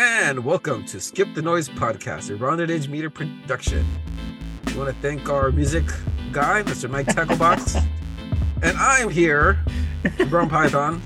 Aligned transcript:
And 0.00 0.44
welcome 0.44 0.84
to 0.84 1.00
Skip 1.00 1.34
the 1.34 1.42
Noise 1.42 1.68
podcast, 1.68 2.30
a 2.30 2.36
rounded 2.36 2.70
edge 2.70 2.86
meter 2.86 3.10
production. 3.10 3.84
We 4.66 4.74
want 4.74 4.94
to 4.94 5.02
thank 5.02 5.28
our 5.28 5.50
music 5.50 5.86
guy, 6.30 6.62
Mr. 6.62 6.88
Mike 6.88 7.08
Tacklebox. 7.08 7.84
and 8.62 8.78
I'm 8.78 9.08
here, 9.08 9.58
Brown 10.30 10.48
Python, 10.48 11.02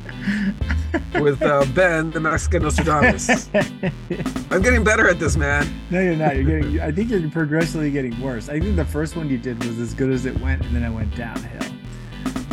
with 1.23 1.41
uh, 1.41 1.65
Ben, 1.75 2.11
the 2.11 2.21
Mexican 2.21 2.65
Nostradamus. 2.65 3.49
I'm 4.51 4.61
getting 4.61 4.85
better 4.85 5.09
at 5.09 5.19
this, 5.19 5.39
man. 5.39 5.67
No, 5.89 5.99
you're 5.99 6.15
not. 6.15 6.37
You're 6.37 6.61
getting. 6.61 6.79
I 6.79 6.93
think 6.93 7.09
you're 7.09 7.31
progressively 7.31 7.91
getting 7.91 8.21
worse. 8.21 8.51
I 8.51 8.61
think 8.61 8.77
the 8.77 8.85
first 8.85 9.17
one 9.17 9.31
you 9.31 9.39
did 9.39 9.65
was 9.65 9.79
as 9.79 9.95
good 9.95 10.13
as 10.13 10.27
it 10.27 10.39
went, 10.39 10.67
and 10.67 10.77
then 10.77 10.85
I 10.85 10.91
went 10.91 11.17
downhill. 11.17 11.73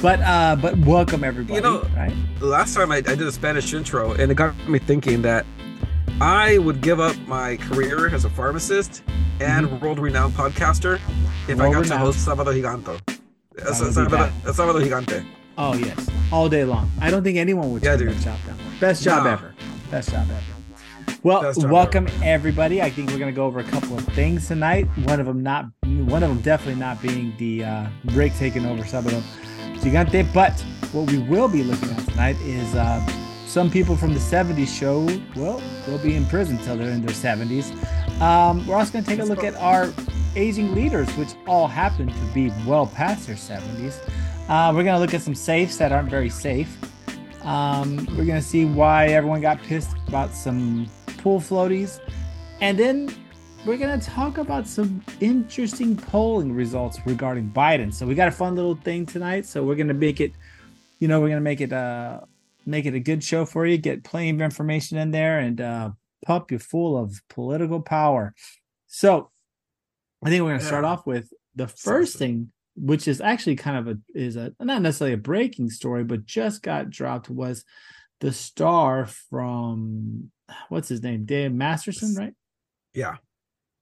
But 0.01 0.21
uh, 0.21 0.55
but 0.55 0.77
welcome 0.77 1.25
everybody. 1.25 1.55
You 1.55 1.61
know, 1.61 1.81
right? 1.97 2.15
Last 2.39 2.75
time 2.75 2.93
I, 2.93 2.97
I 2.99 3.01
did 3.01 3.23
a 3.23 3.31
Spanish 3.33 3.73
intro, 3.73 4.13
and 4.13 4.31
it 4.31 4.35
got 4.35 4.55
me 4.69 4.79
thinking 4.79 5.21
that 5.23 5.45
I 6.21 6.57
would 6.57 6.81
give 6.81 6.99
up 6.99 7.15
my 7.27 7.57
career 7.57 8.13
as 8.13 8.25
a 8.25 8.29
pharmacist 8.29 9.03
and 9.39 9.67
Mm-hmm. 9.67 9.79
world-renowned 9.85 10.33
podcaster 10.33 10.99
if 11.47 11.59
I 11.61 11.71
got 11.71 11.85
to 11.85 11.97
host 11.97 12.27
Sábado 12.27 12.53
Giganto. 12.53 12.99
That 13.55 13.67
Sábado. 13.67 14.29
Sábado 14.43 14.81
Gigante. 14.83 15.25
Oh 15.57 15.73
yes, 15.75 16.09
all 16.31 16.49
day 16.49 16.63
long. 16.65 16.89
I 17.01 17.09
don't 17.09 17.23
think 17.23 17.37
anyone 17.37 17.71
would 17.73 17.83
Yeah, 17.83 17.95
turn 17.95 18.07
dude. 18.07 18.17
that 18.17 18.23
job 18.23 18.37
down. 18.47 18.57
Best 18.79 19.03
job 19.03 19.23
Nah. 19.23 19.31
ever. 19.33 19.53
Best 19.91 20.11
job 20.11 20.27
ever. 20.29 21.15
Well, 21.23 21.53
job 21.53 21.71
welcome 21.71 22.07
everybody. 22.23 22.81
I 22.81 22.89
think 22.89 23.09
we're 23.11 23.17
gonna 23.19 23.31
go 23.31 23.45
over 23.45 23.59
a 23.59 23.63
couple 23.63 23.97
of 23.97 24.05
things 24.07 24.47
tonight. 24.47 24.87
One 25.05 25.19
of 25.21 25.25
them 25.25 25.41
not, 25.41 25.65
one 25.85 26.23
of 26.23 26.29
them 26.29 26.39
definitely 26.41 26.79
not 26.79 27.01
being 27.01 27.33
the 27.37 27.63
uh, 27.63 27.85
break 28.05 28.33
taking 28.37 28.65
over 28.65 28.83
Sábado 28.83 29.21
Gigante. 29.81 30.25
But 30.33 30.59
what 30.93 31.09
we 31.11 31.17
will 31.19 31.47
be 31.47 31.63
looking 31.63 31.89
at 31.91 31.99
tonight 32.07 32.37
is 32.41 32.73
uh, 32.75 33.05
some 33.49 33.71
people 33.71 33.97
from 33.97 34.13
the 34.13 34.19
'70s 34.19 34.67
show. 34.67 35.05
Well, 35.35 35.59
they'll 35.85 35.97
be 35.97 36.15
in 36.15 36.25
prison 36.27 36.59
till 36.59 36.77
they're 36.77 36.91
in 36.91 37.03
their 37.03 37.15
70s. 37.15 37.71
Um, 38.21 38.65
we're 38.67 38.75
also 38.75 38.93
gonna 38.93 39.05
take 39.05 39.19
a 39.19 39.23
look 39.23 39.43
at 39.43 39.55
our 39.55 39.91
aging 40.35 40.75
leaders, 40.75 41.09
which 41.17 41.29
all 41.47 41.67
happen 41.67 42.07
to 42.07 42.25
be 42.33 42.53
well 42.67 42.85
past 42.85 43.25
their 43.25 43.35
70s. 43.35 43.97
Uh, 44.47 44.71
we're 44.75 44.83
gonna 44.83 44.99
look 44.99 45.15
at 45.15 45.23
some 45.23 45.33
safes 45.33 45.77
that 45.77 45.91
aren't 45.91 46.11
very 46.11 46.29
safe. 46.29 46.77
Um, 47.41 48.07
we're 48.15 48.25
gonna 48.25 48.39
see 48.41 48.65
why 48.65 49.07
everyone 49.07 49.41
got 49.41 49.63
pissed 49.63 49.95
about 50.07 50.31
some 50.31 50.87
pool 51.17 51.39
floaties, 51.39 51.99
and 52.61 52.77
then 52.77 53.09
we're 53.65 53.77
gonna 53.77 53.99
talk 53.99 54.37
about 54.37 54.67
some 54.67 55.03
interesting 55.21 55.95
polling 55.95 56.53
results 56.53 56.99
regarding 57.03 57.49
Biden. 57.49 57.91
So 57.91 58.05
we 58.05 58.13
got 58.13 58.27
a 58.27 58.31
fun 58.31 58.55
little 58.55 58.75
thing 58.75 59.07
tonight. 59.07 59.47
So 59.47 59.63
we're 59.63 59.75
gonna 59.75 59.95
make 59.95 60.21
it, 60.21 60.33
you 60.99 61.07
know, 61.07 61.19
we're 61.19 61.29
gonna 61.29 61.41
make 61.41 61.61
it 61.61 61.73
uh 61.73 62.19
make 62.69 62.85
it 62.85 62.93
a 62.93 62.99
good 62.99 63.23
show 63.23 63.45
for 63.45 63.65
you. 63.65 63.77
Get 63.77 64.03
plenty 64.03 64.29
of 64.29 64.41
information 64.41 64.97
in 64.97 65.11
there 65.11 65.39
and 65.39 65.59
uh, 65.59 65.91
pump 66.25 66.51
you 66.51 66.59
full 66.59 66.97
of 66.97 67.21
political 67.29 67.81
power. 67.81 68.33
So 68.87 69.29
I 70.23 70.29
think 70.29 70.43
we're 70.43 70.51
gonna 70.51 70.61
start 70.63 70.83
Yeah. 70.83 70.91
off 70.91 71.05
with 71.05 71.31
the 71.55 71.67
first 71.67 72.13
Sounds- 72.13 72.19
thing 72.19 72.51
which 72.81 73.09
is 73.09 73.19
actually 73.19 73.57
kind 73.57 73.75
of 73.77 73.87
a 73.97 73.99
is 74.17 74.37
a 74.37 74.53
not 74.61 74.81
necessarily 74.81 75.13
a 75.13 75.17
breaking 75.17 75.69
story, 75.69 76.03
but 76.05 76.25
just 76.25 76.61
got 76.61 76.89
dropped 76.89 77.29
was 77.29 77.65
the 78.21 78.31
star 78.31 79.05
from 79.05 80.31
what's 80.69 80.87
his 80.87 81.03
name, 81.03 81.25
Dave 81.25 81.51
Masterson, 81.51 82.15
right? 82.15 82.33
Yeah. 82.93 83.17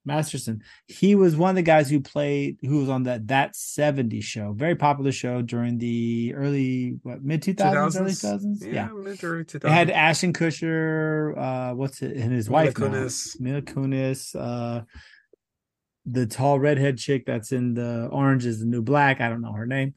Masterson. 0.07 0.61
He 0.87 1.13
was 1.15 1.35
one 1.35 1.51
of 1.51 1.55
the 1.57 1.61
guys 1.61 1.89
who 1.89 1.99
played 1.99 2.57
who 2.61 2.79
was 2.79 2.89
on 2.89 3.03
that 3.03 3.27
that 3.27 3.55
70 3.55 4.21
show, 4.21 4.53
very 4.53 4.75
popular 4.75 5.11
show 5.11 5.41
during 5.41 5.77
the 5.77 6.33
early 6.35 6.97
what 7.03 7.23
mid 7.23 7.41
2000s, 7.43 7.99
early 7.99 8.11
2000s. 8.11 8.73
Yeah. 8.73 8.87
mid 8.93 9.19
to 9.19 9.25
early 9.27 9.43
2000s. 9.43 9.65
It 9.65 9.69
had 9.71 9.89
Ashton 9.91 10.33
Kutcher, 10.33 11.37
uh, 11.37 11.75
what's 11.75 12.01
it, 12.01 12.15
and 12.17 12.31
his 12.31 12.49
Mila 12.49 12.63
wife, 12.65 12.73
Kunis. 12.73 13.39
Mila 13.39 13.61
Kunis, 13.61 14.35
uh, 14.35 14.83
the 16.05 16.25
tall 16.25 16.59
redhead 16.59 16.97
chick 16.97 17.25
that's 17.25 17.51
in 17.51 17.73
the 17.73 18.07
Orange 18.11 18.45
is 18.45 18.59
the 18.61 18.65
New 18.65 18.81
Black. 18.81 19.19
I 19.21 19.29
don't 19.29 19.41
know 19.41 19.51
her 19.51 19.65
name, 19.67 19.93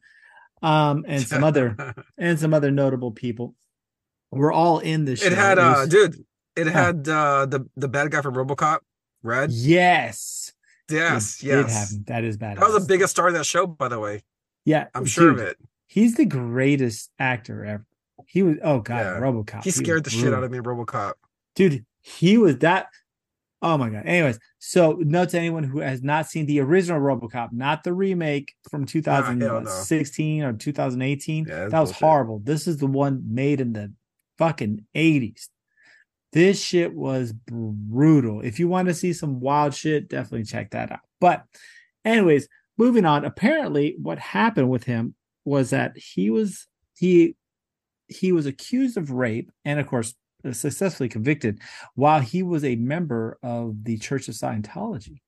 um, 0.61 1.05
and 1.07 1.23
some 1.25 1.43
other 1.43 1.95
and 2.17 2.37
some 2.37 2.53
other 2.53 2.69
notable 2.69 3.11
people. 3.11 3.55
We're 4.29 4.51
all 4.53 4.79
in 4.79 5.05
this. 5.05 5.19
Show. 5.21 5.27
It 5.27 5.29
show. 5.31 5.35
had, 5.35 5.59
uh, 5.59 5.73
was- 5.79 5.89
dude, 5.89 6.25
it 6.55 6.67
had 6.67 7.07
uh, 7.07 7.45
the 7.45 7.65
the 7.77 7.87
bad 7.87 8.11
guy 8.11 8.21
from 8.21 8.35
RoboCop, 8.35 8.79
Red. 9.23 9.51
yes, 9.51 10.51
Yes, 10.89 11.41
it 11.41 11.47
yes. 11.47 11.73
happen. 11.91 12.03
That 12.07 12.23
is 12.25 12.37
bad. 12.37 12.57
That 12.57 12.65
was 12.69 12.81
the 12.81 12.87
biggest 12.87 13.11
star 13.11 13.27
of 13.29 13.33
that 13.35 13.45
show, 13.45 13.65
by 13.65 13.87
the 13.87 13.99
way. 13.99 14.23
Yeah, 14.65 14.87
I'm 14.93 15.05
sure 15.05 15.31
dude, 15.31 15.39
of 15.39 15.47
it. 15.47 15.57
He's 15.87 16.15
the 16.15 16.25
greatest 16.25 17.09
actor 17.19 17.63
ever. 17.65 17.85
He 18.27 18.43
was. 18.43 18.57
Oh 18.63 18.79
god, 18.79 18.99
Yeah. 18.99 19.19
RoboCop. 19.19 19.63
He 19.63 19.71
scared 19.71 20.03
the 20.03 20.09
shit 20.09 20.33
out 20.33 20.43
of 20.43 20.51
me 20.51 20.59
RoboCop. 20.59 21.13
dude 21.55 21.85
he 22.03 22.37
was 22.37 22.57
that 22.59 22.87
oh 23.61 23.77
my 23.77 23.87
god 23.89 24.03
anyways 24.07 24.39
so 24.57 24.93
note 25.01 25.29
to 25.29 25.37
anyone 25.37 25.63
who 25.63 25.79
has 25.81 26.01
not 26.01 26.25
seen 26.27 26.47
the 26.47 26.59
original 26.59 26.99
robocop 26.99 27.49
not 27.51 27.83
the 27.83 27.93
remake 27.93 28.53
from 28.71 28.83
Ah, 28.83 29.23
hell 29.23 29.35
no. 29.35 29.49
2016 29.59 30.41
or 30.43 30.53
2018 30.53 31.45
Yeah, 31.45 31.67
that 31.67 31.79
was 31.79 31.89
bullshit. 31.91 31.95
horrible 32.01 32.39
this 32.43 32.65
is 32.67 32.77
the 32.77 32.87
one 32.87 33.21
made 33.27 33.61
in 33.61 33.73
the 33.73 33.93
fucking 34.39 34.85
80s 34.95 35.49
this 36.33 36.63
shit 36.63 36.93
was 36.93 37.33
brutal 37.33 38.41
if 38.41 38.59
you 38.59 38.67
want 38.67 38.87
to 38.87 38.93
see 38.93 39.13
some 39.13 39.39
wild 39.39 39.73
shit 39.73 40.09
definitely 40.09 40.45
check 40.45 40.71
that 40.71 40.91
out 40.91 40.99
but 41.19 41.43
anyways 42.05 42.47
moving 42.77 43.05
on 43.05 43.25
apparently 43.25 43.95
what 44.01 44.19
happened 44.19 44.69
with 44.69 44.83
him 44.83 45.13
was 45.45 45.71
that 45.71 45.95
he 45.97 46.29
was 46.29 46.67
he 46.97 47.35
he 48.07 48.31
was 48.31 48.45
accused 48.45 48.97
of 48.97 49.11
rape 49.11 49.51
and 49.65 49.79
of 49.79 49.87
course 49.87 50.13
successfully 50.51 51.09
convicted 51.09 51.59
while 51.95 52.19
he 52.19 52.43
was 52.43 52.63
a 52.63 52.75
member 52.75 53.37
of 53.43 53.83
the 53.83 53.97
Church 53.97 54.27
of 54.27 54.35
Scientology. 54.35 55.21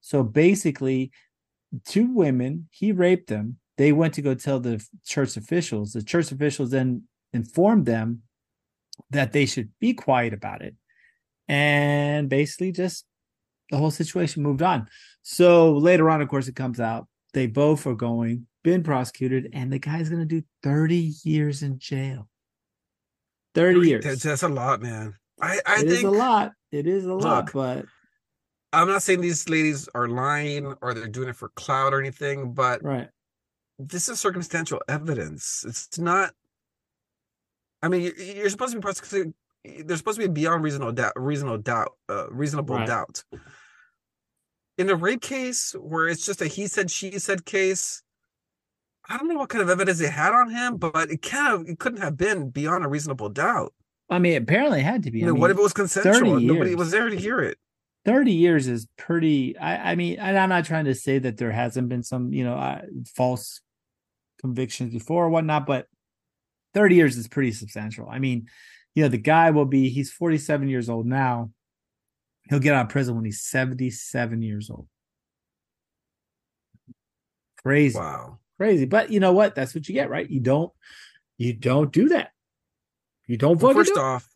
So 0.00 0.22
basically, 0.22 1.10
two 1.84 2.12
women, 2.12 2.68
he 2.70 2.92
raped 2.92 3.28
them. 3.28 3.58
They 3.76 3.92
went 3.92 4.14
to 4.14 4.22
go 4.22 4.34
tell 4.34 4.60
the 4.60 4.84
church 5.04 5.36
officials. 5.36 5.92
The 5.92 6.02
church 6.02 6.32
officials 6.32 6.70
then 6.70 7.04
informed 7.32 7.86
them 7.86 8.22
that 9.10 9.32
they 9.32 9.46
should 9.46 9.70
be 9.80 9.94
quiet 9.94 10.32
about 10.32 10.62
it. 10.62 10.74
And 11.48 12.28
basically, 12.28 12.72
just 12.72 13.04
the 13.70 13.76
whole 13.76 13.90
situation 13.90 14.42
moved 14.42 14.62
on. 14.62 14.88
So 15.22 15.72
later 15.72 16.10
on, 16.10 16.22
of 16.22 16.28
course, 16.28 16.48
it 16.48 16.56
comes 16.56 16.80
out 16.80 17.06
they 17.36 17.46
both 17.46 17.86
are 17.86 17.94
going, 17.94 18.46
been 18.64 18.82
prosecuted, 18.82 19.50
and 19.52 19.70
the 19.70 19.78
guy's 19.78 20.08
going 20.08 20.26
to 20.26 20.40
do 20.40 20.42
30 20.62 21.12
years 21.22 21.62
in 21.62 21.78
jail. 21.78 22.28
30 23.54 23.80
years. 23.80 24.04
That's, 24.04 24.22
that's 24.22 24.42
a 24.42 24.48
lot, 24.48 24.80
man. 24.80 25.14
I, 25.40 25.60
I 25.66 25.80
It 25.80 25.88
is 25.88 25.94
think 25.96 26.08
a 26.08 26.10
lot. 26.10 26.52
It 26.72 26.86
is 26.86 27.04
a 27.04 27.12
lot, 27.12 27.52
but 27.52 27.84
I'm 28.72 28.88
not 28.88 29.02
saying 29.02 29.20
these 29.20 29.50
ladies 29.50 29.86
are 29.94 30.08
lying 30.08 30.74
or 30.80 30.94
they're 30.94 31.08
doing 31.08 31.28
it 31.28 31.36
for 31.36 31.50
clout 31.50 31.92
or 31.92 32.00
anything, 32.00 32.54
but 32.54 32.82
right. 32.82 33.08
this 33.78 34.08
is 34.08 34.18
circumstantial 34.18 34.80
evidence. 34.88 35.62
It's 35.68 35.98
not. 35.98 36.32
I 37.86 37.88
mean, 37.88 38.02
you- 38.02 38.14
you're 38.34 38.50
supposed 38.50 38.72
to 38.72 38.78
be 38.78 38.82
prosecuted. 38.82 39.32
There's 39.64 39.98
supposed 40.00 40.20
to 40.20 40.26
be 40.28 40.32
beyond 40.32 40.62
reasonable 40.62 40.92
doubt. 40.92 41.12
Reasonable 41.16 41.58
doubt. 41.58 41.92
Uh, 42.08 42.28
reasonable 42.30 42.76
Right. 42.76 42.86
doubt. 42.86 43.24
In 44.78 44.90
a 44.90 44.94
rape 44.94 45.22
case 45.22 45.72
where 45.78 46.08
it's 46.08 46.26
just 46.26 46.42
a 46.42 46.46
he 46.46 46.66
said 46.66 46.90
she 46.90 47.18
said 47.18 47.44
case, 47.46 48.02
I 49.08 49.16
don't 49.16 49.28
know 49.28 49.36
what 49.36 49.48
kind 49.48 49.62
of 49.62 49.70
evidence 49.70 49.98
they 49.98 50.08
had 50.08 50.32
on 50.32 50.50
him, 50.50 50.76
but 50.76 51.10
it 51.10 51.22
kind 51.22 51.54
of 51.54 51.68
it 51.68 51.78
couldn't 51.78 52.02
have 52.02 52.16
been 52.16 52.50
beyond 52.50 52.84
a 52.84 52.88
reasonable 52.88 53.28
doubt. 53.30 53.72
I 54.10 54.18
mean, 54.18 54.36
apparently 54.42 54.80
it 54.80 54.84
had 54.84 55.02
to 55.04 55.10
be. 55.10 55.22
I 55.22 55.26
mean, 55.26 55.40
what 55.40 55.50
if 55.50 55.56
it 55.56 55.62
was 55.62 55.72
consensual? 55.72 56.38
Nobody 56.40 56.74
was 56.74 56.90
there 56.90 57.08
to 57.08 57.16
hear 57.16 57.40
it. 57.40 57.58
30 58.04 58.32
years 58.32 58.68
is 58.68 58.86
pretty. 58.96 59.56
I, 59.58 59.92
I 59.92 59.94
mean, 59.96 60.18
and 60.20 60.38
I'm 60.38 60.48
not 60.48 60.64
trying 60.64 60.84
to 60.84 60.94
say 60.94 61.18
that 61.18 61.38
there 61.38 61.50
hasn't 61.50 61.88
been 61.88 62.02
some, 62.04 62.32
you 62.32 62.44
know, 62.44 62.54
uh, 62.54 62.82
false 63.16 63.60
convictions 64.40 64.92
before 64.92 65.24
or 65.24 65.28
whatnot, 65.30 65.66
but 65.66 65.86
30 66.74 66.94
years 66.94 67.16
is 67.16 67.28
pretty 67.28 67.52
substantial. 67.52 68.08
I 68.10 68.18
mean, 68.18 68.46
you 68.94 69.02
know, 69.02 69.08
the 69.08 69.18
guy 69.18 69.50
will 69.50 69.64
be, 69.64 69.88
he's 69.88 70.12
47 70.12 70.68
years 70.68 70.88
old 70.88 71.06
now. 71.06 71.50
He'll 72.48 72.58
get 72.60 72.74
out 72.74 72.86
of 72.86 72.90
prison 72.90 73.14
when 73.16 73.24
he's 73.24 73.42
77 73.42 74.40
years 74.42 74.70
old. 74.70 74.86
Crazy. 77.62 77.98
Wow. 77.98 78.38
crazy. 78.58 78.84
But 78.86 79.10
you 79.10 79.20
know 79.20 79.32
what? 79.32 79.54
That's 79.54 79.74
what 79.74 79.88
you 79.88 79.94
get, 79.94 80.10
right? 80.10 80.28
You 80.28 80.40
don't 80.40 80.72
you 81.38 81.52
don't 81.52 81.92
do 81.92 82.08
that. 82.10 82.30
You 83.26 83.36
don't 83.36 83.60
Well, 83.60 83.74
first 83.74 83.92
do 83.94 84.00
it. 84.00 84.02
off, 84.04 84.28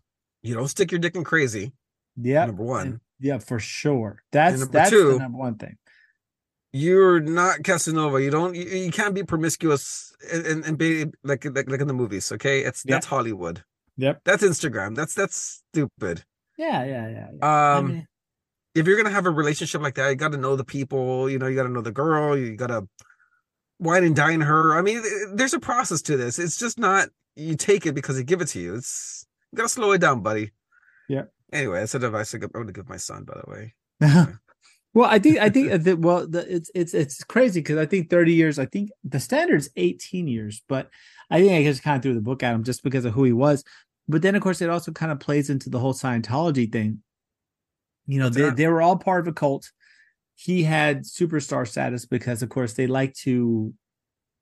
you 0.42 0.54
don't 0.54 0.68
stick 0.68 0.90
your 0.90 0.98
dick 0.98 1.14
in 1.14 1.24
crazy. 1.24 1.72
Yeah. 2.20 2.46
Number 2.46 2.64
one. 2.64 3.00
Yeah, 3.20 3.38
for 3.38 3.60
sure. 3.60 4.22
That's 4.32 4.66
that's 4.68 4.90
two- 4.90 5.12
the 5.12 5.18
number 5.18 5.38
one 5.38 5.54
thing. 5.56 5.76
You're 6.72 7.20
not 7.20 7.62
Casanova. 7.64 8.22
You 8.22 8.30
don't. 8.30 8.54
You, 8.54 8.64
you 8.64 8.90
can't 8.90 9.14
be 9.14 9.22
promiscuous 9.22 10.14
and, 10.32 10.46
and, 10.46 10.64
and 10.64 10.78
be 10.78 11.06
like, 11.24 11.44
like 11.44 11.68
like 11.70 11.80
in 11.80 11.88
the 11.88 11.94
movies. 11.94 12.30
Okay, 12.32 12.60
it's 12.60 12.84
Yeah. 12.86 12.96
that's 12.96 13.06
Hollywood. 13.06 13.64
Yep. 13.96 14.20
That's 14.24 14.42
Instagram. 14.42 14.94
That's 14.94 15.14
that's 15.14 15.62
stupid. 15.70 16.24
Yeah, 16.56 16.84
yeah, 16.84 17.08
yeah. 17.08 17.26
yeah. 17.38 17.76
Um, 17.76 17.86
I 17.86 17.88
mean, 17.88 18.06
if 18.74 18.86
you're 18.86 18.96
gonna 18.96 19.10
have 19.14 19.26
a 19.26 19.30
relationship 19.30 19.82
like 19.82 19.94
that, 19.96 20.08
you 20.08 20.16
got 20.16 20.32
to 20.32 20.38
know 20.38 20.56
the 20.56 20.64
people. 20.64 21.28
You 21.28 21.38
know, 21.38 21.46
you 21.46 21.56
got 21.56 21.64
to 21.64 21.68
know 21.70 21.80
the 21.82 21.92
girl. 21.92 22.36
You 22.36 22.56
got 22.56 22.68
to 22.68 22.88
wine 23.78 24.04
and 24.04 24.14
dine 24.14 24.40
her. 24.42 24.78
I 24.78 24.82
mean, 24.82 25.02
there's 25.34 25.54
a 25.54 25.60
process 25.60 26.02
to 26.02 26.16
this. 26.16 26.38
It's 26.38 26.58
just 26.58 26.78
not 26.78 27.08
you 27.36 27.56
take 27.56 27.86
it 27.86 27.94
because 27.94 28.16
they 28.16 28.24
give 28.24 28.40
it 28.40 28.48
to 28.48 28.60
you. 28.60 28.74
It's 28.74 29.26
you 29.52 29.56
got 29.56 29.64
to 29.64 29.68
slow 29.68 29.92
it 29.92 30.00
down, 30.00 30.20
buddy. 30.20 30.52
Yeah. 31.08 31.24
Anyway, 31.52 31.80
that's 31.80 31.94
a 31.94 31.98
advice 31.98 32.32
I'm 32.32 32.66
to 32.66 32.72
give 32.72 32.88
my 32.88 32.96
son. 32.96 33.24
By 33.24 33.40
the 33.44 33.50
way, 33.50 33.74
well, 34.92 35.08
I 35.08 35.18
think 35.18 35.38
I 35.38 35.50
think 35.50 35.70
that 35.70 35.98
well, 35.98 36.26
the, 36.26 36.52
it's 36.52 36.70
it's 36.74 36.94
it's 36.94 37.24
crazy 37.24 37.60
because 37.60 37.78
I 37.78 37.86
think 37.86 38.10
30 38.10 38.34
years. 38.34 38.58
I 38.58 38.66
think 38.66 38.90
the 39.04 39.20
standard's 39.20 39.70
18 39.76 40.26
years, 40.26 40.62
but 40.68 40.90
I 41.30 41.40
think 41.40 41.52
I 41.52 41.62
just 41.62 41.82
kind 41.82 41.96
of 41.96 42.02
threw 42.02 42.14
the 42.14 42.20
book 42.20 42.42
at 42.42 42.54
him 42.54 42.64
just 42.64 42.82
because 42.82 43.04
of 43.04 43.14
who 43.14 43.24
he 43.24 43.32
was. 43.32 43.64
But 44.08 44.22
then, 44.22 44.34
of 44.34 44.42
course, 44.42 44.60
it 44.60 44.68
also 44.68 44.90
kind 44.90 45.12
of 45.12 45.20
plays 45.20 45.50
into 45.50 45.70
the 45.70 45.78
whole 45.78 45.94
Scientology 45.94 46.70
thing. 46.70 47.02
You 48.06 48.18
know, 48.18 48.28
they, 48.28 48.50
they 48.50 48.66
were 48.66 48.82
all 48.82 48.96
part 48.96 49.20
of 49.20 49.28
a 49.28 49.32
cult. 49.32 49.70
He 50.34 50.64
had 50.64 51.04
superstar 51.04 51.68
status 51.68 52.06
because, 52.06 52.42
of 52.42 52.48
course, 52.48 52.72
they 52.72 52.88
like 52.88 53.14
to 53.22 53.72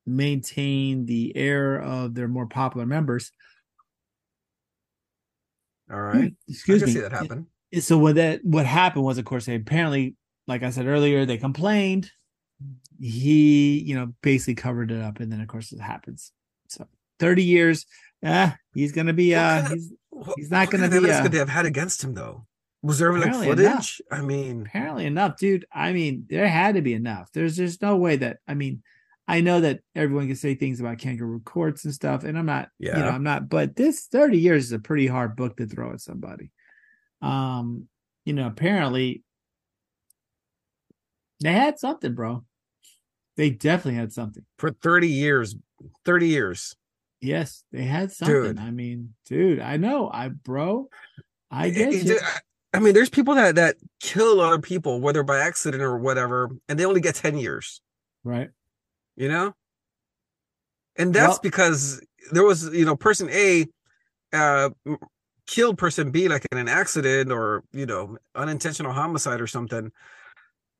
maintain 0.06 1.04
the 1.04 1.36
air 1.36 1.78
of 1.78 2.14
their 2.14 2.28
more 2.28 2.46
popular 2.46 2.86
members. 2.86 3.30
All 5.90 6.00
right. 6.00 6.30
Hmm, 6.30 6.50
excuse 6.52 6.82
me. 6.82 6.92
see 6.92 7.00
that 7.00 7.12
happen. 7.12 7.46
So 7.80 7.98
what 7.98 8.14
that 8.14 8.42
what 8.44 8.64
happened 8.64 9.04
was, 9.04 9.18
of 9.18 9.26
course, 9.26 9.44
they 9.44 9.56
apparently, 9.56 10.14
like 10.48 10.62
I 10.62 10.70
said 10.70 10.86
earlier, 10.86 11.24
they 11.24 11.38
complained. 11.38 12.10
He, 13.00 13.78
you 13.78 13.94
know, 13.94 14.12
basically 14.22 14.56
covered 14.56 14.90
it 14.90 15.00
up, 15.00 15.20
and 15.20 15.30
then 15.30 15.40
of 15.40 15.46
course 15.46 15.70
it 15.72 15.80
happens. 15.80 16.32
So 16.68 16.88
thirty 17.20 17.44
years, 17.44 17.86
ah, 18.24 18.56
he's 18.74 18.90
gonna 18.90 19.12
be 19.12 19.34
uh, 19.34 19.66
of, 19.66 19.68
he's 19.68 19.92
he's 20.36 20.50
not 20.50 20.70
gonna 20.70 20.88
be. 20.88 20.98
What 20.98 21.10
uh, 21.10 21.22
could 21.22 21.32
they 21.32 21.38
have 21.38 21.48
had 21.48 21.66
against 21.66 22.02
him 22.02 22.14
though? 22.14 22.46
Was 22.82 22.98
there 22.98 23.12
like 23.12 23.34
footage? 23.34 23.58
Enough. 23.60 24.00
I 24.10 24.22
mean, 24.22 24.62
apparently 24.62 25.06
enough, 25.06 25.36
dude. 25.36 25.66
I 25.72 25.92
mean, 25.92 26.26
there 26.28 26.48
had 26.48 26.74
to 26.74 26.82
be 26.82 26.94
enough. 26.94 27.30
There's 27.32 27.56
there's 27.56 27.80
no 27.80 27.96
way 27.96 28.16
that 28.16 28.38
I 28.48 28.54
mean, 28.54 28.82
I 29.28 29.42
know 29.42 29.60
that 29.60 29.80
everyone 29.94 30.26
can 30.26 30.36
say 30.36 30.54
things 30.54 30.80
about 30.80 30.98
kangaroo 30.98 31.40
courts 31.40 31.84
and 31.84 31.92
stuff, 31.92 32.24
and 32.24 32.38
I'm 32.38 32.46
not, 32.46 32.70
yeah. 32.78 32.96
you 32.96 33.04
know, 33.04 33.10
I'm 33.10 33.22
not, 33.22 33.50
but 33.50 33.76
this 33.76 34.06
30 34.06 34.38
years 34.38 34.64
is 34.64 34.72
a 34.72 34.78
pretty 34.78 35.06
hard 35.06 35.36
book 35.36 35.58
to 35.58 35.66
throw 35.66 35.92
at 35.92 36.00
somebody. 36.00 36.50
Um, 37.20 37.88
you 38.24 38.32
know, 38.32 38.46
apparently 38.46 39.22
they 41.40 41.52
had 41.52 41.78
something, 41.78 42.14
bro. 42.14 42.44
They 43.36 43.50
definitely 43.50 43.98
had 43.98 44.12
something. 44.12 44.44
For 44.58 44.70
30 44.70 45.08
years. 45.08 45.54
30 46.04 46.28
years. 46.28 46.76
Yes, 47.20 47.64
they 47.72 47.84
had 47.84 48.12
something. 48.12 48.42
Dude. 48.42 48.58
I 48.58 48.70
mean, 48.70 49.14
dude, 49.26 49.60
I 49.60 49.76
know. 49.76 50.10
I 50.12 50.28
bro, 50.28 50.88
I 51.50 51.70
get 51.70 51.92
it, 51.92 52.04
you. 52.04 52.18
I 52.72 52.78
mean, 52.78 52.94
there's 52.94 53.10
people 53.10 53.34
that 53.34 53.56
that 53.56 53.76
kill 54.00 54.40
other 54.40 54.60
people, 54.60 55.00
whether 55.00 55.24
by 55.24 55.40
accident 55.40 55.82
or 55.82 55.98
whatever, 55.98 56.50
and 56.68 56.78
they 56.78 56.84
only 56.84 57.00
get 57.00 57.16
10 57.16 57.38
years. 57.38 57.80
Right 58.22 58.50
you 59.18 59.28
know 59.28 59.52
and 60.96 61.12
that's 61.12 61.32
well, 61.32 61.40
because 61.42 62.00
there 62.32 62.44
was 62.44 62.72
you 62.72 62.84
know 62.84 62.96
person 62.96 63.28
a 63.30 63.66
uh 64.32 64.70
killed 65.46 65.76
person 65.76 66.10
b 66.10 66.28
like 66.28 66.46
in 66.52 66.58
an 66.58 66.68
accident 66.68 67.32
or 67.32 67.64
you 67.72 67.84
know 67.84 68.16
unintentional 68.34 68.92
homicide 68.92 69.40
or 69.40 69.46
something 69.46 69.90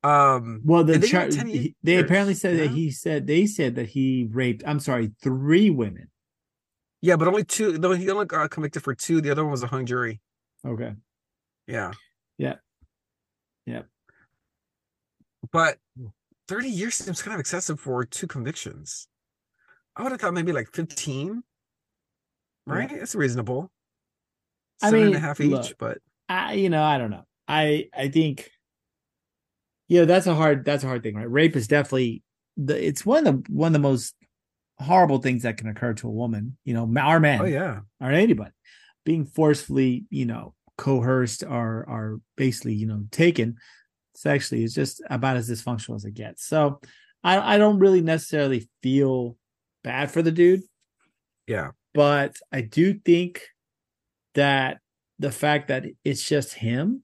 um 0.05 0.61
well 0.65 0.85
the 0.85 0.99
they, 0.99 1.09
char- 1.09 1.29
he, 1.29 1.75
they 1.83 1.97
apparently 1.97 2.35
said 2.35 2.57
yeah. 2.57 2.65
that 2.65 2.71
he 2.71 2.91
said 2.91 3.27
they 3.27 3.47
said 3.47 3.75
that 3.75 3.89
he 3.89 4.29
raped 4.31 4.63
i'm 4.67 4.79
sorry 4.79 5.11
three 5.23 5.71
women 5.71 6.09
yeah 7.01 7.17
but 7.17 7.27
only 7.27 7.43
two 7.43 7.79
though 7.79 7.93
he 7.93 8.09
only 8.09 8.25
got 8.25 8.49
convicted 8.51 8.83
for 8.83 8.95
two 8.95 9.21
the 9.21 9.31
other 9.31 9.43
one 9.43 9.51
was 9.51 9.63
a 9.63 9.67
hung 9.67 9.87
jury 9.87 10.21
okay 10.65 10.93
yeah 11.67 11.91
yeah 12.39 12.55
yeah 13.67 13.83
but 15.51 15.79
30 16.49 16.69
years 16.69 16.95
seems 16.95 17.23
kind 17.23 17.35
of 17.35 17.41
excessive 17.41 17.79
for 17.79 18.05
two 18.05 18.27
convictions. 18.27 19.07
I 19.97 20.03
would 20.03 20.13
have 20.13 20.21
thought 20.21 20.35
maybe 20.35 20.53
like 20.53 20.69
15. 20.73 21.43
Right? 22.67 22.91
Yeah. 22.91 22.99
It's 22.99 23.15
reasonable. 23.15 23.71
Seven 24.81 24.95
I 24.95 25.03
mean, 25.03 25.07
and 25.09 25.17
a 25.17 25.21
half 25.27 25.41
each, 25.41 25.51
look, 25.51 25.79
but 25.79 25.99
I 26.29 26.53
you 26.53 26.71
know, 26.71 26.83
I 26.83 26.99
don't 26.99 27.11
know. 27.11 27.25
I 27.49 27.89
I 27.97 28.09
think 28.09 28.49
you 29.89 30.01
know, 30.01 30.05
that's 30.05 30.27
a 30.27 30.35
hard 30.35 30.65
that's 30.65 30.85
a 30.85 30.87
hard 30.87 31.03
thing, 31.03 31.17
right? 31.17 31.31
Rape 31.31 31.57
is 31.57 31.67
definitely 31.67 32.23
the 32.57 32.87
it's 32.87 33.05
one 33.05 33.27
of 33.27 33.45
the 33.45 33.53
one 33.53 33.69
of 33.69 33.73
the 33.73 33.79
most 33.89 34.15
horrible 34.79 35.19
things 35.19 35.43
that 35.43 35.57
can 35.57 35.69
occur 35.69 35.95
to 35.95 36.09
a 36.09 36.13
woman, 36.13 36.57
you 36.65 36.75
know, 36.75 36.91
our 37.01 37.19
man. 37.19 37.41
Oh 37.41 37.47
yeah. 37.47 37.81
Or 38.01 38.11
anybody. 38.11 38.53
Being 39.05 39.25
forcefully, 39.25 40.05
you 40.11 40.27
know, 40.27 40.55
coerced 40.77 41.43
or 41.43 41.85
are 41.89 42.21
basically, 42.37 42.75
you 42.75 42.87
know, 42.87 43.05
taken 43.11 43.57
sexually 44.15 44.65
is 44.65 44.75
just 44.75 45.03
about 45.09 45.37
as 45.37 45.49
dysfunctional 45.49 45.97
as 45.97 46.05
it 46.05 46.15
gets. 46.15 46.45
So 46.45 46.81
I, 47.25 47.55
I 47.55 47.59
don't 47.59 47.79
really 47.79 48.03
necessarily 48.03 48.69
feel 48.83 49.37
bad 49.83 50.11
for 50.11 50.23
the 50.23 50.33
dude. 50.33 50.63
Yeah. 51.47 51.71
But 51.95 52.37
I 52.53 52.61
do 52.61 52.95
think 52.95 53.43
that 54.35 54.79
the 55.19 55.33
fact 55.33 55.69
that 55.69 55.87
it's 56.05 56.23
just 56.23 56.53
him 56.53 57.03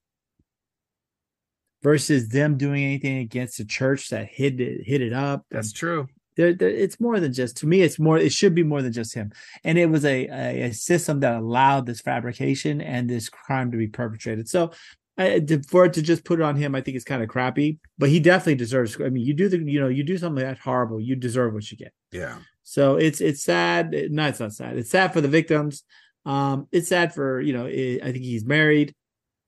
versus 1.84 2.28
them 2.28 2.56
doing 2.56 2.82
anything 2.82 3.18
against 3.18 3.58
the 3.58 3.64
church 3.64 4.08
that 4.08 4.26
hit 4.26 4.60
it 4.60 4.84
hit 4.84 5.02
it 5.02 5.12
up. 5.12 5.44
That's 5.50 5.72
true. 5.72 6.08
There, 6.36 6.52
there, 6.52 6.70
it's 6.70 6.98
more 6.98 7.20
than 7.20 7.32
just 7.32 7.58
to 7.58 7.66
me. 7.68 7.82
It's 7.82 8.00
more. 8.00 8.18
It 8.18 8.32
should 8.32 8.56
be 8.56 8.64
more 8.64 8.82
than 8.82 8.92
just 8.92 9.14
him. 9.14 9.30
And 9.62 9.78
it 9.78 9.86
was 9.86 10.04
a, 10.04 10.26
a, 10.26 10.62
a 10.62 10.72
system 10.72 11.20
that 11.20 11.36
allowed 11.36 11.86
this 11.86 12.00
fabrication 12.00 12.80
and 12.80 13.08
this 13.08 13.28
crime 13.28 13.70
to 13.70 13.76
be 13.76 13.86
perpetrated. 13.86 14.48
So 14.48 14.72
I, 15.16 15.46
for 15.68 15.84
it 15.84 15.92
to 15.92 16.02
just 16.02 16.24
put 16.24 16.40
it 16.40 16.42
on 16.42 16.56
him, 16.56 16.74
I 16.74 16.80
think 16.80 16.96
it's 16.96 17.04
kind 17.04 17.22
of 17.22 17.28
crappy. 17.28 17.78
But 17.98 18.08
he 18.08 18.18
definitely 18.18 18.56
deserves. 18.56 19.00
I 19.00 19.10
mean, 19.10 19.24
you 19.24 19.34
do 19.34 19.48
the, 19.48 19.58
you 19.58 19.78
know, 19.78 19.86
you 19.88 20.02
do 20.02 20.18
something 20.18 20.42
that 20.42 20.58
horrible, 20.58 21.00
you 21.00 21.14
deserve 21.14 21.54
what 21.54 21.70
you 21.70 21.76
get. 21.76 21.92
Yeah. 22.10 22.38
So 22.64 22.96
it's 22.96 23.20
it's 23.20 23.44
sad. 23.44 23.94
No, 24.10 24.26
it's 24.26 24.40
not 24.40 24.54
sad. 24.54 24.76
It's 24.76 24.90
sad 24.90 25.12
for 25.12 25.20
the 25.20 25.28
victims. 25.28 25.84
Um, 26.24 26.66
it's 26.72 26.88
sad 26.88 27.14
for 27.14 27.40
you 27.40 27.52
know. 27.52 27.66
It, 27.66 28.02
I 28.02 28.10
think 28.10 28.24
he's 28.24 28.44
married. 28.44 28.94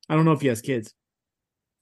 I 0.08 0.14
don't 0.14 0.24
know 0.24 0.32
if 0.32 0.42
he 0.42 0.48
has 0.48 0.60
kids, 0.60 0.94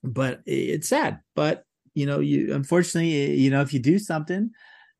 but 0.05 0.43
it's 0.47 0.89
sad. 0.89 1.21
But 1.35 1.65
you 1.95 2.07
know, 2.07 2.21
you 2.21 2.55
unfortunately, 2.55 3.35
you 3.37 3.51
know, 3.51 3.61
if 3.63 3.73
you 3.73 3.81
do 3.81 3.99
something, 3.99 4.51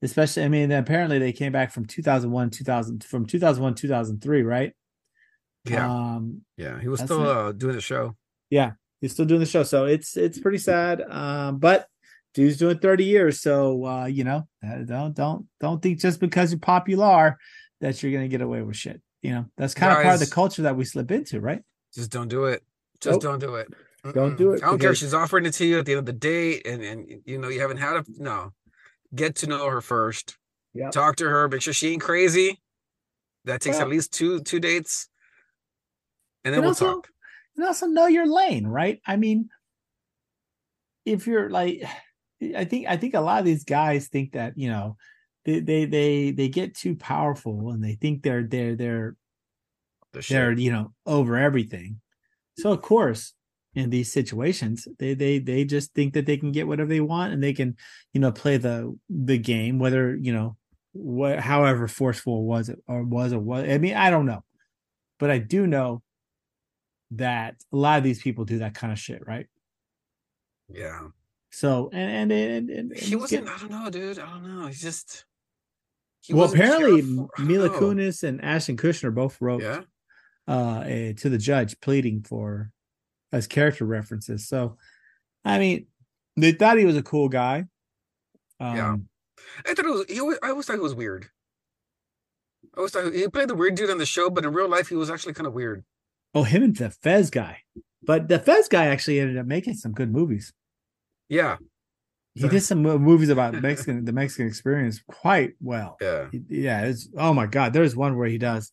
especially, 0.03 0.45
I 0.45 0.49
mean, 0.49 0.73
apparently 0.73 1.19
they 1.19 1.33
came 1.33 1.53
back 1.53 1.73
from 1.73 1.87
2001, 1.87 2.51
2000, 2.51 3.05
from 3.05 3.27
2001, 3.27 3.75
2003, 3.75 4.43
right? 4.43 4.73
Yeah. 5.65 5.91
Um, 5.91 6.43
yeah. 6.57 6.81
He 6.81 6.89
was 6.89 7.01
still 7.01 7.23
uh, 7.23 7.53
doing 7.53 7.75
the 7.75 7.81
show 7.81 8.17
yeah, 8.55 8.73
he's 9.01 9.13
still 9.13 9.25
doing 9.25 9.41
the 9.41 9.47
show. 9.47 9.65
So 9.65 9.87
it's 9.87 10.17
it's 10.17 10.39
pretty 10.39 10.59
sad. 10.59 11.03
Um, 11.03 11.59
but 11.59 11.89
dude's 12.35 12.57
doing 12.57 12.79
30 12.79 13.05
years. 13.05 13.41
So 13.41 13.85
uh, 13.85 14.07
you 14.07 14.23
know, 14.23 14.47
uh, 14.67 14.79
don't 14.85 15.15
don't 15.15 15.47
don't 15.61 15.83
think 15.83 16.01
just 16.01 16.21
because 16.21 16.53
you're 16.53 16.61
popular 16.61 17.37
that 17.81 18.03
you're 18.03 18.13
gonna 18.13 18.29
get 18.29 18.43
away 18.43 18.63
with 18.63 18.77
shit. 18.77 19.01
You 19.23 19.33
know, 19.33 19.47
that's 19.57 19.75
kind 19.75 19.91
Guys, 19.91 19.99
of 19.99 20.05
part 20.05 20.15
of 20.15 20.21
the 20.21 20.35
culture 20.35 20.63
that 20.63 20.77
we 20.77 20.85
slip 20.85 21.11
into, 21.11 21.41
right? 21.41 21.63
Just 21.95 22.11
don't 22.11 22.29
do 22.29 22.45
it. 22.45 22.63
Just 23.01 23.15
nope. 23.15 23.23
don't 23.23 23.39
do 23.41 23.57
it. 23.57 23.69
Don't 24.13 24.37
do 24.37 24.53
it. 24.53 24.63
I 24.63 24.67
don't 24.67 24.79
care. 24.79 24.95
She's 24.95 25.15
offering 25.15 25.47
it 25.47 25.55
to 25.55 25.65
you 25.65 25.79
at 25.79 25.87
the 25.87 25.93
end 25.93 26.01
of 26.01 26.07
the 26.07 26.13
day, 26.13 26.61
and 26.65 26.83
and 26.83 27.23
you 27.25 27.39
know 27.39 27.49
you 27.49 27.61
haven't 27.61 27.79
had 27.79 27.97
a 27.97 28.05
no. 28.19 28.53
Get 29.15 29.37
to 29.37 29.47
know 29.47 29.69
her 29.69 29.81
first. 29.81 30.37
Yeah. 30.75 30.91
Talk 30.91 31.17
to 31.17 31.25
her. 31.29 31.49
Make 31.49 31.63
sure 31.63 31.73
she 31.73 31.93
ain't 31.93 32.03
crazy. 32.03 32.61
That 33.45 33.61
takes 33.61 33.79
at 33.79 33.89
least 33.89 34.13
two 34.13 34.41
two 34.41 34.61
dates, 34.61 35.09
and 36.45 36.53
then 36.53 36.63
we'll 36.63 36.71
also, 36.71 36.95
talk 36.95 37.09
and 37.57 37.67
also 37.67 37.87
know 37.87 38.07
your 38.07 38.27
lane, 38.27 38.67
right? 38.67 39.01
I 39.07 39.17
mean, 39.17 39.51
if 41.05 41.27
you're 41.27 41.51
like, 41.51 41.83
I 42.57 42.65
think 42.65 42.87
I 42.89 42.97
think 42.97 43.15
a 43.15 43.21
lot 43.21 43.41
of 43.41 43.45
these 43.45 43.65
guys 43.65 44.09
think 44.09 44.33
that 44.33 44.57
you 44.57 44.69
know 44.69 44.97
they 45.45 45.61
they 45.61 45.85
they 45.85 46.31
they 46.31 46.49
get 46.49 46.75
too 46.75 46.97
powerful 46.97 47.71
and 47.71 47.85
they 47.85 47.95
think 47.95 48.23
they're 48.23 48.45
they're 48.45 48.75
they're 48.75 49.17
they're 50.29 50.53
you 50.53 50.73
know 50.73 50.93
over 51.07 51.37
everything. 51.37 52.01
So 52.59 52.73
of 52.73 52.83
course, 52.83 53.34
in 53.75 53.91
these 53.91 54.13
situations, 54.13 54.87
they 54.99 55.15
they 55.15 55.39
they 55.39 55.65
just 55.65 55.95
think 55.95 56.15
that 56.15 56.27
they 56.27 56.37
can 56.37 56.53
get 56.53 56.67
whatever 56.67 56.89
they 56.89 57.01
want 57.01 57.33
and 57.33 57.43
they 57.43 57.53
can 57.53 57.77
you 58.13 58.21
know 58.21 58.33
play 58.33 58.57
the 58.57 58.97
the 59.09 59.39
game 59.39 59.79
whether 59.79 60.17
you 60.17 60.33
know 60.33 60.57
what 60.93 61.41
however 61.41 61.89
forceful 61.89 62.45
was 62.45 62.69
it 62.69 62.79
or 62.87 63.03
was 63.03 63.33
or 63.33 63.41
was 63.41 63.69
I 63.69 63.79
mean 63.79 63.95
I 63.95 64.11
don't 64.11 64.27
know, 64.27 64.45
but 65.19 65.31
I 65.31 65.39
do 65.39 65.67
know 65.67 66.03
that 67.13 67.57
a 67.73 67.77
lot 67.77 67.99
of 67.99 68.05
these 68.05 68.23
people 68.23 68.45
do 68.45 68.59
that 68.59 68.75
kind 68.75 68.93
of 68.93 68.99
shit, 68.99 69.27
right? 69.27 69.47
Yeah. 70.69 71.09
So 71.51 71.91
and 71.93 72.33
and, 72.33 72.33
and, 72.33 72.71
and 72.71 72.97
he 72.97 73.17
wasn't. 73.17 73.47
Getting, 73.47 73.49
I 73.49 73.69
don't 73.69 73.85
know, 73.85 73.91
dude. 73.91 74.19
I 74.19 74.27
don't 74.31 74.61
know. 74.61 74.67
He's 74.67 74.83
just. 74.83 75.25
He 76.21 76.33
well, 76.33 76.51
apparently 76.51 77.03
Mila 77.39 77.69
Kunis 77.69 78.23
and 78.23 78.43
Ashton 78.43 78.77
Kushner 78.77 79.15
both 79.15 79.39
wrote 79.43 79.63
yeah. 79.63 79.83
uh, 80.49 80.83
a, 80.85 81.13
to 81.19 81.29
the 81.29 81.37
judge 81.37 81.79
pleading 81.81 82.23
for 82.23 82.71
as 83.35 83.47
character 83.47 83.85
references. 83.85 84.49
So, 84.49 84.77
I 85.45 85.59
mean, 85.59 85.87
they 86.37 86.53
thought 86.53 86.79
he 86.79 86.85
was 86.85 86.97
a 86.97 87.03
cool 87.03 87.29
guy. 87.29 87.65
Um, 88.61 88.77
yeah, 88.77 88.97
I 89.67 89.75
thought 89.75 89.87
it 89.87 89.91
was. 89.91 90.05
He 90.09 90.21
always, 90.21 90.39
I 90.43 90.51
always 90.51 90.67
thought 90.67 90.75
he 90.75 90.81
was 90.81 90.95
weird. 90.95 91.27
I 92.75 92.79
always 92.79 92.93
thought 92.93 93.13
he 93.13 93.29
played 93.29 93.49
the 93.49 93.55
weird 93.55 93.75
dude 93.75 93.91
on 93.91 93.99
the 93.99 94.07
show, 94.07 94.31
but 94.31 94.45
in 94.45 94.53
real 94.53 94.69
life, 94.69 94.89
he 94.89 94.95
was 94.95 95.11
actually 95.11 95.35
kind 95.35 95.47
of 95.47 95.53
weird. 95.53 95.85
Oh, 96.35 96.45
him 96.45 96.63
and 96.63 96.77
the 96.77 96.91
Fez 96.91 97.31
guy. 97.31 97.59
But 98.03 98.29
the 98.29 98.39
Fez 98.39 98.69
guy 98.69 98.87
actually 98.87 99.21
ended 99.21 99.39
up 99.39 99.47
making 99.47 99.75
some 99.75 99.93
good 99.93 100.13
movies. 100.13 100.53
Yeah. 101.29 101.57
He 102.35 102.49
did 102.49 102.63
some 102.63 102.83
movies 102.83 103.29
about 103.29 103.55
Mexican 103.63 104.05
the 104.05 104.13
Mexican 104.13 104.49
experience 104.49 105.01
quite 105.07 105.53
well. 105.61 105.97
Yeah. 106.01 106.29
Yeah, 106.49 106.87
it's 106.87 107.09
oh 107.17 107.33
my 107.33 107.47
god, 107.47 107.73
there's 107.73 107.95
one 107.95 108.19
where 108.19 108.27
he 108.27 108.39
does 108.39 108.73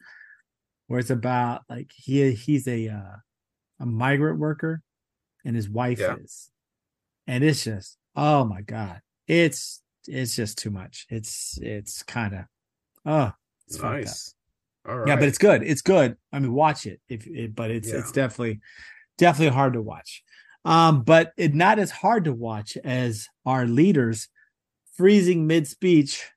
where 0.88 1.00
it's 1.00 1.12
about 1.12 1.62
like 1.70 1.92
he 1.96 2.34
he's 2.34 2.68
a 2.68 2.90
uh 2.90 3.18
a 3.82 3.86
migrant 3.86 4.40
worker 4.40 4.82
and 5.44 5.56
his 5.56 5.68
wife 5.70 6.00
Yeah. 6.00 6.16
is. 6.24 6.50
And 7.28 7.44
it's 7.44 7.64
just, 7.64 7.98
oh 8.16 8.46
my 8.46 8.62
God. 8.62 9.02
It's 9.28 9.82
it's 10.08 10.36
just 10.36 10.58
too 10.58 10.72
much. 10.72 11.06
It's 11.10 11.58
it's 11.62 12.04
kind 12.04 12.34
of 12.34 12.46
oh 13.06 13.32
it's 13.68 13.82
nice. 13.82 14.34
Right. 14.86 15.08
Yeah, 15.08 15.16
but 15.16 15.28
it's 15.28 15.38
good. 15.38 15.62
It's 15.64 15.82
good. 15.82 16.18
I 16.34 16.40
mean, 16.40 16.54
watch 16.54 16.86
it 16.86 17.00
if 17.08 17.28
it, 17.28 17.54
but 17.56 17.70
it's 17.72 17.88
Yeah. 17.90 18.00
it's 18.00 18.12
definitely 18.12 18.60
definitely 19.18 19.54
hard 19.56 19.74
to 19.74 19.82
watch. 19.82 20.24
Um, 20.66 21.04
but 21.04 21.34
it 21.38 21.54
not 21.56 21.80
as 21.80 21.92
hard 21.92 22.26
to 22.26 22.34
watch 22.34 22.78
as 22.84 23.28
our 23.46 23.66
leaders 23.66 24.28
freezing 24.98 25.48
mid 25.48 25.68
speech 25.68 26.28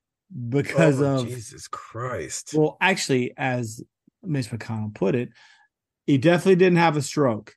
because 0.49 1.01
Oh, 1.01 1.17
of 1.21 1.27
Jesus 1.29 1.69
Christ. 1.69 2.55
well, 2.55 2.77
actually, 2.81 3.33
as 3.37 3.83
Mitch 4.23 4.51
McConnell 4.51 4.95
put 4.95 5.15
it, 5.15 5.31
he 6.07 6.19
definitely 6.19 6.57
didn't 6.57 6.79
have 6.79 6.97
a 6.97 7.03
stroke. 7.03 7.55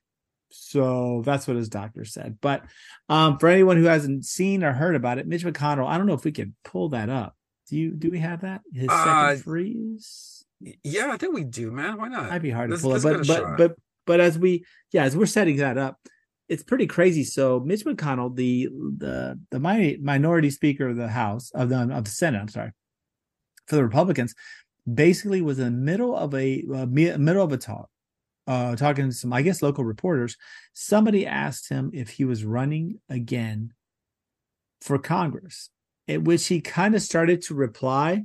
So 0.49 1.21
that's 1.25 1.47
what 1.47 1.57
his 1.57 1.69
doctor 1.69 2.05
said. 2.05 2.37
But 2.41 2.63
um, 3.09 3.37
for 3.37 3.49
anyone 3.49 3.77
who 3.77 3.83
hasn't 3.83 4.25
seen 4.25 4.63
or 4.63 4.71
heard 4.73 4.95
about 4.95 5.17
it, 5.17 5.27
Mitch 5.27 5.43
McConnell, 5.43 5.87
I 5.87 5.97
don't 5.97 6.07
know 6.07 6.13
if 6.13 6.23
we 6.23 6.31
can 6.31 6.55
pull 6.63 6.89
that 6.89 7.09
up. 7.09 7.35
Do 7.69 7.75
you 7.77 7.91
do 7.91 8.09
we 8.09 8.19
have 8.19 8.41
that? 8.41 8.61
His 8.73 8.87
second 8.89 9.11
Uh, 9.13 9.35
freeze? 9.35 10.45
yeah, 10.83 11.11
I 11.11 11.17
think 11.17 11.33
we 11.35 11.43
do, 11.43 11.69
man. 11.71 11.97
Why 11.97 12.07
not? 12.07 12.29
Might 12.29 12.39
be 12.41 12.49
hard 12.49 12.69
to 12.69 12.75
let's- 12.75 12.83
pull 12.83 12.95
it, 12.95 13.03
but 13.03 13.15
a 13.15 13.23
but 13.25 13.57
but 13.57 13.75
but 14.05 14.19
as 14.21 14.39
we 14.39 14.63
yeah, 14.93 15.03
as 15.03 15.17
we're 15.17 15.25
setting 15.25 15.57
that 15.57 15.77
up, 15.77 15.99
it's 16.47 16.63
pretty 16.63 16.87
crazy. 16.87 17.25
So 17.25 17.59
Mitch 17.59 17.83
McConnell, 17.83 18.33
the 18.33 18.69
the 18.97 19.37
the 19.51 19.59
mi- 19.59 19.97
minority 20.01 20.49
speaker 20.49 20.87
of 20.87 20.95
the 20.95 21.09
House 21.09 21.51
of 21.53 21.67
the 21.67 21.81
of 21.93 22.05
the 22.05 22.09
Senate, 22.11 22.39
I'm 22.39 22.47
sorry, 22.47 22.71
for 23.67 23.75
the 23.75 23.83
Republicans, 23.83 24.33
basically 24.91 25.41
was 25.41 25.59
in 25.59 25.65
the 25.65 25.71
middle 25.71 26.15
of 26.15 26.33
a 26.33 26.63
uh, 26.73 26.85
middle 26.85 27.43
of 27.43 27.51
a 27.51 27.57
talk, 27.57 27.89
uh, 28.47 28.75
talking 28.75 29.05
to 29.05 29.11
some 29.11 29.33
I 29.33 29.41
guess 29.41 29.61
local 29.61 29.83
reporters. 29.83 30.37
Somebody 30.73 31.27
asked 31.27 31.69
him 31.69 31.91
if 31.93 32.09
he 32.09 32.25
was 32.25 32.45
running 32.45 32.99
again 33.09 33.73
for 34.81 34.97
Congress, 34.97 35.69
at 36.07 36.23
which 36.23 36.47
he 36.47 36.61
kind 36.61 36.95
of 36.95 37.01
started 37.01 37.41
to 37.43 37.53
reply, 37.53 38.23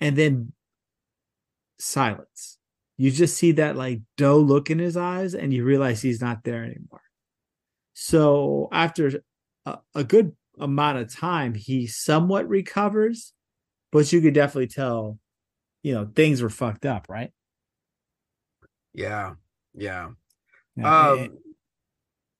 and 0.00 0.16
then 0.16 0.52
silence. 1.78 2.58
You 2.96 3.10
just 3.10 3.36
see 3.36 3.52
that 3.52 3.76
like 3.76 4.00
doe 4.16 4.38
look 4.38 4.70
in 4.70 4.78
his 4.78 4.96
eyes, 4.96 5.34
and 5.34 5.52
you 5.52 5.64
realize 5.64 6.02
he's 6.02 6.20
not 6.20 6.44
there 6.44 6.64
anymore. 6.64 7.02
So 7.94 8.68
after 8.72 9.22
a, 9.64 9.78
a 9.94 10.04
good 10.04 10.32
amount 10.58 10.98
of 10.98 11.14
time, 11.14 11.54
he 11.54 11.86
somewhat 11.86 12.48
recovers, 12.48 13.32
but 13.92 14.12
you 14.12 14.20
could 14.20 14.34
definitely 14.34 14.68
tell, 14.68 15.18
you 15.82 15.94
know, 15.94 16.08
things 16.14 16.42
were 16.42 16.50
fucked 16.50 16.86
up, 16.86 17.06
right? 17.08 17.30
Yeah, 18.96 19.34
yeah. 19.74 20.10
Yeah, 20.74 21.10
Um, 21.10 21.38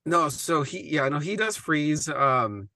no, 0.04 0.28
so 0.28 0.62
he, 0.62 0.94
yeah, 0.94 1.08
no, 1.08 1.18
he 1.18 1.36
does 1.36 1.56
freeze. 1.56 2.08
Um, 2.08 2.68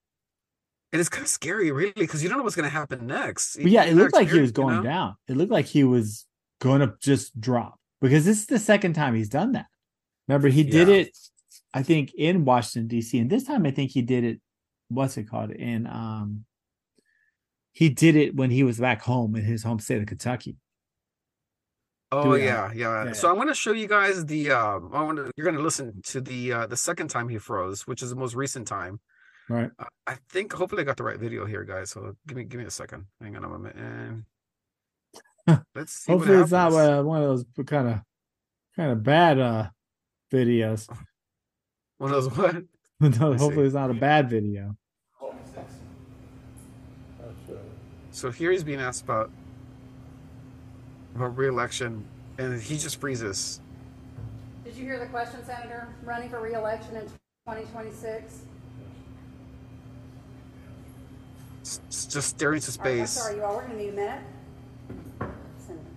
and 0.93 0.99
it's 1.01 1.09
kind 1.09 1.23
of 1.23 1.29
scary, 1.29 1.71
really, 1.71 1.93
because 1.97 2.23
you 2.23 2.29
don't 2.29 2.39
know 2.39 2.45
what's 2.45 2.57
going 2.57 2.69
to 2.69 2.71
happen 2.71 3.07
next. 3.07 3.57
Yeah, 3.59 3.85
it 3.85 3.95
looked 3.95 4.15
like 4.15 4.29
he 4.29 4.41
was 4.41 4.51
experienced, 4.51 4.59
you 4.59 4.65
going 4.65 4.77
know? 4.77 4.83
down. 4.83 5.15
It 5.29 5.37
looked 5.37 5.53
like 5.53 5.67
he 5.67 5.85
was 5.85 6.27
going 6.61 6.81
to 6.81 6.95
just 7.01 7.39
drop 7.41 7.79
because 8.01 8.25
this 8.25 8.39
is 8.41 8.47
the 8.47 8.59
second 8.59 8.95
time 8.95 9.15
he's 9.15 9.29
done 9.29 9.53
that. 9.53 9.67
Remember, 10.29 10.49
he 10.49 10.65
did 10.65 10.89
Yeah. 10.89 10.95
it, 10.95 11.19
I 11.73 11.83
think, 11.83 12.13
in 12.15 12.45
Washington 12.45 12.89
D.C. 12.89 13.19
and 13.19 13.31
this 13.31 13.45
time 13.45 13.65
I 13.67 13.71
think 13.71 13.91
he 13.93 14.03
did 14.03 14.25
it. 14.25 14.41
What's 14.89 15.17
it 15.17 15.29
called? 15.29 15.53
In 15.53 15.87
um, 15.87 16.45
he 17.73 17.89
did 17.89 18.17
it 18.17 18.35
when 18.35 18.51
he 18.51 18.65
was 18.65 18.79
back 18.81 19.03
home 19.03 19.37
in 19.37 19.45
his 19.45 19.63
home 19.63 19.79
state 19.79 20.01
of 20.01 20.07
Kentucky. 20.07 20.57
Oh 22.13 22.35
yeah, 22.35 22.73
yeah. 22.75 23.05
yeah. 23.07 23.13
So 23.13 23.29
I'm 23.29 23.37
going 23.37 23.49
to 23.49 23.55
show 23.55 23.73
you 23.73 23.87
guys 23.87 24.27
the. 24.27 24.51
Um, 24.51 24.91
I 24.93 25.03
want 25.03 25.19
to. 25.19 25.31
You're 25.37 25.45
going 25.45 25.57
to 25.57 25.63
listen 25.63 26.03
to 26.07 26.21
the 26.21 26.53
uh 26.53 26.67
the 26.67 26.77
second 26.77 27.09
time 27.09 27.29
he 27.29 27.39
froze, 27.39 27.87
which 27.87 28.03
is 28.03 28.11
the 28.11 28.17
most 28.17 28.35
recent 28.35 28.67
time. 28.67 29.01
Right. 29.49 29.71
Uh, 29.79 29.87
I 30.07 30.17
think 30.29 30.53
hopefully 30.53 30.83
I 30.83 30.85
got 30.85 30.97
the 30.97 31.05
right 31.05 31.19
video 31.19 31.45
here, 31.45 31.65
guys. 31.65 31.91
So 31.91 32.17
give 32.27 32.37
me 32.37 32.45
give 32.45 32.59
me 32.61 32.67
a 32.67 32.71
second. 32.71 33.07
Hang 33.21 33.37
on 33.37 33.45
a 33.45 33.49
moment, 33.49 33.77
and 33.77 34.25
let's 35.75 35.93
see. 35.93 36.13
Hopefully, 36.13 36.39
it's 36.39 36.51
not 36.51 36.73
uh, 36.73 37.03
one 37.03 37.23
of 37.23 37.29
those 37.29 37.45
kind 37.67 37.89
of 37.89 38.01
kind 38.75 38.91
of 38.91 39.03
bad 39.03 39.39
uh 39.39 39.69
videos. 40.33 40.89
One 41.99 42.15
of 42.15 42.25
those 42.25 42.37
what? 42.37 42.65
No, 43.01 43.11
see. 43.11 43.43
Hopefully, 43.43 43.65
it's 43.67 43.75
not 43.75 43.91
a 43.91 43.95
bad 43.95 44.29
video. 44.29 44.77
So 48.11 48.31
here 48.31 48.51
he's 48.51 48.65
being 48.65 48.81
asked 48.81 49.05
about 49.05 49.31
about 51.15 51.37
re-election, 51.37 52.05
and 52.39 52.61
he 52.61 52.77
just 52.79 53.01
freezes. 53.01 53.61
Did 54.65 54.77
you 54.77 54.85
hear 54.85 54.99
the 54.99 55.07
question, 55.07 55.45
Senator? 55.45 55.89
Running 56.05 56.29
for 56.31 56.41
reelection 56.41 56.97
in 56.97 57.03
2026? 57.47 58.43
s- 61.63 61.81
s- 61.89 62.07
just 62.07 62.29
staring 62.31 62.57
into 62.57 62.71
All 62.81 62.85
right, 62.85 63.01
I'm 63.01 63.07
space. 63.07 63.11
sorry, 63.23 63.37
you 63.37 63.45
all. 63.45 63.57
We're 63.57 63.67
going 63.67 63.79
to 63.79 63.85
need 63.85 63.89
a 63.91 63.93
minute. 63.93 64.21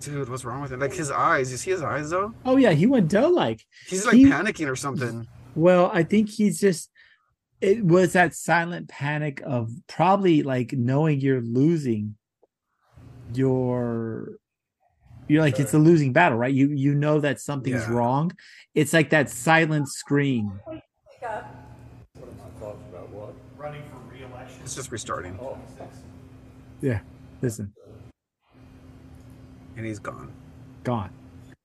Dude, 0.01 0.27
what's 0.27 0.43
wrong 0.43 0.61
with 0.61 0.73
him? 0.73 0.81
Like 0.81 0.93
his 0.93 1.09
eyes. 1.09 1.49
You 1.49 1.55
see 1.57 1.71
his 1.71 1.81
eyes 1.81 2.09
though? 2.09 2.33
Oh 2.45 2.57
yeah, 2.57 2.71
he 2.71 2.85
went 2.85 3.07
doe 3.09 3.29
like. 3.29 3.61
He's 3.87 4.05
like 4.05 4.15
He- 4.15 4.25
panicking 4.25 4.69
or 4.69 4.75
something. 4.75 5.25
Well, 5.55 5.89
I 5.93 6.03
think 6.03 6.29
he's 6.29 6.59
just 6.59 6.89
it 7.61 7.85
was 7.85 8.11
that 8.11 8.35
silent 8.35 8.89
panic 8.89 9.41
of 9.45 9.71
probably 9.87 10.43
like 10.43 10.73
knowing 10.73 11.21
you're 11.21 11.39
losing 11.39 12.15
your 13.33 14.33
you're 15.27 15.41
like 15.41 15.59
it's 15.59 15.73
a 15.73 15.79
losing 15.79 16.13
battle, 16.13 16.37
right? 16.37 16.53
You 16.53 16.69
you 16.69 16.93
know 16.95 17.19
that 17.19 17.39
something's 17.39 17.87
Yeah. 17.87 17.93
wrong. 17.93 18.31
It's 18.75 18.93
like 18.93 19.09
that 19.11 19.29
silent 19.29 19.87
scream. 19.89 20.59
Pick 20.69 20.81
up. 21.29 21.55
running 23.57 23.81
for 23.83 24.13
reelection. 24.13 24.61
It's 24.63 24.75
just 24.75 24.91
restarting, 24.91 25.37
oh. 25.41 25.57
Yeah. 26.81 26.99
Listen, 27.41 27.73
and 29.77 29.85
he's 29.85 29.99
gone. 29.99 30.31
gone. 30.83 31.09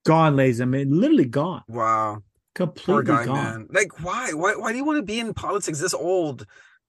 Gone, 0.06 0.36
ladies. 0.36 0.60
I 0.60 0.64
mean 0.64 0.98
literally 0.98 1.24
gone. 1.26 1.62
Wow, 1.68 2.22
Completely 2.54 2.94
poor 2.94 3.02
guy, 3.02 3.24
gone. 3.26 3.34
man. 3.36 3.66
Like, 3.70 4.00
why? 4.02 4.32
Why? 4.32 4.54
Why 4.56 4.72
do 4.72 4.78
you 4.78 4.84
want 4.84 4.96
to 4.98 5.02
be 5.02 5.20
in 5.20 5.34
politics 5.34 5.80
this 5.80 5.94
old? 5.94 6.46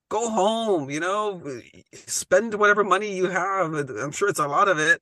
Go 0.09 0.29
home. 0.29 0.89
You 0.89 0.99
know, 1.01 1.41
spend 1.93 2.53
whatever 2.55 2.83
money 2.83 3.15
you 3.15 3.27
have. 3.29 3.73
I'm 3.73 4.11
sure 4.11 4.29
it's 4.29 4.39
a 4.39 4.47
lot 4.47 4.67
of 4.67 4.79
it. 4.79 5.01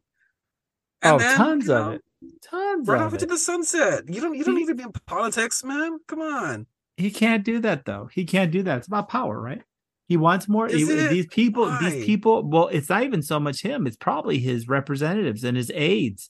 Oh, 1.16 1.20
then, 1.20 1.38
tons 1.38 1.68
you 1.68 1.74
of 1.74 1.94
it. 1.94 2.02
Tons 2.42 2.88
Run 2.88 3.02
of 3.02 3.08
off 3.08 3.14
into 3.14 3.26
the 3.26 3.38
sunset. 3.38 4.04
You 4.08 4.22
don't. 4.22 4.36
You 4.36 4.44
don't 4.44 4.56
need 4.56 4.68
to 4.68 4.76
be 4.76 4.84
in 4.84 4.92
politics, 5.06 5.64
man. 5.64 6.00
Come 6.08 6.22
on. 6.22 6.68
he 6.96 7.12
can't 7.12 7.44
do 7.44 7.60
that 7.60 7.86
though. 7.86 8.10
He 8.12 8.26
can't 8.26 8.52
do 8.52 8.64
that. 8.64 8.80
It's 8.80 8.88
about 8.88 9.10
power, 9.10 9.40
right? 9.40 9.62
He 10.08 10.18
wants 10.18 10.48
more. 10.48 10.68
He- 10.68 10.84
these 10.84 11.28
people, 11.28 11.66
Why? 11.66 11.90
these 11.90 12.06
people. 12.06 12.44
Well, 12.44 12.68
it's 12.70 12.90
not 12.90 13.04
even 13.04 13.22
so 13.22 13.40
much 13.40 13.62
him. 13.62 13.86
It's 13.86 13.98
probably 13.98 14.40
his 14.40 14.68
representatives 14.68 15.44
and 15.44 15.58
his 15.58 15.72
aides 15.74 16.30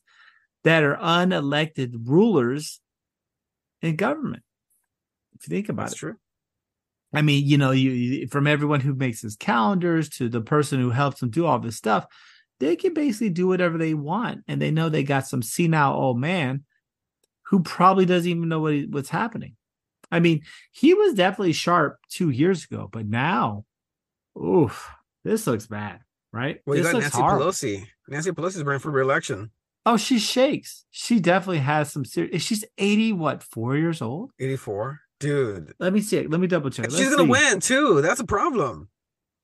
that 0.63 0.84
are 0.84 0.98
unelected 0.98 1.93
rulers 2.05 2.81
in 3.81 3.96
government. 3.96 4.43
If 5.39 5.48
you 5.48 5.55
think 5.55 5.69
about 5.69 5.84
That's 5.84 5.93
it, 5.93 6.00
true. 6.00 6.15
I 7.13 7.22
mean, 7.22 7.46
you 7.46 7.57
know, 7.57 7.72
you, 7.72 7.91
you 7.91 8.27
from 8.27 8.48
everyone 8.48 8.81
who 8.81 8.93
makes 8.93 9.22
his 9.22 9.36
calendars 9.36 10.10
to 10.10 10.27
the 10.27 10.41
person 10.41 10.79
who 10.79 10.89
helps 10.89 11.22
him 11.22 11.29
do 11.29 11.46
all 11.46 11.60
this 11.60 11.77
stuff, 11.77 12.05
they 12.59 12.75
can 12.75 12.93
basically 12.93 13.29
do 13.29 13.47
whatever 13.47 13.77
they 13.77 13.93
want, 13.93 14.43
and 14.47 14.61
they 14.61 14.71
know 14.71 14.89
they 14.89 15.03
got 15.03 15.27
some 15.27 15.41
senile 15.41 15.93
old 15.93 16.19
man 16.19 16.63
who 17.43 17.61
probably 17.61 18.05
doesn't 18.05 18.29
even 18.29 18.49
know 18.49 18.59
what 18.59 18.73
he, 18.73 18.85
what's 18.85 19.09
happening. 19.09 19.55
I 20.11 20.19
mean, 20.19 20.41
he 20.71 20.93
was 20.93 21.13
definitely 21.13 21.53
sharp 21.53 21.97
two 22.09 22.29
years 22.29 22.65
ago, 22.65 22.89
but 22.91 23.05
now, 23.05 23.65
oof, 24.41 24.89
this 25.23 25.47
looks 25.47 25.67
bad, 25.67 25.99
right? 26.31 26.59
Well, 26.65 26.77
you 26.77 26.83
got 26.83 26.93
Nancy 26.93 27.17
horrible. 27.17 27.47
Pelosi. 27.47 27.85
Nancy 28.07 28.31
Pelosi's 28.31 28.63
running 28.63 28.79
for 28.79 28.91
re-election. 28.91 29.51
Oh, 29.85 29.97
she 29.97 30.19
shakes. 30.19 30.85
She 30.91 31.19
definitely 31.19 31.59
has 31.59 31.91
some 31.91 32.03
serious. 32.03 32.41
She's 32.41 32.65
eighty, 32.77 33.13
what, 33.13 33.43
four 33.43 33.77
years 33.77 34.01
old? 34.01 34.31
84. 34.39 34.99
Dude. 35.19 35.73
Let 35.79 35.93
me 35.93 36.01
see. 36.01 36.17
It. 36.17 36.29
Let 36.29 36.39
me 36.39 36.47
double 36.47 36.69
check. 36.69 36.85
Let's 36.85 36.97
she's 36.97 37.09
gonna 37.09 37.23
see. 37.23 37.29
win 37.29 37.59
too. 37.59 38.01
That's 38.01 38.19
a 38.19 38.25
problem. 38.25 38.89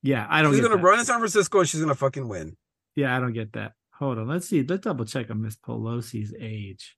Yeah, 0.02 0.28
I 0.30 0.42
don't. 0.42 0.52
She's 0.52 0.62
gonna 0.62 0.76
that. 0.76 0.84
run 0.84 1.00
in 1.00 1.06
San 1.06 1.20
Francisco 1.20 1.60
and 1.60 1.70
she's 1.70 1.80
gonna 1.80 1.96
fucking 1.96 2.28
win. 2.28 2.56
Yeah, 2.96 3.16
I 3.16 3.20
don't 3.20 3.34
get 3.34 3.54
that. 3.54 3.74
Hold 3.94 4.18
on. 4.18 4.28
Let's 4.28 4.48
see. 4.48 4.64
Let's 4.64 4.84
double 4.84 5.06
check 5.06 5.30
on 5.32 5.42
Miss 5.42 5.56
Pelosi's 5.56 6.34
age. 6.40 6.96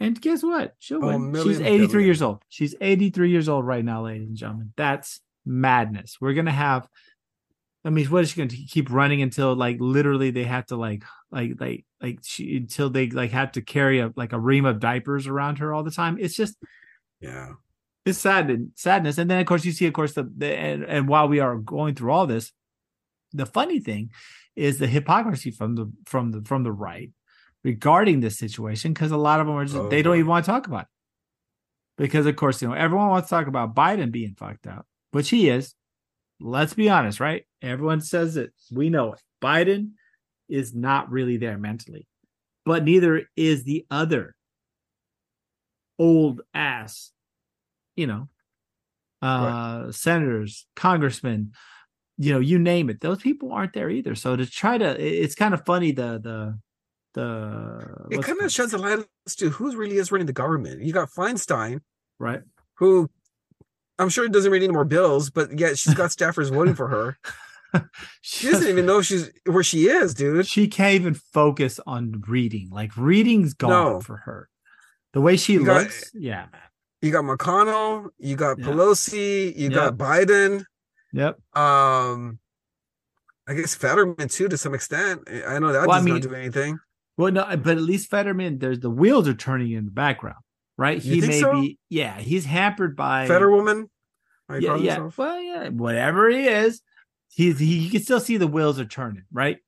And 0.00 0.20
guess 0.20 0.42
what? 0.42 0.74
She'll 0.78 1.04
Oh, 1.04 1.08
win. 1.08 1.30
million 1.32 1.54
She's 1.58 1.60
83 1.60 1.86
billion. 1.86 2.06
years 2.06 2.22
old. 2.22 2.42
She's 2.48 2.74
83 2.80 3.30
years 3.30 3.48
old 3.48 3.64
right 3.66 3.84
now, 3.84 4.04
ladies 4.04 4.28
and 4.28 4.36
gentlemen. 4.36 4.72
That's 4.76 5.20
madness. 5.46 6.16
We're 6.20 6.34
gonna 6.34 6.50
have. 6.50 6.88
I 7.86 7.90
mean, 7.90 8.06
what 8.06 8.22
is 8.24 8.30
she 8.30 8.38
going 8.38 8.48
to 8.48 8.56
keep 8.56 8.90
running 8.90 9.20
until 9.20 9.54
like 9.54 9.76
literally 9.78 10.30
they 10.30 10.44
have 10.44 10.64
to 10.66 10.76
like 10.76 11.04
like 11.30 11.60
like 11.60 11.84
like 12.00 12.18
she 12.22 12.56
until 12.56 12.88
they 12.88 13.10
like 13.10 13.30
have 13.32 13.52
to 13.52 13.60
carry 13.60 14.00
a 14.00 14.10
like 14.16 14.32
a 14.32 14.40
ream 14.40 14.64
of 14.64 14.80
diapers 14.80 15.26
around 15.26 15.58
her 15.58 15.72
all 15.74 15.82
the 15.82 15.90
time? 15.90 16.16
It's 16.18 16.34
just 16.34 16.56
Yeah. 17.20 17.52
it's 18.06 18.18
sad 18.18 18.70
sadness 18.74 19.18
and 19.18 19.30
then 19.30 19.38
of 19.38 19.46
course 19.46 19.66
you 19.66 19.72
see 19.72 19.86
of 19.86 19.92
course 19.92 20.14
the, 20.14 20.22
the 20.36 20.46
and, 20.56 20.82
and 20.84 21.08
while 21.08 21.28
we 21.28 21.40
are 21.40 21.56
going 21.56 21.94
through 21.94 22.10
all 22.10 22.26
this 22.26 22.52
the 23.34 23.44
funny 23.46 23.80
thing 23.80 24.10
is 24.56 24.78
the 24.78 24.86
hypocrisy 24.86 25.50
from 25.50 25.74
the 25.74 25.90
from 26.06 26.30
the 26.30 26.42
from 26.42 26.62
the 26.62 26.72
right 26.72 27.10
regarding 27.62 28.20
this 28.20 28.38
situation 28.38 28.92
because 28.92 29.10
a 29.10 29.16
lot 29.16 29.40
of 29.40 29.46
them 29.46 29.56
are 29.56 29.64
just 29.64 29.76
Oh, 29.76 29.88
they 29.88 30.02
don't 30.02 30.16
even 30.16 30.28
want 30.28 30.44
to 30.44 30.50
talk 30.50 30.66
about 30.66 30.82
it 30.82 30.88
because 31.96 32.26
of 32.26 32.36
course 32.36 32.60
you 32.62 32.68
know 32.68 32.74
everyone 32.74 33.08
wants 33.08 33.28
to 33.28 33.34
talk 33.34 33.46
about 33.46 33.74
Biden 33.74 34.10
being 34.12 34.34
fucked 34.34 34.66
up, 34.66 34.86
which 35.12 35.30
he 35.30 35.48
is. 35.48 35.74
Let's 36.40 36.74
be 36.74 36.90
honest, 36.90 37.20
right? 37.20 37.44
Everyone 37.62 38.00
says 38.00 38.36
it. 38.36 38.52
We 38.72 38.90
know 38.90 39.12
it. 39.14 39.20
Biden 39.42 39.92
is 40.48 40.74
not 40.74 41.10
really 41.10 41.36
there 41.36 41.56
mentally, 41.56 42.06
but 42.66 42.84
neither 42.84 43.28
is 43.36 43.64
the 43.64 43.86
other 43.90 44.34
old 45.98 46.42
ass, 46.52 47.12
you 47.96 48.06
know, 48.06 48.28
uh, 49.22 49.92
senators, 49.92 50.66
congressmen, 50.76 51.52
you 52.18 52.32
know, 52.32 52.40
you 52.40 52.58
name 52.58 52.90
it. 52.90 53.00
Those 53.00 53.20
people 53.20 53.52
aren't 53.52 53.72
there 53.72 53.90
either. 53.90 54.14
So 54.14 54.36
to 54.36 54.46
try 54.46 54.78
to, 54.78 55.00
it's 55.00 55.34
kind 55.34 55.54
of 55.54 55.64
funny 55.64 55.92
the 55.92 56.20
the 56.22 56.58
the. 57.14 58.06
It 58.10 58.22
kind 58.22 58.40
of 58.40 58.52
sheds 58.52 58.72
a 58.72 58.78
light 58.78 59.04
as 59.26 59.36
to 59.36 59.50
who 59.50 59.76
really 59.76 59.96
is 59.96 60.12
running 60.12 60.26
the 60.26 60.32
government. 60.32 60.82
You 60.82 60.92
got 60.92 61.10
Feinstein, 61.10 61.80
right? 62.18 62.42
Who 62.74 63.10
I'm 63.98 64.08
sure 64.08 64.28
doesn't 64.28 64.50
read 64.50 64.62
any 64.62 64.72
more 64.72 64.84
bills, 64.84 65.30
but 65.30 65.58
yet 65.58 65.78
she's 65.78 65.94
got 65.94 66.10
staffers 66.10 66.52
voting 66.52 66.74
for 66.74 66.88
her. 66.88 67.18
she 68.20 68.50
doesn't 68.50 68.68
even 68.68 68.86
know 68.86 69.02
she's 69.02 69.30
where 69.46 69.64
she 69.64 69.86
is, 69.86 70.14
dude. 70.14 70.46
She 70.46 70.68
can't 70.68 70.94
even 70.94 71.14
focus 71.14 71.80
on 71.86 72.22
reading. 72.26 72.70
Like 72.70 72.96
reading's 72.96 73.54
gone 73.54 73.94
no. 73.94 74.00
for 74.00 74.18
her. 74.18 74.48
The 75.12 75.20
way 75.20 75.36
she 75.36 75.54
you 75.54 75.64
looks, 75.64 76.10
got, 76.10 76.20
yeah, 76.20 76.46
man. 76.52 76.60
You 77.02 77.12
got 77.12 77.24
McConnell, 77.24 78.08
you 78.18 78.34
got 78.34 78.58
yeah. 78.58 78.64
Pelosi, 78.64 79.54
you 79.56 79.70
yep. 79.70 79.72
got 79.72 79.96
Biden. 79.96 80.64
Yep. 81.14 81.38
Um, 81.56 82.40
I 83.46 83.54
guess 83.54 83.74
Fetterman 83.74 84.28
too, 84.28 84.48
to 84.48 84.58
some 84.58 84.74
extent. 84.74 85.22
I 85.46 85.58
know 85.60 85.72
that 85.72 85.86
well, 85.86 85.96
does 85.96 86.02
I 86.02 86.04
mean, 86.04 86.14
not 86.14 86.22
do 86.22 86.34
anything. 86.34 86.78
Well, 87.16 87.30
no, 87.30 87.44
but 87.56 87.76
at 87.76 87.82
least 87.82 88.10
Fetterman, 88.10 88.58
there's 88.58 88.80
the 88.80 88.90
wheels 88.90 89.28
are 89.28 89.34
turning 89.34 89.70
in 89.70 89.84
the 89.84 89.92
background, 89.92 90.42
right? 90.76 91.02
You 91.02 91.22
he 91.22 91.28
may 91.28 91.40
so? 91.40 91.52
be, 91.52 91.78
yeah, 91.88 92.18
he's 92.18 92.44
hampered 92.44 92.96
by 92.96 93.28
Fetterwoman. 93.28 93.88
Yeah, 94.50 94.76
yeah. 94.76 94.94
Himself? 94.94 95.18
Well, 95.18 95.40
yeah, 95.40 95.68
whatever 95.68 96.28
he 96.28 96.48
is, 96.48 96.82
he's 97.32 97.60
he. 97.60 97.78
You 97.78 97.90
can 97.90 98.02
still 98.02 98.20
see 98.20 98.36
the 98.36 98.48
wheels 98.48 98.80
are 98.80 98.84
turning, 98.84 99.24
right? 99.32 99.58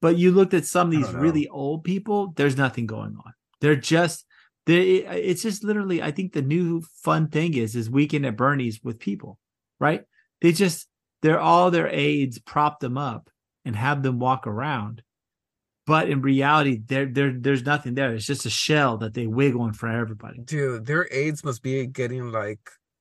But 0.00 0.16
you 0.16 0.30
looked 0.32 0.54
at 0.54 0.64
some 0.64 0.88
of 0.88 0.92
these 0.92 1.12
really 1.12 1.46
old 1.48 1.84
people. 1.84 2.32
There's 2.36 2.56
nothing 2.56 2.86
going 2.86 3.16
on. 3.22 3.34
They're 3.60 3.76
just 3.76 4.24
they. 4.64 5.04
It's 5.04 5.42
just 5.42 5.62
literally. 5.62 6.02
I 6.02 6.10
think 6.10 6.32
the 6.32 6.42
new 6.42 6.80
fun 7.02 7.28
thing 7.28 7.54
is 7.54 7.76
is 7.76 7.90
weekend 7.90 8.24
at 8.24 8.36
Bernie's 8.36 8.82
with 8.82 8.98
people, 8.98 9.38
right? 9.78 10.02
They 10.40 10.52
just 10.52 10.88
they're 11.22 11.40
all 11.40 11.70
their 11.70 11.88
aides 11.88 12.38
prop 12.38 12.80
them 12.80 12.98
up 12.98 13.30
and 13.64 13.74
have 13.74 14.02
them 14.02 14.18
walk 14.18 14.46
around. 14.46 15.02
But 15.86 16.10
in 16.10 16.20
reality, 16.20 16.80
there 16.84 17.06
there 17.06 17.32
there's 17.32 17.64
nothing 17.64 17.94
there. 17.94 18.14
It's 18.14 18.26
just 18.26 18.46
a 18.46 18.50
shell 18.50 18.98
that 18.98 19.14
they 19.14 19.26
wiggle 19.26 19.64
in 19.64 19.70
of 19.70 19.84
everybody. 19.84 20.40
Dude, 20.40 20.84
their 20.84 21.08
aides 21.12 21.44
must 21.44 21.62
be 21.62 21.86
getting 21.86 22.32
like 22.32 22.58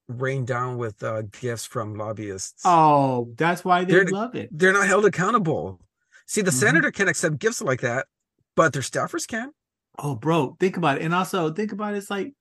rained 0.07 0.47
down 0.47 0.77
with 0.77 1.01
uh, 1.03 1.23
gifts 1.39 1.65
from 1.65 1.95
lobbyists. 1.95 2.61
Oh, 2.63 3.33
that's 3.37 3.65
why 3.65 3.85
they 3.85 3.93
they're, 3.93 4.05
love 4.05 4.35
it. 4.35 4.49
They're 4.51 4.73
not 4.73 4.87
held 4.87 5.05
accountable. 5.05 5.79
See, 6.27 6.41
the 6.41 6.51
mm-hmm. 6.51 6.59
senator 6.59 6.91
can 6.91 7.07
accept 7.07 7.39
gifts 7.39 7.61
like 7.61 7.81
that, 7.81 8.05
but 8.55 8.73
their 8.73 8.83
staffers 8.83 9.27
can. 9.27 9.51
Oh, 9.97 10.15
bro, 10.15 10.55
think 10.59 10.77
about 10.77 10.97
it. 10.97 11.03
And 11.03 11.13
also 11.13 11.51
think 11.51 11.71
about 11.71 11.95
it, 11.95 11.97
it's 11.97 12.09
like 12.09 12.33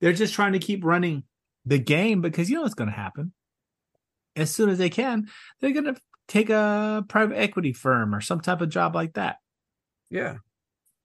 they're 0.00 0.12
just 0.12 0.34
trying 0.34 0.54
to 0.54 0.58
keep 0.58 0.84
running 0.84 1.22
the 1.66 1.78
game 1.78 2.20
because 2.20 2.48
you 2.48 2.56
know 2.56 2.62
what's 2.62 2.74
going 2.74 2.90
to 2.90 2.96
happen 2.96 3.32
as 4.38 4.54
soon 4.54 4.68
as 4.68 4.78
they 4.78 4.90
can, 4.90 5.28
they're 5.60 5.72
going 5.72 5.92
to 5.92 5.96
take 6.28 6.50
a 6.50 7.04
private 7.08 7.36
equity 7.36 7.72
firm 7.72 8.14
or 8.14 8.20
some 8.20 8.40
type 8.40 8.60
of 8.60 8.68
job 8.68 8.94
like 8.94 9.14
that. 9.14 9.36
Yeah. 10.10 10.36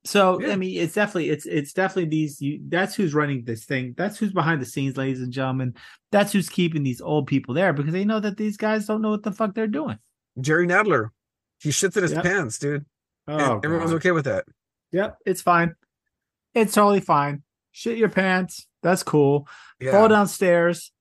So 0.05 0.41
yeah. 0.41 0.51
I 0.51 0.55
mean, 0.57 0.81
it's 0.81 0.93
definitely 0.93 1.29
it's 1.29 1.45
it's 1.45 1.71
definitely 1.71 2.09
these. 2.09 2.41
You, 2.41 2.59
that's 2.67 2.93
who's 2.93 3.13
running 3.13 3.45
this 3.45 3.63
thing. 3.63 3.93
That's 3.97 4.17
who's 4.17 4.33
behind 4.33 4.61
the 4.61 4.65
scenes, 4.65 4.97
ladies 4.97 5.21
and 5.21 5.31
gentlemen. 5.31 5.75
That's 6.11 6.33
who's 6.33 6.49
keeping 6.49 6.83
these 6.83 6.99
old 6.99 7.27
people 7.27 7.53
there 7.53 7.71
because 7.71 7.93
they 7.93 8.03
know 8.03 8.19
that 8.19 8.35
these 8.35 8.57
guys 8.57 8.85
don't 8.85 9.01
know 9.01 9.11
what 9.11 9.23
the 9.23 9.31
fuck 9.31 9.55
they're 9.55 9.67
doing. 9.67 9.97
Jerry 10.41 10.67
Nadler, 10.67 11.09
he 11.61 11.69
shits 11.69 11.95
in 11.95 12.03
his 12.03 12.11
yep. 12.11 12.23
pants, 12.23 12.59
dude. 12.59 12.85
Oh, 13.29 13.61
everyone's 13.63 13.93
okay 13.93 14.11
with 14.11 14.25
that. 14.25 14.43
Yep, 14.91 15.17
it's 15.25 15.41
fine. 15.41 15.75
It's 16.53 16.73
totally 16.73 16.99
fine. 16.99 17.43
Shit 17.71 17.97
your 17.97 18.09
pants. 18.09 18.67
That's 18.81 19.03
cool. 19.03 19.47
Yeah. 19.79 19.91
Fall 19.91 20.09
downstairs. 20.09 20.91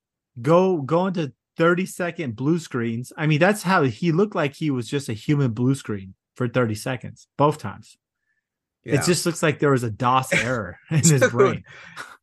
Go 0.40 0.80
go 0.80 1.08
into 1.08 1.32
30 1.56 1.86
second 1.86 2.36
blue 2.36 2.58
screens. 2.58 3.12
I 3.16 3.26
mean, 3.26 3.38
that's 3.38 3.62
how 3.62 3.82
he 3.82 4.12
looked 4.12 4.34
like 4.34 4.54
he 4.54 4.70
was 4.70 4.88
just 4.88 5.08
a 5.08 5.12
human 5.12 5.52
blue 5.52 5.74
screen 5.74 6.14
for 6.34 6.48
30 6.48 6.74
seconds, 6.74 7.28
both 7.36 7.58
times. 7.58 7.96
Yeah. 8.84 8.94
It 8.94 9.04
just 9.04 9.26
looks 9.26 9.42
like 9.42 9.58
there 9.58 9.70
was 9.70 9.84
a 9.84 9.90
DOS 9.90 10.32
error 10.44 10.78
in 10.90 10.98
his 10.98 11.28
brain. 11.28 11.64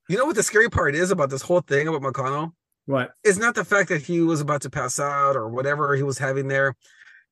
You 0.08 0.18
know 0.18 0.26
what 0.26 0.36
the 0.36 0.44
scary 0.44 0.70
part 0.70 0.96
is 0.96 1.12
about 1.12 1.30
this 1.30 1.42
whole 1.42 1.62
thing 1.62 1.88
about 1.88 2.02
McConnell? 2.02 2.54
What? 2.86 3.12
It's 3.24 3.38
not 3.38 3.56
the 3.56 3.64
fact 3.64 3.90
that 3.90 4.02
he 4.02 4.22
was 4.22 4.42
about 4.42 4.64
to 4.64 4.70
pass 4.70 5.00
out 5.00 5.36
or 5.36 5.48
whatever 5.48 5.96
he 5.96 6.04
was 6.04 6.18
having 6.18 6.48
there. 6.48 6.76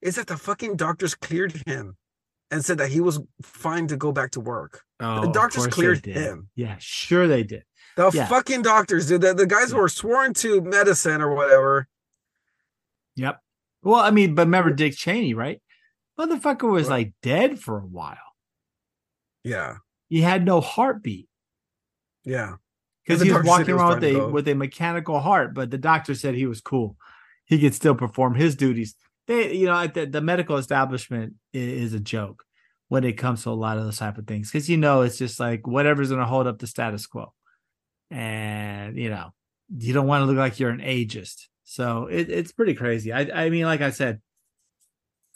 It's 0.02 0.18
that 0.18 0.28
the 0.28 0.38
fucking 0.38 0.76
doctors 0.76 1.16
cleared 1.16 1.64
him 1.66 1.98
and 2.52 2.64
said 2.64 2.78
that 2.78 2.92
he 2.92 3.02
was 3.02 3.20
fine 3.42 3.88
to 3.88 3.98
go 3.98 4.12
back 4.12 4.32
to 4.32 4.40
work. 4.40 4.84
Oh, 5.00 5.22
the 5.22 5.32
doctors 5.32 5.68
cleared 5.68 6.06
him. 6.06 6.50
Yeah, 6.56 6.76
sure 6.80 7.28
they 7.28 7.44
did. 7.44 7.64
The 7.98 8.12
yeah. 8.14 8.28
fucking 8.28 8.62
doctors, 8.62 9.08
dude. 9.08 9.22
The, 9.22 9.34
the 9.34 9.48
guys 9.48 9.72
who 9.72 9.80
are 9.80 9.90
sworn 9.90 10.36
to 10.36 10.62
medicine 10.62 11.20
or 11.20 11.34
whatever. 11.34 11.88
Yep. 13.16 13.42
Well, 13.82 14.00
I 14.00 14.12
mean, 14.12 14.36
but 14.36 14.46
remember 14.46 14.72
Dick 14.72 14.96
Cheney, 14.96 15.34
right? 15.34 15.60
Motherfucker 16.20 16.72
was 16.72 16.90
like 16.90 17.14
dead 17.24 17.60
for 17.60 17.80
a 17.80 17.86
while. 17.86 18.18
Yeah. 19.44 19.78
He 20.10 20.22
had 20.22 20.46
no 20.46 20.62
heartbeat. 20.62 21.28
Yeah. 22.24 22.56
Because 23.04 23.24
he 23.24 23.32
was 23.32 23.44
walking 23.44 23.74
around 23.74 24.02
with 24.02 24.16
a 24.16 24.28
with 24.28 24.48
a 24.48 24.54
mechanical 24.54 25.20
heart, 25.20 25.56
but 25.56 25.72
the 25.72 25.78
doctor 25.78 26.14
said 26.14 26.36
he 26.36 26.46
was 26.46 26.62
cool. 26.62 26.98
He 27.46 27.58
could 27.58 27.74
still 27.74 27.96
perform 27.96 28.36
his 28.36 28.56
duties. 28.56 28.96
They, 29.26 29.54
you 29.54 29.66
know, 29.66 29.88
the, 29.88 30.06
the 30.06 30.22
medical 30.22 30.58
establishment 30.58 31.34
is, 31.52 31.86
is 31.86 31.94
a 31.94 32.00
joke 32.00 32.44
when 32.90 33.04
it 33.04 33.14
comes 33.14 33.44
to 33.44 33.50
a 33.50 33.52
lot 33.52 33.78
of 33.78 33.86
those 33.86 33.98
type 33.98 34.18
of 34.18 34.28
things 34.28 34.52
because 34.52 34.70
you 34.70 34.78
know 34.78 35.02
it's 35.02 35.18
just 35.18 35.40
like 35.40 35.66
whatever's 35.66 36.10
going 36.10 36.22
to 36.22 36.26
hold 36.26 36.48
up 36.48 36.60
the 36.60 36.68
status 36.68 37.06
quo 37.06 37.34
and 38.10 38.98
you 38.98 39.10
know 39.10 39.30
you 39.76 39.94
don't 39.94 40.08
want 40.08 40.22
to 40.22 40.26
look 40.26 40.38
like 40.38 40.60
you're 40.60 40.70
an 40.70 40.80
ageist. 40.80 41.48
So 41.64 42.08
it, 42.08 42.30
it's 42.30 42.52
pretty 42.52 42.74
crazy. 42.74 43.12
I, 43.12 43.46
I 43.46 43.50
mean 43.50 43.66
like 43.66 43.82
i 43.82 43.90
said 43.90 44.22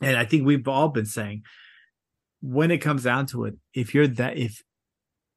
and 0.02 0.18
i 0.18 0.26
think 0.26 0.46
we've 0.46 0.68
all 0.68 0.90
been 0.90 1.06
saying 1.06 1.44
when 2.42 2.72
it 2.72 2.80
comes 2.80 3.04
down 3.04 3.28
to 3.28 3.46
it 3.46 3.56
if 3.74 3.94
you're 3.94 4.08
that 4.08 4.38
if 4.38 4.64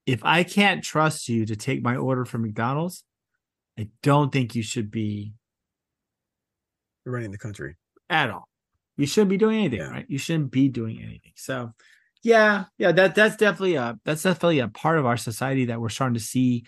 if 0.06 0.24
i 0.24 0.42
can't 0.42 0.82
trust 0.82 1.28
you 1.28 1.44
to 1.44 1.54
take 1.54 1.82
my 1.82 1.96
order 1.96 2.24
from 2.24 2.42
mcdonald's 2.42 3.04
i 3.78 3.88
don't 4.02 4.32
think 4.32 4.54
you 4.54 4.62
should 4.62 4.90
be 4.90 5.34
running 7.06 7.30
the 7.30 7.38
country. 7.38 7.76
At 8.10 8.30
all. 8.30 8.48
You 8.96 9.06
shouldn't 9.06 9.30
be 9.30 9.36
doing 9.36 9.58
anything 9.58 9.80
yeah. 9.80 9.88
right? 9.88 10.06
You 10.08 10.18
shouldn't 10.18 10.50
be 10.50 10.68
doing 10.68 10.98
anything. 11.02 11.32
So 11.36 11.72
yeah 12.22 12.64
yeah 12.78 12.90
that 12.90 13.14
that's 13.14 13.36
definitely 13.36 13.74
a 13.74 13.98
that's 14.06 14.22
definitely 14.22 14.58
a 14.60 14.68
part 14.68 14.98
of 14.98 15.04
our 15.04 15.18
society 15.18 15.66
that 15.66 15.78
we're 15.78 15.90
starting 15.90 16.14
to 16.14 16.20
see 16.20 16.64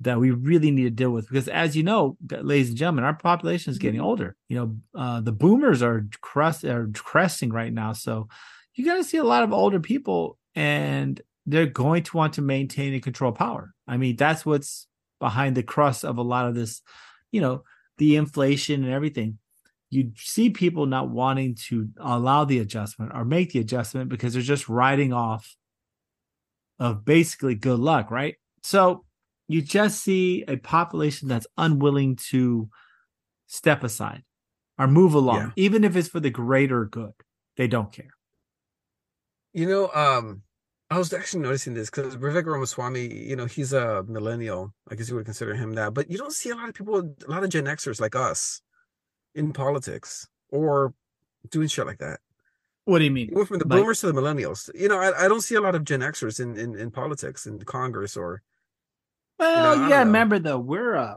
that 0.00 0.18
we 0.18 0.30
really 0.30 0.70
need 0.70 0.84
to 0.84 0.90
deal 0.90 1.10
with. 1.10 1.28
Because 1.28 1.48
as 1.48 1.76
you 1.76 1.82
know 1.82 2.16
ladies 2.30 2.70
and 2.70 2.78
gentlemen 2.78 3.04
our 3.04 3.14
population 3.14 3.70
is 3.70 3.78
getting 3.78 4.00
older. 4.00 4.36
You 4.48 4.56
know 4.56 4.76
uh, 5.00 5.20
the 5.20 5.32
boomers 5.32 5.82
are 5.82 6.06
crest 6.20 6.64
are 6.64 6.88
cresting 6.94 7.50
right 7.50 7.72
now. 7.72 7.92
So 7.92 8.28
you're 8.74 8.86
going 8.86 9.02
to 9.02 9.08
see 9.08 9.18
a 9.18 9.24
lot 9.24 9.42
of 9.42 9.52
older 9.52 9.80
people 9.80 10.38
and 10.54 11.20
they're 11.46 11.66
going 11.66 12.02
to 12.04 12.16
want 12.16 12.34
to 12.34 12.42
maintain 12.42 12.94
and 12.94 13.02
control 13.02 13.32
power. 13.32 13.74
I 13.86 13.96
mean 13.96 14.16
that's 14.16 14.46
what's 14.46 14.86
behind 15.18 15.56
the 15.56 15.62
crust 15.62 16.04
of 16.04 16.16
a 16.16 16.22
lot 16.22 16.46
of 16.46 16.54
this 16.54 16.82
you 17.30 17.40
know 17.40 17.62
the 17.98 18.16
inflation 18.16 18.82
and 18.84 18.92
everything. 18.92 19.38
You 19.90 20.12
see 20.16 20.50
people 20.50 20.86
not 20.86 21.10
wanting 21.10 21.56
to 21.66 21.88
allow 21.98 22.44
the 22.44 22.60
adjustment 22.60 23.10
or 23.12 23.24
make 23.24 23.52
the 23.52 23.58
adjustment 23.58 24.08
because 24.08 24.32
they're 24.32 24.42
just 24.42 24.68
riding 24.68 25.12
off 25.12 25.56
of 26.78 27.04
basically 27.04 27.54
good 27.54 27.78
luck 27.78 28.10
right? 28.10 28.36
So 28.62 29.04
you 29.50 29.60
just 29.62 30.04
see 30.04 30.44
a 30.46 30.56
population 30.56 31.26
that's 31.26 31.46
unwilling 31.58 32.14
to 32.14 32.68
step 33.48 33.82
aside 33.82 34.22
or 34.78 34.86
move 34.86 35.12
along, 35.14 35.38
yeah. 35.38 35.50
even 35.56 35.82
if 35.82 35.96
it's 35.96 36.06
for 36.06 36.20
the 36.20 36.30
greater 36.30 36.84
good. 36.84 37.12
They 37.56 37.66
don't 37.66 37.92
care. 37.92 38.14
You 39.52 39.68
know, 39.68 39.90
um, 39.92 40.42
I 40.88 40.98
was 40.98 41.12
actually 41.12 41.42
noticing 41.42 41.74
this 41.74 41.90
because 41.90 42.16
Vivek 42.16 42.46
Ramaswamy, 42.46 43.12
you 43.12 43.34
know, 43.34 43.46
he's 43.46 43.72
a 43.72 44.04
millennial. 44.06 44.72
I 44.88 44.94
guess 44.94 45.08
you 45.08 45.16
would 45.16 45.24
consider 45.24 45.52
him 45.54 45.72
that, 45.72 45.94
but 45.94 46.08
you 46.08 46.16
don't 46.16 46.32
see 46.32 46.50
a 46.50 46.54
lot 46.54 46.68
of 46.68 46.76
people, 46.76 46.98
a 46.98 47.30
lot 47.30 47.42
of 47.42 47.50
Gen 47.50 47.64
Xers 47.64 48.00
like 48.00 48.14
us 48.14 48.62
in 49.34 49.52
politics 49.52 50.28
or 50.50 50.94
doing 51.50 51.66
shit 51.66 51.86
like 51.86 51.98
that. 51.98 52.20
What 52.84 53.00
do 53.00 53.04
you 53.04 53.10
mean? 53.10 53.34
from 53.46 53.58
the 53.58 53.66
like, 53.66 53.80
boomers 53.80 54.00
to 54.02 54.12
the 54.12 54.20
millennials. 54.20 54.70
You 54.78 54.88
know, 54.88 55.00
I, 55.00 55.24
I 55.24 55.28
don't 55.28 55.42
see 55.42 55.56
a 55.56 55.60
lot 55.60 55.74
of 55.74 55.82
Gen 55.82 56.00
Xers 56.00 56.38
in, 56.38 56.56
in, 56.56 56.78
in 56.78 56.92
politics 56.92 57.46
in 57.46 57.58
Congress 57.58 58.16
or 58.16 58.42
well, 59.40 59.74
you, 59.74 59.78
know, 59.80 59.84
you 59.84 59.90
gotta 59.90 60.06
remember 60.06 60.38
though, 60.38 60.58
we're 60.58 60.96
uh 60.96 61.14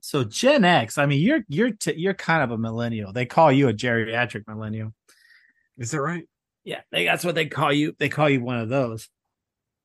so 0.00 0.24
Gen 0.24 0.64
X. 0.64 0.98
I 0.98 1.06
mean, 1.06 1.20
you're 1.20 1.40
you're 1.48 1.70
t- 1.70 1.94
you're 1.96 2.14
kind 2.14 2.42
of 2.42 2.50
a 2.50 2.58
millennial. 2.58 3.12
They 3.12 3.26
call 3.26 3.50
you 3.50 3.68
a 3.68 3.72
geriatric 3.74 4.46
millennial. 4.46 4.94
Is 5.78 5.90
that 5.92 6.00
right? 6.00 6.24
Yeah, 6.64 6.80
they, 6.92 7.04
that's 7.04 7.24
what 7.24 7.34
they 7.34 7.46
call 7.46 7.72
you. 7.72 7.94
They 7.98 8.08
call 8.08 8.28
you 8.28 8.42
one 8.42 8.58
of 8.58 8.68
those. 8.68 9.08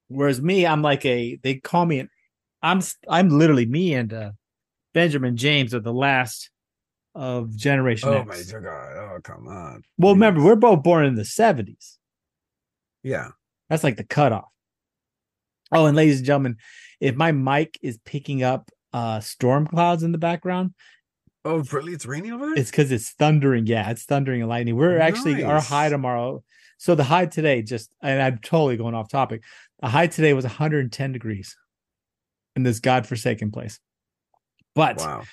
Whereas 0.09 0.41
me, 0.41 0.65
I'm 0.67 0.81
like 0.81 1.05
a. 1.05 1.39
They 1.41 1.55
call 1.55 1.85
me 1.85 1.99
an 1.99 2.09
I'm 2.63 2.81
I'm 3.09 3.29
literally 3.29 3.65
me 3.65 3.93
and 3.93 4.11
uh, 4.13 4.31
Benjamin 4.93 5.35
James 5.35 5.75
are 5.75 5.81
the 5.81 5.93
last 5.93 6.49
of 7.13 7.55
Generation 7.55 8.09
Oh 8.09 8.21
X. 8.21 8.53
my 8.53 8.59
God! 8.59 8.97
Oh 8.97 9.19
come 9.21 9.47
on. 9.47 9.83
well, 9.97 10.13
remember 10.13 10.41
we're 10.41 10.55
both 10.55 10.81
born 10.81 11.05
in 11.05 11.15
the 11.15 11.23
'70s. 11.23 11.97
Yeah. 13.03 13.29
That's 13.69 13.83
like 13.83 13.97
the 13.97 14.03
cutoff. 14.05 14.45
Oh, 15.71 15.85
and 15.87 15.97
ladies 15.97 16.17
and 16.17 16.25
gentlemen, 16.25 16.57
if 17.03 17.15
my 17.15 17.31
mic 17.31 17.77
is 17.81 17.97
picking 18.05 18.43
up 18.43 18.71
uh 18.93 19.19
storm 19.19 19.67
clouds 19.67 20.03
in 20.03 20.11
the 20.11 20.17
background, 20.17 20.73
Oh, 21.45 21.61
really? 21.71 21.91
It's 21.91 22.05
raining 22.05 22.31
over 22.31 22.45
there. 22.45 22.55
it's 22.55 22.71
because 22.71 22.91
it's 22.91 23.11
thundering. 23.11 23.67
Yeah, 23.67 23.89
it's 23.91 24.05
thundering 24.05 24.41
and 24.41 24.49
lightning. 24.49 24.77
We're 24.77 24.99
actually 24.99 25.43
our 25.43 25.59
high 25.59 25.89
tomorrow. 25.89 26.43
So 26.77 26.95
the 26.95 27.03
high 27.03 27.25
today, 27.25 27.61
just 27.61 27.93
and 28.01 28.21
I'm 28.21 28.37
totally 28.37 28.77
going 28.77 28.95
off 28.95 29.09
topic. 29.09 29.43
The 29.81 29.89
high 29.89 30.07
today 30.07 30.33
was 30.33 30.45
110 30.45 31.11
degrees 31.11 31.57
in 32.55 32.63
this 32.63 32.79
godforsaken 32.79 33.51
place. 33.51 33.79
But 34.73 34.99
wow. 34.99 35.23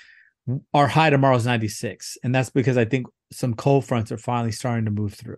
our 0.74 0.88
high 0.88 1.10
tomorrow 1.10 1.36
is 1.36 1.46
96 1.46 2.18
and 2.24 2.34
that's 2.34 2.50
because 2.50 2.76
i 2.76 2.84
think 2.84 3.06
some 3.30 3.54
cold 3.54 3.84
fronts 3.84 4.10
are 4.10 4.18
finally 4.18 4.52
starting 4.52 4.84
to 4.84 4.90
move 4.90 5.14
through 5.14 5.36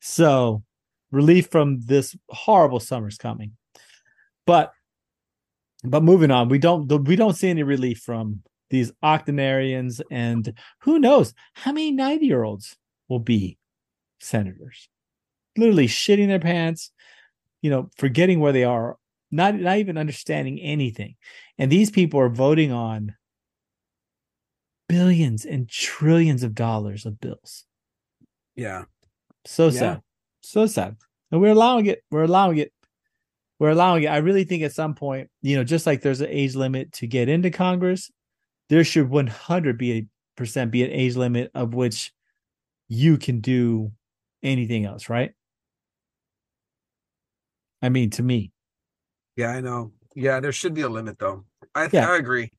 so 0.00 0.62
relief 1.10 1.48
from 1.50 1.80
this 1.82 2.16
horrible 2.30 2.80
summer's 2.80 3.18
coming 3.18 3.52
but 4.46 4.72
but 5.84 6.02
moving 6.02 6.30
on 6.30 6.48
we 6.48 6.58
don't 6.58 6.86
we 7.06 7.16
don't 7.16 7.36
see 7.36 7.48
any 7.50 7.62
relief 7.62 7.98
from 7.98 8.42
these 8.70 8.90
octonarians, 9.04 10.00
and 10.10 10.54
who 10.80 10.98
knows 10.98 11.34
how 11.52 11.72
many 11.72 11.92
90 11.92 12.26
year 12.26 12.42
olds 12.42 12.76
will 13.08 13.18
be 13.18 13.58
senators 14.20 14.88
literally 15.58 15.86
shitting 15.86 16.28
their 16.28 16.38
pants 16.38 16.90
you 17.60 17.68
know 17.70 17.90
forgetting 17.98 18.40
where 18.40 18.52
they 18.52 18.64
are 18.64 18.96
not 19.30 19.54
not 19.54 19.78
even 19.78 19.98
understanding 19.98 20.60
anything 20.60 21.16
and 21.58 21.70
these 21.70 21.90
people 21.90 22.18
are 22.20 22.28
voting 22.28 22.72
on 22.72 23.14
billions 24.92 25.46
and 25.46 25.70
trillions 25.70 26.42
of 26.42 26.54
dollars 26.54 27.06
of 27.06 27.18
bills. 27.18 27.64
Yeah. 28.54 28.84
So 29.46 29.66
Yeah. 29.66 29.78
sad. 29.78 30.02
So 30.42 30.66
sad. 30.66 30.96
And 31.30 31.40
we're 31.40 31.52
allowing 31.52 31.86
it. 31.86 32.04
We're 32.10 32.24
allowing 32.24 32.58
it. 32.58 32.72
We're 33.58 33.70
allowing 33.70 34.04
it. 34.04 34.08
I 34.08 34.18
really 34.18 34.44
think 34.44 34.62
at 34.62 34.72
some 34.72 34.94
point, 34.94 35.30
you 35.40 35.56
know, 35.56 35.64
just 35.64 35.86
like 35.86 36.02
there's 36.02 36.20
an 36.20 36.28
age 36.30 36.54
limit 36.56 36.92
to 36.94 37.06
get 37.06 37.28
into 37.28 37.50
Congress, 37.50 38.10
there 38.68 38.82
should 38.84 39.08
100 39.08 39.78
be 39.78 39.92
a 39.92 40.06
percent 40.36 40.70
be 40.70 40.82
an 40.82 40.90
age 40.90 41.14
limit 41.16 41.50
of 41.54 41.74
which 41.74 42.12
you 42.88 43.18
can 43.18 43.40
do 43.40 43.92
anything 44.42 44.84
else, 44.84 45.08
right? 45.08 45.32
I 47.80 47.88
mean, 47.88 48.10
to 48.10 48.22
me, 48.22 48.52
Yeah, 49.36 49.48
I 49.48 49.60
know. 49.60 49.92
Yeah, 50.14 50.40
there 50.40 50.52
should 50.52 50.74
be 50.74 50.82
a 50.82 50.88
limit 50.88 51.18
though. 51.18 51.44
I 51.74 51.88
Yeah. 51.92 52.10
I 52.10 52.16
agree. 52.16 52.50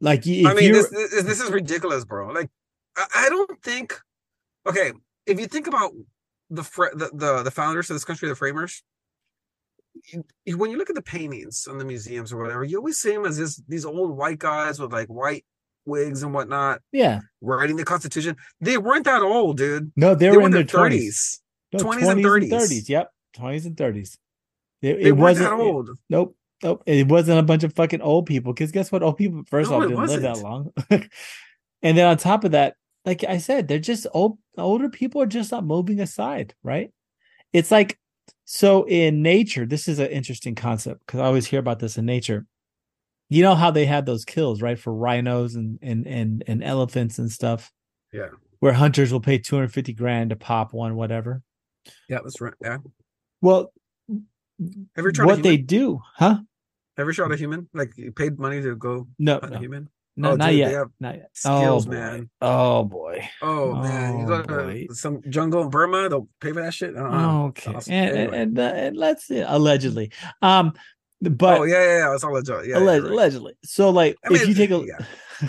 like 0.00 0.26
if 0.26 0.46
I 0.46 0.54
mean, 0.54 0.72
this, 0.72 0.88
this 0.90 1.22
this 1.22 1.40
is 1.40 1.50
ridiculous, 1.50 2.04
bro. 2.04 2.28
Like, 2.28 2.50
I, 2.96 3.06
I 3.14 3.28
don't 3.28 3.62
think. 3.62 3.98
Okay, 4.66 4.92
if 5.26 5.38
you 5.38 5.46
think 5.46 5.66
about 5.66 5.92
the 6.50 6.62
fr- 6.62 6.94
the, 6.94 7.10
the 7.12 7.42
the 7.42 7.50
founders 7.50 7.90
of 7.90 7.94
this 7.94 8.04
country, 8.04 8.28
the 8.28 8.34
framers, 8.34 8.82
when 10.46 10.70
you 10.70 10.76
look 10.76 10.90
at 10.90 10.96
the 10.96 11.02
paintings 11.02 11.66
on 11.68 11.78
the 11.78 11.84
museums 11.84 12.32
or 12.32 12.42
whatever, 12.42 12.64
you 12.64 12.78
always 12.78 12.98
see 13.00 13.12
them 13.12 13.24
as 13.26 13.36
this 13.38 13.56
these 13.68 13.84
old 13.84 14.16
white 14.16 14.38
guys 14.38 14.78
with 14.80 14.92
like 14.92 15.08
white 15.08 15.44
wigs 15.86 16.22
and 16.22 16.32
whatnot 16.32 16.80
yeah, 16.92 17.20
writing 17.40 17.76
the 17.76 17.84
Constitution. 17.84 18.36
They 18.60 18.78
weren't 18.78 19.04
that 19.04 19.22
old, 19.22 19.56
dude. 19.58 19.92
no, 19.96 20.14
they, 20.14 20.26
They, 20.26 20.30
were 20.30 20.36
were 20.36 20.40
in 20.42 20.46
in 20.46 20.52
their 20.52 20.62
their 20.64 20.74
20s. 20.74 20.82
thirties. 20.90 21.40
20s 21.74 22.10
and 22.10 22.24
20s 22.24 22.48
30s. 22.50 22.88
Yep, 22.88 23.10
twenties 23.34 23.66
and 23.66 23.76
thirties. 23.76 24.18
It, 24.82 24.96
They 24.96 25.08
it 25.08 25.12
weren't 25.12 25.38
wasn't. 25.38 25.50
that 25.50 25.54
it- 25.64 25.66
old. 25.66 25.90
nope, 26.10 26.36
nope. 26.62 26.82
It 26.86 27.08
wasn't 27.08 27.38
a 27.38 27.42
bunch 27.42 27.64
of 27.64 27.72
fucking 27.74 28.00
old 28.02 28.26
people. 28.26 28.52
Because 28.52 28.70
guess 28.72 28.92
what? 28.92 29.02
Old 29.02 29.16
people, 29.16 29.42
first 29.48 29.70
No, 29.70 29.76
off, 29.82 29.88
didn't 29.88 30.06
live 30.06 30.22
that 30.22 30.38
long. 30.38 30.72
and 30.90 31.98
then 31.98 32.06
on 32.06 32.16
top 32.16 32.44
of 32.44 32.52
that, 32.52 32.76
like 33.04 33.24
I 33.24 33.38
said, 33.38 33.68
they're 33.68 33.78
just 33.78 34.06
old. 34.12 34.38
Older 34.56 34.88
people 34.88 35.20
are 35.22 35.26
just 35.26 35.50
not 35.52 35.64
moving 35.64 36.00
aside, 36.00 36.54
right? 36.62 36.90
It's 37.52 37.70
like 37.70 37.98
so 38.44 38.84
in 38.84 39.22
nature. 39.22 39.66
This 39.66 39.88
is 39.88 39.98
an 39.98 40.08
interesting 40.08 40.54
concept 40.54 41.00
because 41.06 41.20
I 41.20 41.24
always 41.24 41.46
hear 41.46 41.60
about 41.60 41.78
this 41.78 41.96
in 41.98 42.06
nature. 42.06 42.46
You 43.30 43.42
know 43.42 43.54
how 43.54 43.70
they 43.70 43.86
had 43.86 44.06
those 44.06 44.24
kills, 44.24 44.60
right, 44.62 44.78
for 44.78 44.92
rhinos 44.94 45.54
and 45.54 45.78
and 45.82 46.06
and 46.06 46.44
and 46.46 46.62
elephants 46.62 47.18
and 47.18 47.30
stuff, 47.30 47.72
Yeah, 48.12 48.28
where 48.60 48.72
hunters 48.74 49.12
will 49.12 49.20
pay 49.20 49.38
two 49.38 49.56
hundred 49.56 49.72
fifty 49.72 49.92
grand 49.92 50.30
to 50.30 50.36
pop 50.36 50.72
one, 50.72 50.94
whatever. 50.94 51.42
yeah, 52.08 52.18
that's 52.22 52.40
right. 52.40 52.54
Yeah. 52.62 52.78
Well, 53.40 53.72
you 54.58 55.12
tried 55.12 55.26
what 55.26 55.42
they 55.42 55.56
do, 55.56 56.00
huh? 56.16 56.38
You 56.98 57.12
shot 57.12 57.32
a 57.32 57.36
human? 57.36 57.68
Like 57.72 57.96
you 57.96 58.12
paid 58.12 58.38
money 58.38 58.62
to 58.62 58.76
go 58.76 59.08
No, 59.18 59.40
no, 59.42 59.56
a 59.56 59.58
human? 59.58 59.88
No 60.16 60.32
Oh, 60.32 60.36
not 60.36 60.50
dude, 60.50 60.58
yet. 60.58 60.86
Not 61.00 61.14
yet. 61.16 61.30
skills, 61.32 61.86
oh, 61.86 61.90
man. 61.90 62.30
Oh 62.40 62.84
boy. 62.84 63.28
Oh, 63.42 63.74
man, 63.74 64.18
you 64.20 64.24
Oh, 64.32 64.42
go 64.42 64.70
to 64.86 64.94
some 64.94 65.20
jungle 65.28 65.62
in 65.62 65.70
Burma, 65.70 66.08
they'll 66.08 66.28
pay 66.40 66.52
for 66.52 66.62
that 66.62 66.72
shit. 66.74 66.96
Uh-uh. 66.96 67.44
okay. 67.46 67.74
Awesome. 67.74 67.92
And, 67.92 68.16
Anyway. 68.16 68.38
and, 68.38 68.58
uh, 68.58 68.62
and 68.62 68.96
let's 68.96 69.26
see, 69.26 69.40
allegedly. 69.40 70.12
Um, 70.42 70.72
but 71.20 71.60
oh 71.60 71.64
yeah, 71.64 71.82
yeah, 71.82 71.98
yeah. 71.98 72.14
It's 72.14 72.22
all 72.24 72.36
a 72.36 72.42
joke. 72.42 72.64
Yeah, 72.66 72.76
alleg- 72.76 72.84
yeah, 72.98 73.02
right. 73.04 73.12
allegedly. 73.12 73.54
So, 73.64 73.90
like, 73.90 74.16
I 74.24 74.34
if 74.34 74.46
you 74.46 74.54
take 74.54 74.70
a 74.70 74.84
yeah. 74.86 75.48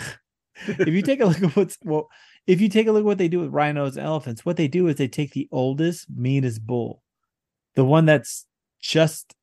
if 0.68 0.88
you 0.88 1.02
take 1.02 1.20
a 1.20 1.26
look 1.26 1.42
at 1.42 1.54
what's 1.54 1.76
well, 1.84 2.08
if 2.46 2.60
you 2.60 2.68
take 2.68 2.86
a 2.86 2.92
look 2.92 3.00
at 3.02 3.06
what 3.06 3.18
they 3.18 3.28
do 3.28 3.40
with 3.40 3.50
rhinos 3.50 3.96
and 3.96 4.06
elephants, 4.06 4.44
what 4.44 4.56
they 4.56 4.68
do 4.68 4.86
is 4.88 4.96
they 4.96 5.08
take 5.08 5.32
the 5.32 5.48
oldest, 5.52 6.06
meanest 6.14 6.64
bull, 6.66 7.02
the 7.74 7.84
one 7.84 8.06
that's 8.06 8.46
just 8.80 9.34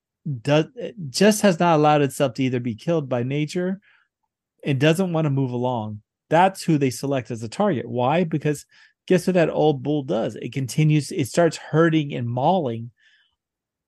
does 0.42 0.66
just 1.10 1.42
has 1.42 1.60
not 1.60 1.76
allowed 1.76 2.02
itself 2.02 2.34
to 2.36 2.44
either 2.44 2.60
be 2.60 2.76
killed 2.76 3.08
by 3.10 3.22
nature 3.24 3.80
and 4.66 4.80
doesn't 4.80 5.14
want 5.14 5.26
to 5.26 5.30
move 5.30 5.52
along. 5.52 6.02
That's 6.30 6.64
who 6.64 6.78
they 6.78 6.90
select 6.90 7.32
as 7.32 7.44
a 7.44 7.50
target. 7.50 7.88
Why? 7.88 8.24
Because 8.24 8.66
guess 9.08 9.28
what 9.28 9.34
that 9.34 9.50
old 9.50 9.84
bull 9.84 10.04
does? 10.04 10.36
It 10.36 10.54
continues, 10.54 11.12
it 11.12 11.28
starts 11.28 11.58
hurting 11.58 12.14
and 12.14 12.28
mauling 12.28 12.92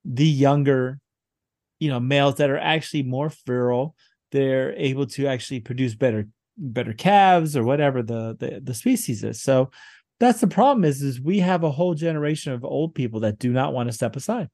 the 0.04 0.28
younger, 0.28 1.00
you 1.80 1.90
know, 1.90 2.00
males 2.00 2.36
that 2.36 2.50
are 2.50 2.60
actually 2.60 3.04
more 3.04 3.30
feral. 3.30 3.96
They're 4.32 4.74
able 4.74 5.08
to 5.08 5.28
actually 5.28 5.62
produce 5.62 5.96
better 5.96 6.28
better 6.58 6.94
calves 6.94 7.58
or 7.58 7.64
whatever 7.64 8.02
the, 8.02 8.36
the 8.40 8.62
the 8.64 8.74
species 8.74 9.24
is. 9.24 9.42
So 9.42 9.72
that's 10.20 10.40
the 10.42 10.48
problem 10.48 10.86
is 10.86 11.02
is 11.02 11.20
we 11.20 11.40
have 11.40 11.64
a 11.64 11.72
whole 11.72 11.94
generation 11.94 12.54
of 12.54 12.64
old 12.64 12.96
people 12.96 13.22
that 13.22 13.40
do 13.40 13.52
not 13.52 13.74
want 13.74 13.90
to 13.90 13.94
step 13.94 14.16
aside. 14.16 14.50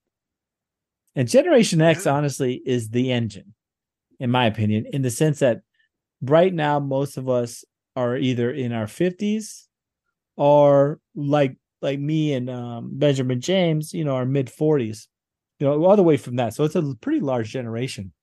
And 1.15 1.27
Generation 1.27 1.81
X, 1.81 2.07
honestly, 2.07 2.61
is 2.65 2.89
the 2.89 3.11
engine, 3.11 3.53
in 4.19 4.31
my 4.31 4.45
opinion, 4.45 4.85
in 4.91 5.01
the 5.01 5.09
sense 5.09 5.39
that 5.39 5.61
right 6.21 6.53
now 6.53 6.79
most 6.79 7.17
of 7.17 7.27
us 7.29 7.63
are 7.95 8.15
either 8.17 8.51
in 8.51 8.71
our 8.71 8.85
50s 8.85 9.65
or 10.37 10.99
like 11.15 11.57
like 11.81 11.99
me 11.99 12.33
and 12.33 12.49
um, 12.49 12.91
Benjamin 12.93 13.41
James, 13.41 13.93
you 13.93 14.03
know, 14.05 14.15
our 14.15 14.25
mid 14.25 14.47
40s, 14.47 15.07
you 15.59 15.65
know, 15.67 15.83
all 15.83 15.95
the 15.95 16.03
way 16.03 16.15
from 16.17 16.35
that. 16.35 16.53
So 16.53 16.63
it's 16.63 16.75
a 16.75 16.95
pretty 17.01 17.21
large 17.21 17.49
generation. 17.49 18.13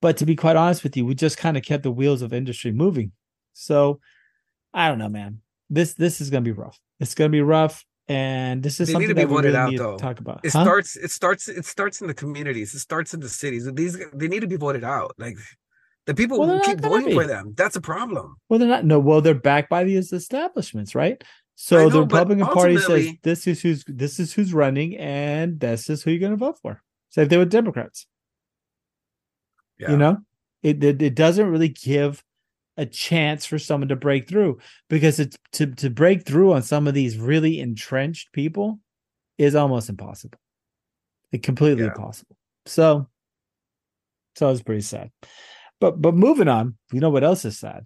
But 0.00 0.16
to 0.18 0.26
be 0.26 0.36
quite 0.36 0.56
honest 0.56 0.82
with 0.82 0.96
you, 0.96 1.04
we 1.06 1.14
just 1.14 1.38
kind 1.38 1.56
of 1.56 1.62
kept 1.62 1.82
the 1.82 1.90
wheels 1.90 2.22
of 2.22 2.32
industry 2.32 2.72
moving. 2.72 3.12
So 3.52 4.00
I 4.72 4.88
don't 4.88 4.98
know, 4.98 5.08
man. 5.08 5.40
This 5.70 5.94
this 5.94 6.20
is 6.20 6.30
gonna 6.30 6.42
be 6.42 6.52
rough. 6.52 6.78
It's 7.00 7.14
gonna 7.14 7.30
be 7.30 7.40
rough, 7.40 7.84
and 8.08 8.62
this 8.62 8.80
is 8.80 8.88
They 8.88 8.94
need 8.94 9.06
something 9.06 9.08
to 9.08 9.14
be 9.14 9.20
that 9.22 9.28
we 9.28 9.34
voted 9.34 9.52
really 9.52 9.56
out, 9.58 9.70
need 9.70 9.78
though. 9.80 9.96
to 9.96 10.02
talk 10.02 10.20
about. 10.20 10.40
It 10.44 10.52
Huh? 10.52 10.62
starts. 10.64 10.96
It 10.96 11.10
starts. 11.10 11.48
It 11.48 11.64
starts 11.64 12.00
in 12.00 12.06
the 12.06 12.14
communities. 12.14 12.74
It 12.74 12.80
starts 12.80 13.14
in 13.14 13.20
the 13.20 13.28
cities. 13.28 13.70
These 13.72 13.98
they 14.12 14.28
need 14.28 14.40
to 14.40 14.46
be 14.46 14.56
voted 14.56 14.84
out. 14.84 15.14
Like 15.18 15.36
the 16.06 16.14
people 16.14 16.38
Well, 16.38 16.48
they're 16.48 16.58
who 16.58 16.62
not 16.62 16.76
keep 16.76 16.80
voting 16.80 17.14
for 17.14 17.26
them. 17.26 17.54
That's 17.56 17.76
a 17.76 17.80
problem. 17.80 18.36
Well, 18.48 18.58
they're 18.58 18.68
not. 18.68 18.84
No, 18.84 18.98
well, 18.98 19.20
they're 19.20 19.34
backed 19.34 19.70
by 19.70 19.84
these 19.84 20.12
establishments, 20.12 20.94
right? 20.94 21.22
So 21.56 21.86
I 21.86 21.88
the 21.88 22.00
Republican 22.00 22.44
Party 22.46 22.76
says 22.78 23.08
this 23.22 23.46
is 23.46 23.62
who's 23.62 23.84
this 23.86 24.18
is 24.18 24.32
who's 24.32 24.52
running, 24.52 24.96
and 24.96 25.58
this 25.60 25.88
is 25.88 26.02
who 26.02 26.10
you're 26.10 26.20
going 26.20 26.32
to 26.32 26.36
vote 26.36 26.58
for. 26.60 26.82
So 27.10 27.20
if 27.22 27.28
they 27.28 27.36
were 27.38 27.44
Democrats, 27.44 28.06
Yeah. 29.78 29.92
you 29.92 29.96
know, 29.96 30.18
it, 30.62 30.82
it 30.82 31.00
it 31.00 31.14
doesn't 31.14 31.48
really 31.48 31.68
give 31.68 32.22
a 32.76 32.84
chance 32.84 33.46
for 33.46 33.56
someone 33.58 33.88
to 33.88 33.96
break 33.96 34.28
through 34.28 34.58
because 34.90 35.20
it's 35.20 35.38
to 35.52 35.66
to 35.76 35.90
break 35.90 36.26
through 36.26 36.52
on 36.52 36.62
some 36.62 36.88
of 36.88 36.94
these 36.94 37.16
really 37.18 37.60
entrenched 37.60 38.32
people 38.32 38.80
is 39.38 39.54
almost 39.54 39.88
impossible. 39.88 40.38
It 41.32 41.42
completely 41.44 41.84
Yeah. 41.84 41.90
impossible. 41.90 42.36
So, 42.66 43.08
so 44.36 44.50
it's 44.50 44.62
pretty 44.62 44.80
sad. 44.80 45.10
But 45.84 46.00
but 46.00 46.14
moving 46.14 46.48
on, 46.48 46.78
you 46.92 47.00
know 47.00 47.10
what 47.10 47.24
else 47.24 47.44
is 47.44 47.58
sad? 47.58 47.84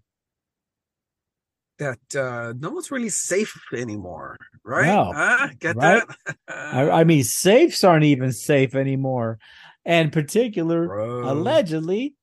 that 1.79 2.17
uh 2.17 2.53
no 2.59 2.71
one's 2.71 2.93
really 2.93 3.09
safe 3.09 3.57
anymore, 3.73 4.37
right? 4.63 4.87
No, 4.87 5.13
Huh? 5.13 5.49
Get 5.59 5.75
right? 5.75 6.03
that? 6.29 6.37
I, 6.49 6.91
I 7.01 7.05
mean, 7.05 7.25
safes 7.43 7.83
aren't 7.83 8.05
even 8.05 8.31
safe 8.33 8.77
anymore. 8.77 9.41
And 9.85 10.13
particular, 10.13 10.87
Bro. 10.87 11.29
allegedly, 11.29 12.15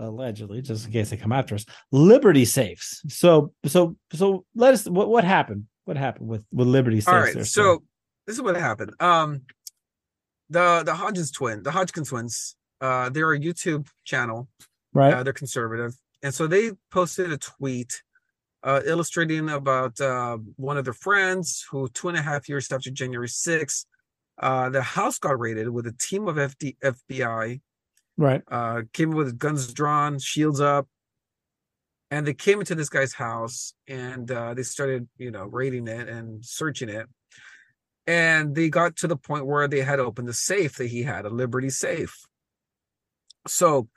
allegedly, 0.00 0.62
just 0.62 0.86
in 0.86 0.92
case 0.92 1.10
they 1.10 1.16
come 1.16 1.30
after 1.30 1.54
us, 1.54 1.64
Liberty 1.92 2.44
safes. 2.44 3.00
So, 3.08 3.52
so, 3.66 3.94
so 4.12 4.44
let 4.56 4.74
us. 4.74 4.88
What 4.88 5.08
what 5.08 5.22
happened? 5.22 5.66
What 5.84 5.96
happened 5.96 6.26
with 6.26 6.44
with 6.50 6.66
Liberty 6.66 7.00
safes? 7.00 7.08
All 7.08 7.20
right, 7.20 7.34
there, 7.34 7.44
so 7.44 7.84
this 8.26 8.34
is 8.34 8.42
what 8.42 8.56
happened. 8.56 8.94
Um, 8.98 9.42
the 10.48 10.82
the 10.84 10.92
Hodgins 10.92 11.32
twin, 11.32 11.62
the 11.62 11.70
Hodgkin 11.70 12.04
twins, 12.04 12.56
uh, 12.80 13.10
they're 13.10 13.32
a 13.32 13.38
YouTube 13.38 13.86
channel. 14.04 14.48
Right. 14.92 15.14
Uh, 15.14 15.22
they're 15.22 15.32
conservative, 15.32 15.94
and 16.22 16.34
so 16.34 16.46
they 16.46 16.72
posted 16.90 17.32
a 17.32 17.38
tweet 17.38 18.02
uh, 18.62 18.80
illustrating 18.84 19.48
about 19.48 20.00
uh, 20.00 20.38
one 20.56 20.76
of 20.76 20.84
their 20.84 20.92
friends 20.94 21.64
who 21.70 21.88
two 21.88 22.08
and 22.08 22.16
a 22.16 22.22
half 22.22 22.48
years 22.48 22.70
after 22.70 22.90
January 22.90 23.28
6th, 23.28 23.86
uh, 24.38 24.68
the 24.68 24.82
house 24.82 25.18
got 25.18 25.38
raided 25.38 25.68
with 25.68 25.86
a 25.86 25.92
team 25.92 26.28
of 26.28 26.36
FD, 26.36 26.76
FBI, 26.82 27.60
right. 28.16 28.42
uh, 28.50 28.82
came 28.92 29.10
with 29.10 29.38
guns 29.38 29.72
drawn, 29.72 30.18
shields 30.18 30.60
up, 30.60 30.86
and 32.10 32.26
they 32.26 32.34
came 32.34 32.60
into 32.60 32.74
this 32.74 32.88
guy's 32.88 33.14
house 33.14 33.72
and 33.88 34.30
uh, 34.30 34.52
they 34.54 34.62
started, 34.62 35.08
you 35.16 35.30
know, 35.30 35.44
raiding 35.44 35.86
it 35.88 36.08
and 36.08 36.44
searching 36.44 36.88
it. 36.88 37.06
And 38.06 38.54
they 38.54 38.68
got 38.68 38.96
to 38.96 39.06
the 39.06 39.16
point 39.16 39.46
where 39.46 39.68
they 39.68 39.82
had 39.82 40.00
opened 40.00 40.26
the 40.26 40.34
safe 40.34 40.76
that 40.78 40.88
he 40.88 41.02
had, 41.02 41.24
a 41.24 41.30
Liberty 41.30 41.70
safe. 41.70 42.16
So 43.46 43.88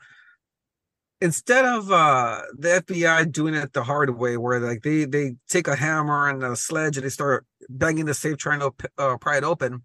instead 1.24 1.66
of 1.66 1.92
uh 1.92 2.42
the 2.64 2.70
FBI 2.84 3.32
doing 3.32 3.54
it 3.56 3.74
the 3.74 3.84
hard 3.84 4.10
way, 4.22 4.36
where 4.38 4.60
like 4.60 4.82
they 4.84 5.06
they 5.06 5.36
take 5.50 5.68
a 5.68 5.76
hammer 5.76 6.30
and 6.30 6.44
a 6.44 6.56
sledge 6.56 6.98
and 6.98 7.06
they 7.06 7.10
start 7.10 7.46
banging 7.70 8.06
the 8.06 8.14
safe 8.14 8.38
trying 8.38 8.60
to 8.60 8.72
uh, 8.98 9.18
pry 9.18 9.38
it 9.38 9.44
open, 9.44 9.84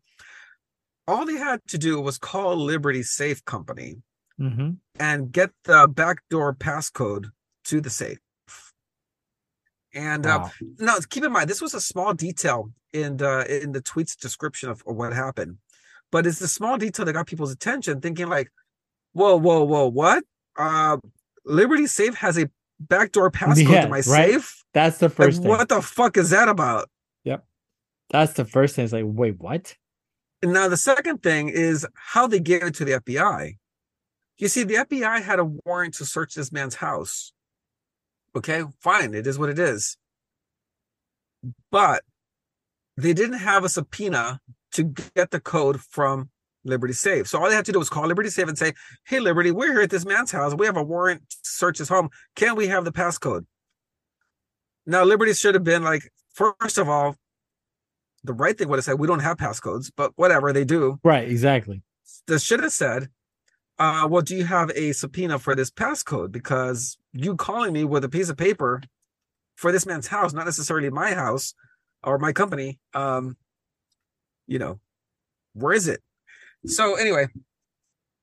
all 1.07 1.24
they 1.24 1.37
had 1.48 1.61
to 1.68 1.79
do 1.79 2.01
was 2.01 2.18
call 2.18 2.57
Liberty 2.57 3.03
Safe 3.03 3.44
Company 3.44 3.90
Mm-hmm. 4.40 4.70
and 5.01 5.33
get 5.33 5.51
the 5.64 5.88
backdoor 5.88 6.55
passcode 6.55 7.24
to 7.64 7.81
the 7.81 7.90
safe. 7.90 8.18
And 9.92 10.24
uh, 10.27 10.38
Wow. 10.44 10.51
no, 10.79 10.98
keep 11.11 11.24
in 11.24 11.33
mind 11.33 11.51
this 11.51 11.61
was 11.61 11.74
a 11.74 11.81
small 11.81 12.14
detail 12.14 12.70
in 12.92 13.16
the 13.16 13.35
in 13.62 13.72
the 13.72 13.81
tweet's 13.81 14.14
description 14.14 14.68
of, 14.70 14.83
of 14.87 14.94
what 14.94 15.12
happened, 15.12 15.59
but 16.12 16.24
it's 16.27 16.38
the 16.38 16.46
small 16.48 16.79
detail 16.79 17.05
that 17.07 17.14
got 17.14 17.27
people's 17.27 17.51
attention, 17.53 18.01
thinking 18.01 18.29
like, 18.29 18.48
"Whoa, 19.12 19.37
whoa, 19.37 19.64
whoa, 19.64 19.88
what? 19.88 20.22
Uh, 20.57 20.98
Liberty 21.48 21.87
Safe 21.87 22.14
has 22.16 22.38
a 22.38 22.48
backdoor 22.80 23.30
passcode 23.30 23.70
Yeah, 23.70 23.82
to 23.82 23.88
my 23.88 23.96
right? 23.96 24.04
safe. 24.04 24.62
That's 24.72 24.98
the 24.98 25.06
Like, 25.08 25.16
first 25.16 25.40
thing. 25.40 25.48
what 25.48 25.68
the 25.68 25.82
fuck 25.82 26.16
is 26.16 26.30
that 26.30 26.48
about?" 26.48 26.88
Yep. 27.24 27.44
That's 28.11 28.34
the 28.34 28.44
first 28.44 28.76
thing. 28.76 28.84
It's 28.84 28.92
like, 28.92 29.04
wait, 29.06 29.38
what? 29.38 29.76
And 30.42 30.52
now 30.52 30.68
the 30.68 30.76
second 30.76 31.22
thing 31.22 31.48
is 31.48 31.87
how 31.94 32.26
they 32.28 32.38
gave 32.40 32.62
it 32.62 32.74
to 32.76 32.84
the 32.84 32.92
FBI. 32.92 33.58
You 34.37 34.46
see, 34.48 34.62
the 34.62 34.76
FBI 34.76 35.20
had 35.20 35.40
a 35.40 35.44
warrant 35.44 35.94
to 35.94 36.04
search 36.04 36.34
this 36.34 36.52
man's 36.52 36.76
house. 36.76 37.32
Okay, 38.37 38.62
fine, 38.80 39.14
it 39.14 39.26
is 39.26 39.37
what 39.38 39.48
it 39.50 39.58
is. 39.58 39.96
But 41.72 42.04
they 42.96 43.12
didn't 43.14 43.38
have 43.38 43.64
a 43.64 43.68
subpoena 43.68 44.40
to 44.72 44.84
get 44.84 45.30
the 45.30 45.40
code 45.40 45.80
from 45.80 46.30
Liberty 46.68 46.92
Safe. 46.92 47.26
So 47.26 47.40
all 47.40 47.48
they 47.48 47.54
had 47.54 47.64
to 47.66 47.72
do 47.72 47.78
was 47.78 47.88
call 47.88 48.07
Liberty 48.07 48.31
Safe 48.31 48.48
and 48.48 48.59
say, 48.59 48.74
Hey, 49.04 49.20
Liberty, 49.20 49.50
we're 49.50 49.72
here 49.72 49.83
at 49.83 49.90
this 49.90 50.04
man's 50.04 50.31
house. 50.31 50.54
We 50.54 50.66
have 50.66 50.76
a 50.76 50.83
warrant 50.83 51.28
to 51.31 51.37
search 51.42 51.78
his 51.78 51.88
home. 51.88 52.11
Can 52.37 52.54
we 52.57 52.68
have 52.68 52.85
the 52.85 52.92
passcode? 52.92 53.46
Now, 54.87 55.04
Liberty 55.04 55.35
should 55.35 55.54
have 55.54 55.64
been 55.64 55.83
like, 55.83 56.11
first 56.33 56.78
of 56.78 56.88
all, 56.88 57.16
the 58.24 58.33
right 58.33 58.57
thing 58.57 58.68
would 58.68 58.76
have 58.76 58.85
said, 58.85 58.98
We 58.98 59.07
don't 59.07 59.20
have 59.20 59.37
passcodes, 59.37 59.90
but 59.96 60.12
whatever, 60.16 60.52
they 60.52 60.64
do. 60.64 60.98
Right. 61.02 61.28
Exactly. 61.28 61.83
They 62.26 62.38
should 62.38 62.62
have 62.62 62.72
said, 62.72 63.09
uh, 63.78 64.09
well, 64.11 64.22
do 64.22 64.37
you 64.37 64.44
have 64.44 64.70
a 64.74 64.92
subpoena 64.92 65.38
for 65.38 65.54
this 65.54 65.70
passcode? 65.70 66.33
Because 66.33 66.98
you 67.12 67.37
calling 67.37 67.72
me 67.72 67.85
with 67.85 68.04
a 68.04 68.09
piece 68.09 68.28
of 68.28 68.37
paper 68.37 68.83
for 69.57 69.70
this 69.70 69.87
man's 69.87 70.09
house, 70.09 70.33
not 70.33 70.46
necessarily 70.46 70.90
my 70.90 71.14
house 71.14 71.54
or 72.02 72.18
my 72.18 72.33
company. 72.33 72.78
Um, 72.92 73.37
you 74.46 74.59
know, 74.59 74.81
where 75.52 75.72
is 75.72 75.87
it? 75.87 76.00
So 76.66 76.97
anyway, 76.97 77.29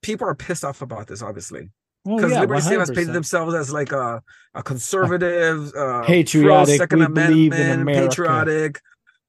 people 0.01 0.27
are 0.27 0.35
pissed 0.35 0.63
off 0.65 0.81
about 0.81 1.07
this, 1.07 1.21
obviously, 1.21 1.69
Oh, 2.07 2.17
because 2.17 2.31
yeah, 2.33 2.41
Liberty 2.41 2.75
has 2.75 2.91
painted 2.91 3.13
themselves 3.13 3.55
as 3.55 3.71
like 3.71 3.91
a 3.91 4.21
a 4.53 4.61
conservative, 4.63 5.73
uh, 5.77 6.03
Patriotic, 6.03 6.77
Second 6.77 6.99
we 6.99 7.07
believe 7.07 7.53
in 7.53 7.59
Amendment, 7.61 7.81
America. 7.81 8.09
patriotic, 8.09 8.81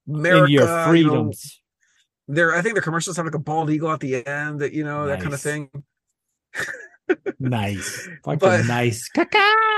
America, 0.07 0.51
your 0.51 0.61
you 0.63 0.67
know, 0.67 0.85
freedoms. 0.87 1.61
their 2.27 2.53
I 2.55 2.61
think 2.61 2.75
the 2.75 2.81
commercials 2.81 3.17
have 3.17 3.25
like 3.25 3.35
a 3.35 3.39
bald 3.39 3.69
eagle 3.71 3.91
at 3.91 3.99
the 3.99 4.25
end, 4.27 4.59
that 4.61 4.73
you 4.73 4.83
know 4.83 5.07
that 5.07 5.21
kind 5.21 5.33
of 5.33 5.41
thing. 5.41 5.69
nice. 7.39 8.07
Fucking 8.23 8.39
But- 8.39 8.65
nice. 8.65 9.09
You 9.15 9.25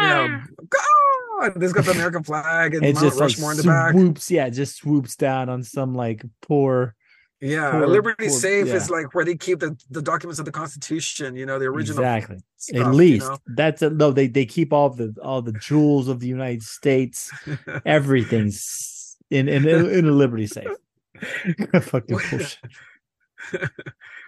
know, 0.01 0.41
God, 0.69 1.51
this 1.55 1.71
got 1.73 1.85
the 1.85 1.91
American 1.91 2.23
flag 2.23 2.73
and 2.73 2.85
It 2.85 2.95
Mount 2.95 3.05
just 3.05 3.19
like 3.19 3.37
in 3.51 3.57
the 3.57 3.63
back. 3.63 3.91
swoops, 3.93 4.31
yeah, 4.31 4.47
it 4.47 4.51
just 4.51 4.75
swoops 4.77 5.15
down 5.15 5.49
on 5.49 5.63
some 5.63 5.93
like 5.95 6.23
poor. 6.41 6.95
Yeah, 7.41 7.71
poor- 7.71 7.87
Liberty 7.87 8.27
poor- 8.27 8.37
Safe 8.37 8.67
yeah. 8.67 8.73
is 8.75 8.89
like 8.89 9.13
where 9.13 9.23
they 9.23 9.35
keep 9.35 9.59
the, 9.59 9.77
the 9.89 10.01
documents 10.01 10.39
of 10.39 10.45
the 10.45 10.51
Constitution. 10.51 11.35
You 11.35 11.45
know, 11.45 11.57
the 11.59 11.65
original. 11.65 11.99
Exactly. 12.03 12.37
stuff, 12.57 12.81
At 12.81 12.85
you 12.87 12.91
least 12.93 13.27
know? 13.29 13.37
that's 13.47 13.81
a, 13.81 13.89
no. 13.89 14.11
They 14.11 14.27
they 14.27 14.45
keep 14.45 14.73
all 14.73 14.89
the 14.89 15.15
all 15.23 15.41
the 15.41 15.53
jewels 15.53 16.07
of 16.09 16.19
the 16.19 16.27
United 16.27 16.63
States. 16.63 17.31
Everything's 17.85 19.15
in 19.29 19.47
in 19.47 19.67
in 19.67 20.05
a 20.07 20.11
Liberty 20.11 20.47
safe. 20.47 20.67
Fucking 21.81 22.17
bullshit. 22.29 22.57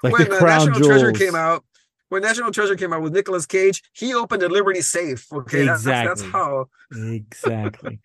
Like 0.03 0.13
when 0.13 0.29
the 0.29 0.35
crown 0.37 0.67
National 0.69 0.79
jewels. 0.79 0.87
Treasure 0.87 1.11
came 1.11 1.35
out, 1.35 1.63
when 2.09 2.21
National 2.23 2.51
Treasure 2.51 2.75
came 2.75 2.91
out 2.91 3.01
with 3.01 3.13
Nicolas 3.13 3.45
Cage, 3.45 3.83
he 3.93 4.13
opened 4.13 4.43
a 4.43 4.49
Liberty 4.49 4.81
Safe. 4.81 5.31
Okay, 5.31 5.65
that's, 5.65 5.83
that's 5.83 6.21
how 6.23 6.67
Exactly. 6.93 7.99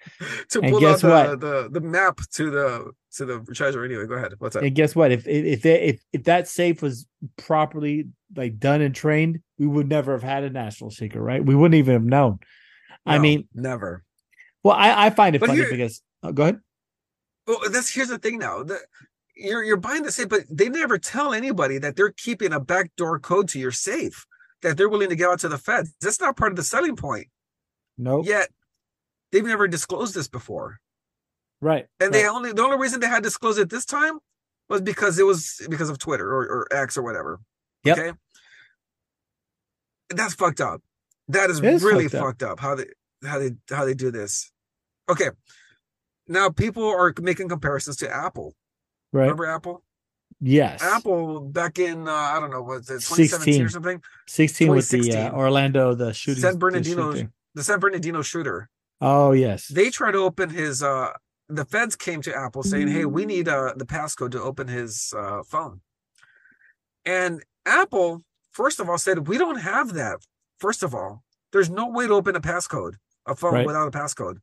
to 0.51 0.61
And 0.61 0.73
pull 0.73 0.87
out 0.87 1.01
the, 1.01 1.37
the 1.37 1.69
the 1.73 1.81
map 1.81 2.21
to 2.35 2.51
the 2.51 2.92
to 3.16 3.24
the 3.24 3.40
treasure. 3.55 3.85
Anyway, 3.85 4.07
go 4.07 4.14
ahead. 4.14 4.35
What's 4.38 4.57
up? 4.57 4.62
And 4.62 4.74
guess 4.74 4.94
what? 4.94 5.12
If 5.12 5.26
if 5.26 5.44
if, 5.44 5.62
they, 5.62 5.83
if 5.83 6.00
if 6.12 6.24
that 6.24 6.48
safe 6.48 6.83
was 6.83 7.07
properly 7.37 8.09
like 8.35 8.59
done 8.59 8.81
and 8.81 8.94
trained, 8.94 9.40
we 9.59 9.66
would 9.66 9.88
never 9.88 10.12
have 10.12 10.22
had 10.22 10.44
a 10.44 10.50
national 10.50 10.90
secret, 10.90 11.20
right? 11.20 11.44
We 11.44 11.55
wouldn't 11.55 11.76
even 11.76 11.94
have 11.94 12.05
known. 12.05 12.38
I 13.05 13.18
mean, 13.18 13.48
never. 13.55 14.02
well, 14.64 14.74
I, 14.74 15.07
I 15.07 15.11
find 15.11 15.37
it 15.37 15.38
But 15.38 15.48
funny 15.48 15.61
here- 15.61 15.70
because 15.70 16.02
oh, 16.22 16.33
go 16.33 16.42
ahead. 16.42 16.61
Well, 17.46 17.61
that's 17.70 17.92
here's 17.92 18.09
the 18.09 18.18
thing 18.18 18.38
now. 18.38 18.64
The, 18.64 18.81
you're 19.37 19.62
you're 19.62 19.76
buying 19.76 20.02
the 20.02 20.11
safe, 20.11 20.29
but 20.29 20.40
they 20.50 20.68
never 20.68 20.98
tell 20.98 21.33
anybody 21.33 21.79
that 21.79 21.94
they're 21.94 22.11
keeping 22.11 22.52
a 22.52 22.59
backdoor 22.59 23.20
code 23.20 23.48
to 23.50 23.61
your 23.61 23.70
safe 23.70 24.26
that 24.62 24.76
they're 24.76 24.88
willing 24.88 25.11
to 25.11 25.16
give 25.16 25.31
out 25.31 25.38
to 25.40 25.48
the 25.48 25.59
feds. 25.59 25.94
That's 26.00 26.20
not 26.20 26.37
part 26.37 26.50
of 26.50 26.57
the 26.57 26.64
selling 26.64 26.96
point. 26.96 27.29
Nope. 27.98 28.26
Yet 28.26 28.48
they've 29.31 29.44
never 29.44 29.68
disclosed 29.68 30.14
this 30.14 30.29
before. 30.29 30.81
Right. 31.61 31.87
And 32.01 32.12
they 32.12 32.29
only 32.29 32.53
the 32.53 32.62
only 32.62 32.79
reason 32.79 33.01
they 33.01 33.09
had 33.09 33.23
disclosed 33.23 33.59
it 33.59 33.71
this 33.71 33.85
time 33.85 34.19
was 34.69 34.83
because 34.83 35.19
it 35.19 35.25
was 35.25 35.61
because 35.69 35.88
of 35.88 35.99
Twitter 35.99 36.29
or, 36.29 36.42
or 36.42 36.69
X 36.71 36.97
or 36.97 37.03
whatever. 37.03 37.40
Yep. 37.85 37.99
Okay. 37.99 38.12
That's 40.11 40.35
fucked 40.35 40.61
up. 40.61 40.83
That 41.29 41.51
is 41.51 41.61
is 41.62 41.83
really 41.83 42.09
fucked 42.09 42.14
up. 42.14 42.27
fucked 42.27 42.42
up. 42.42 42.61
how 42.61 42.75
they 42.75 42.87
how 43.25 43.38
they 43.38 43.53
how 43.71 43.85
they 43.85 43.95
do 43.95 44.11
this. 44.11 44.51
Okay. 45.09 45.31
Now 46.29 46.51
people 46.51 46.85
are 46.85 47.14
making 47.21 47.49
comparisons 47.49 47.97
to 47.99 48.14
Apple. 48.14 48.55
right. 49.12 49.23
Remember 49.23 49.47
Apple? 49.47 49.83
Yes. 50.40 50.83
Apple 50.83 51.40
back 51.40 51.79
in 51.79 52.07
uh, 52.07 52.12
I 52.12 52.38
don't 52.40 52.51
know 52.51 52.62
was 52.62 52.90
it 52.90 53.01
2017 53.01 53.62
or 53.62 53.69
something? 53.69 54.03
16 54.29 54.71
with 54.71 54.88
the 54.90 55.12
uh, 55.14 55.33
Orlando 55.33 55.95
the 55.95 56.12
shooting. 56.12 56.42
San 56.42 56.53
the 56.53 56.59
Bernardino 56.59 57.12
shooting. 57.12 57.33
the 57.55 57.64
San 57.64 57.81
Bernardino 57.81 58.23
shooter. 58.23 58.69
Oh 59.01 59.33
yes. 59.33 59.69
They 59.69 59.90
tried 59.90 60.12
to 60.12 60.19
open 60.19 60.51
his 60.51 60.83
uh 60.83 61.12
the 61.49 61.65
feds 61.65 61.97
came 61.97 62.23
to 62.23 62.35
Apple 62.35 62.63
saying, 62.63 62.89
"Hey, 62.89 63.05
we 63.05 63.25
need 63.27 63.49
uh 63.49 63.73
the 63.77 63.87
passcode 63.87 64.33
to 64.33 64.43
open 64.43 64.69
his 64.69 65.13
uh 65.17 65.43
phone." 65.43 65.81
And 67.05 67.43
Apple 67.65 68.25
first 68.51 68.81
of 68.81 68.89
all 68.89 68.99
said, 68.99 69.29
"We 69.29 69.39
don't 69.39 69.61
have 69.61 69.93
that." 69.95 70.19
First 70.59 70.83
of 70.83 70.95
all, 70.95 71.23
there's 71.53 71.71
no 71.71 71.89
way 71.89 72.07
to 72.07 72.15
open 72.15 72.35
a 72.37 72.41
passcode, 72.41 72.95
a 73.27 73.35
phone 73.37 73.55
Right. 73.55 73.67
without 73.67 73.89
a 73.89 73.91
passcode. 73.91 74.39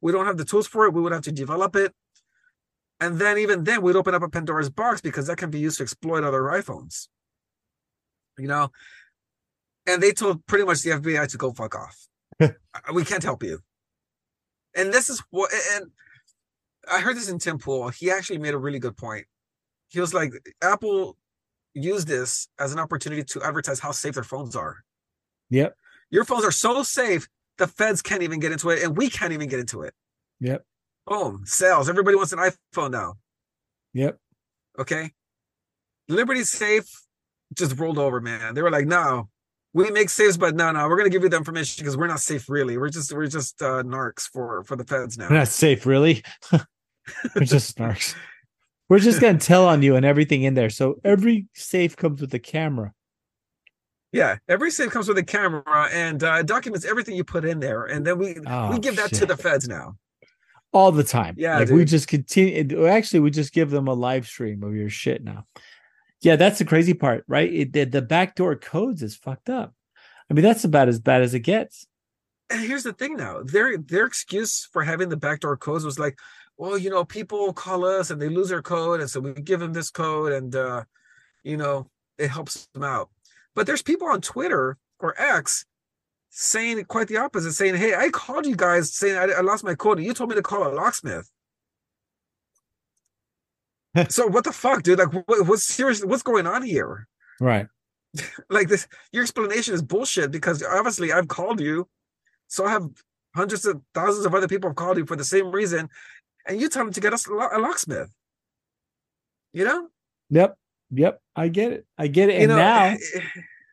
We 0.00 0.12
don't 0.12 0.26
have 0.26 0.36
the 0.36 0.44
tools 0.44 0.66
for 0.66 0.86
it. 0.86 0.94
We 0.94 1.00
would 1.02 1.12
have 1.12 1.22
to 1.24 1.32
develop 1.32 1.74
it. 1.76 1.92
And 3.00 3.18
then 3.18 3.36
even 3.38 3.64
then 3.64 3.82
we'd 3.82 3.96
open 3.96 4.14
up 4.14 4.22
a 4.22 4.28
Pandora's 4.28 4.70
box 4.70 5.00
because 5.00 5.26
that 5.26 5.36
can 5.36 5.50
be 5.50 5.58
used 5.58 5.78
to 5.78 5.82
exploit 5.82 6.24
other 6.24 6.42
iPhones. 6.42 7.08
You 8.38 8.46
know? 8.48 8.70
And 9.86 10.02
they 10.02 10.12
told 10.12 10.46
pretty 10.46 10.64
much 10.64 10.82
the 10.82 10.90
FBI 10.90 11.26
to 11.28 11.36
go 11.36 11.52
fuck 11.52 11.74
off. 11.74 12.08
Uh, 12.40 12.92
we 12.92 13.04
can't 13.04 13.22
help 13.22 13.42
you. 13.42 13.60
And 14.74 14.92
this 14.92 15.08
is 15.08 15.22
what 15.30 15.50
and 15.72 15.90
I 16.90 17.00
heard 17.00 17.16
this 17.16 17.28
in 17.28 17.38
Tim 17.38 17.58
Pool. 17.58 17.88
He 17.88 18.10
actually 18.10 18.38
made 18.38 18.54
a 18.54 18.58
really 18.58 18.78
good 18.78 18.96
point. 18.96 19.26
He 19.88 20.00
was 20.00 20.14
like, 20.14 20.32
Apple 20.62 21.16
used 21.74 22.08
this 22.08 22.48
as 22.58 22.72
an 22.72 22.78
opportunity 22.78 23.22
to 23.22 23.42
advertise 23.42 23.80
how 23.80 23.92
safe 23.92 24.14
their 24.14 24.22
phones 24.22 24.56
are. 24.56 24.78
Yep. 25.50 25.76
Your 26.10 26.24
phones 26.24 26.44
are 26.44 26.52
so 26.52 26.82
safe, 26.82 27.28
the 27.58 27.66
feds 27.66 28.02
can't 28.02 28.22
even 28.22 28.40
get 28.40 28.52
into 28.52 28.70
it, 28.70 28.82
and 28.82 28.96
we 28.96 29.10
can't 29.10 29.32
even 29.32 29.48
get 29.48 29.60
into 29.60 29.82
it. 29.82 29.94
Yep. 30.40 30.64
Boom, 31.06 31.42
sales. 31.44 31.88
Everybody 31.88 32.16
wants 32.16 32.32
an 32.32 32.38
iPhone 32.38 32.90
now. 32.90 33.14
Yep. 33.94 34.18
Okay. 34.78 35.12
Liberty 36.08 36.44
Safe 36.44 36.88
just 37.54 37.78
rolled 37.78 37.98
over, 37.98 38.20
man. 38.20 38.54
They 38.54 38.62
were 38.62 38.70
like, 38.70 38.86
no, 38.86 39.28
we 39.72 39.90
make 39.90 40.08
safes, 40.08 40.36
but 40.36 40.54
no, 40.54 40.72
no, 40.72 40.88
we're 40.88 40.96
gonna 40.96 41.10
give 41.10 41.22
you 41.22 41.28
the 41.28 41.36
information 41.36 41.82
because 41.82 41.96
we're 41.96 42.06
not 42.06 42.20
safe 42.20 42.48
really. 42.48 42.78
We're 42.78 42.88
just 42.88 43.12
we're 43.12 43.26
just 43.26 43.60
uh 43.60 43.82
narcs 43.82 44.22
for 44.22 44.64
for 44.64 44.74
the 44.74 44.84
feds 44.84 45.18
now. 45.18 45.28
We're 45.28 45.36
not 45.36 45.48
safe, 45.48 45.86
really. 45.86 46.24
We're 47.34 47.44
just 47.44 47.76
snarks. 47.76 48.14
We're 48.88 48.98
just 49.00 49.20
gonna 49.20 49.38
tell 49.38 49.66
on 49.66 49.82
you 49.82 49.96
and 49.96 50.04
everything 50.06 50.42
in 50.44 50.54
there. 50.54 50.70
So 50.70 51.00
every 51.04 51.46
safe 51.54 51.96
comes 51.96 52.20
with 52.20 52.32
a 52.34 52.38
camera. 52.38 52.92
Yeah, 54.12 54.36
every 54.48 54.70
safe 54.70 54.90
comes 54.90 55.08
with 55.08 55.18
a 55.18 55.24
camera 55.24 55.88
and 55.92 56.22
uh, 56.22 56.42
documents 56.42 56.86
everything 56.86 57.16
you 57.16 57.24
put 57.24 57.44
in 57.44 57.60
there, 57.60 57.84
and 57.84 58.06
then 58.06 58.18
we 58.18 58.36
Oh, 58.46 58.70
we 58.70 58.78
give 58.78 58.96
that 58.96 59.12
to 59.14 59.26
the 59.26 59.36
feds 59.36 59.68
now. 59.68 59.96
all 60.72 60.92
the 60.92 61.04
time. 61.04 61.34
Yeah, 61.36 61.58
like 61.58 61.68
we 61.70 61.84
just 61.84 62.08
continue. 62.08 62.86
Actually, 62.86 63.20
we 63.20 63.30
just 63.30 63.52
give 63.52 63.70
them 63.70 63.88
a 63.88 63.94
live 63.94 64.26
stream 64.26 64.62
of 64.62 64.74
your 64.74 64.88
shit 64.88 65.22
now. 65.24 65.46
Yeah, 66.22 66.36
that's 66.36 66.58
the 66.58 66.64
crazy 66.64 66.94
part, 66.94 67.24
right? 67.28 67.52
It, 67.52 67.72
the, 67.72 67.84
the 67.84 68.02
backdoor 68.02 68.56
codes 68.56 69.02
is 69.02 69.16
fucked 69.16 69.50
up. 69.50 69.74
I 70.30 70.34
mean, 70.34 70.44
that's 70.44 70.64
about 70.64 70.88
as 70.88 70.98
bad 70.98 71.22
as 71.22 71.34
it 71.34 71.40
gets. 71.40 71.86
And 72.48 72.60
here's 72.62 72.84
the 72.84 72.92
thing 72.92 73.16
now, 73.16 73.42
their 73.42 73.76
their 73.76 74.06
excuse 74.06 74.64
for 74.72 74.82
having 74.84 75.08
the 75.08 75.16
backdoor 75.16 75.56
codes 75.56 75.84
was 75.84 75.98
like, 75.98 76.18
well, 76.58 76.78
you 76.78 76.90
know, 76.90 77.04
people 77.04 77.52
call 77.52 77.84
us 77.84 78.10
and 78.10 78.20
they 78.20 78.28
lose 78.28 78.48
their 78.48 78.62
code, 78.62 79.00
and 79.00 79.10
so 79.10 79.20
we 79.20 79.32
give 79.34 79.60
them 79.60 79.72
this 79.72 79.90
code, 79.90 80.32
and 80.32 80.54
uh, 80.56 80.84
you 81.42 81.56
know, 81.56 81.90
it 82.18 82.28
helps 82.28 82.66
them 82.72 82.82
out. 82.82 83.10
But 83.54 83.66
there's 83.66 83.82
people 83.82 84.08
on 84.08 84.20
Twitter 84.20 84.78
or 84.98 85.14
X 85.20 85.66
saying 86.30 86.84
quite 86.86 87.08
the 87.08 87.18
opposite, 87.18 87.52
saying, 87.52 87.76
"Hey, 87.76 87.94
I 87.94 88.08
called 88.08 88.46
you 88.46 88.56
guys 88.56 88.94
saying 88.94 89.16
I, 89.16 89.38
I 89.38 89.40
lost 89.40 89.64
my 89.64 89.74
code, 89.74 89.98
and 89.98 90.06
you 90.06 90.14
told 90.14 90.30
me 90.30 90.36
to 90.36 90.42
call 90.42 90.66
a 90.66 90.72
locksmith." 90.72 91.30
so 94.08 94.26
what 94.26 94.44
the 94.44 94.52
fuck, 94.52 94.82
dude? 94.82 94.98
Like, 94.98 95.12
what, 95.12 95.46
what's 95.46 95.64
seriously 95.64 96.08
what's 96.08 96.22
going 96.22 96.46
on 96.46 96.62
here? 96.62 97.08
Right. 97.40 97.66
Like 98.48 98.68
this, 98.68 98.88
your 99.12 99.24
explanation 99.24 99.74
is 99.74 99.82
bullshit 99.82 100.30
because 100.30 100.62
obviously 100.62 101.12
I've 101.12 101.28
called 101.28 101.60
you, 101.60 101.86
so 102.46 102.64
I 102.64 102.70
have 102.70 102.88
hundreds 103.34 103.66
of 103.66 103.82
thousands 103.94 104.24
of 104.24 104.34
other 104.34 104.48
people 104.48 104.70
have 104.70 104.76
called 104.76 104.96
you 104.96 105.04
for 105.04 105.16
the 105.16 105.24
same 105.24 105.50
reason, 105.50 105.90
and 106.48 106.60
you 106.60 106.68
tell 106.68 106.84
them 106.84 106.92
to 106.92 107.00
get 107.00 107.12
us 107.12 107.26
a 107.26 107.32
locksmith. 107.32 108.10
You 109.52 109.64
know, 109.64 109.88
Yep. 110.30 110.56
Yep. 110.90 111.20
I 111.36 111.48
get 111.48 111.72
it. 111.72 111.86
I 111.98 112.06
get 112.08 112.28
it. 112.28 112.34
you 112.34 112.38
And 112.40 112.48
know, 112.50 112.56
now 112.56 112.84
eh, 112.86 112.96
eh, 113.14 113.20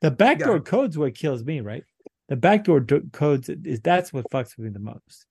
the 0.01 0.11
backdoor 0.11 0.55
Yeah. 0.57 0.61
codes 0.61 0.97
what 0.97 1.15
kills 1.15 1.43
me, 1.43 1.61
right? 1.61 1.83
The 2.29 2.35
backdoor 2.35 2.79
do- 2.81 3.09
codes 3.11 3.49
is 3.49 3.81
that's 3.81 4.13
what 4.13 4.29
fucks 4.31 4.57
with 4.57 4.65
me 4.65 4.69
the 4.71 4.79
most. 4.79 5.25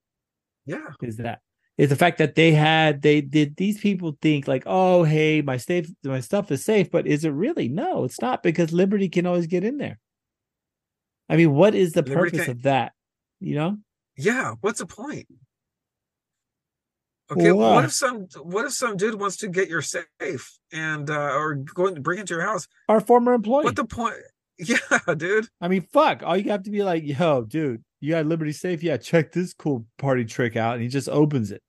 yeah, 0.67 0.89
is 1.03 1.17
that 1.17 1.41
is 1.79 1.89
the 1.89 1.97
fact 1.97 2.19
that 2.19 2.35
they 2.35 2.53
had 2.53 3.03
they 3.03 3.21
did 3.23 3.57
these 3.57 3.81
people 3.81 4.17
think 4.21 4.47
like 4.47 4.63
oh 4.67 5.03
hey 5.05 5.41
my 5.43 5.57
safe 5.57 5.89
my 6.05 6.21
stuff 6.21 6.53
is 6.53 6.63
safe 6.65 6.91
but 6.91 7.07
is 7.07 7.25
it 7.25 7.31
really 7.31 7.67
no 7.69 8.05
it's 8.05 8.21
not 8.21 8.43
because 8.43 8.73
liberty 8.73 9.09
can 9.09 9.27
always 9.27 9.47
get 9.49 9.65
in 9.65 9.79
there 9.79 9.99
i 11.31 11.37
mean 11.37 11.53
what 11.55 11.75
is 11.75 11.93
the 11.93 12.03
Liberty 12.03 12.15
purpose 12.31 12.45
can- 12.45 12.51
of 12.53 12.63
that 12.63 12.93
you 13.41 13.55
know 13.57 13.79
yeah. 14.19 14.53
What's 14.61 14.79
the 14.81 14.87
point? 14.87 15.27
Okay, 17.33 17.53
Why? 17.53 17.75
what 17.75 17.85
if 17.85 17.93
some 17.93 18.27
what 18.43 18.65
if 18.67 18.73
some 18.73 18.97
dude 18.97 19.19
wants 19.19 19.37
to 19.39 19.49
get 19.49 19.69
your 19.69 19.83
safe 19.83 20.59
and 20.73 21.09
uh 21.11 21.35
or 21.35 21.55
go 21.55 21.87
and 21.87 22.03
break 22.03 22.21
into 22.21 22.35
your 22.35 22.43
house? 22.43 22.67
our 22.89 23.01
former 23.01 23.33
employee 23.35 23.65
What 23.65 23.77
the 23.77 23.85
point? 23.85 24.15
Yeah, 24.59 24.77
dude. 25.17 25.49
i 25.61 25.67
mean 25.67 25.83
fuck 25.93 26.23
all 26.23 26.37
you 26.37 26.51
have 26.51 26.63
to 26.65 26.71
be 26.71 26.85
like 26.85 27.03
yo 27.05 27.43
dude 27.43 27.83
you 28.01 28.11
got 28.13 28.27
liberty 28.27 28.53
safe 28.53 28.83
yeah 28.83 28.97
check 28.97 29.33
this 29.33 29.55
cool 29.55 29.87
party 29.99 30.25
trick 30.25 30.57
out 30.57 30.75
and 30.75 30.83
he 30.83 30.89
just 30.89 31.09
opens 31.09 31.51
it 31.51 31.63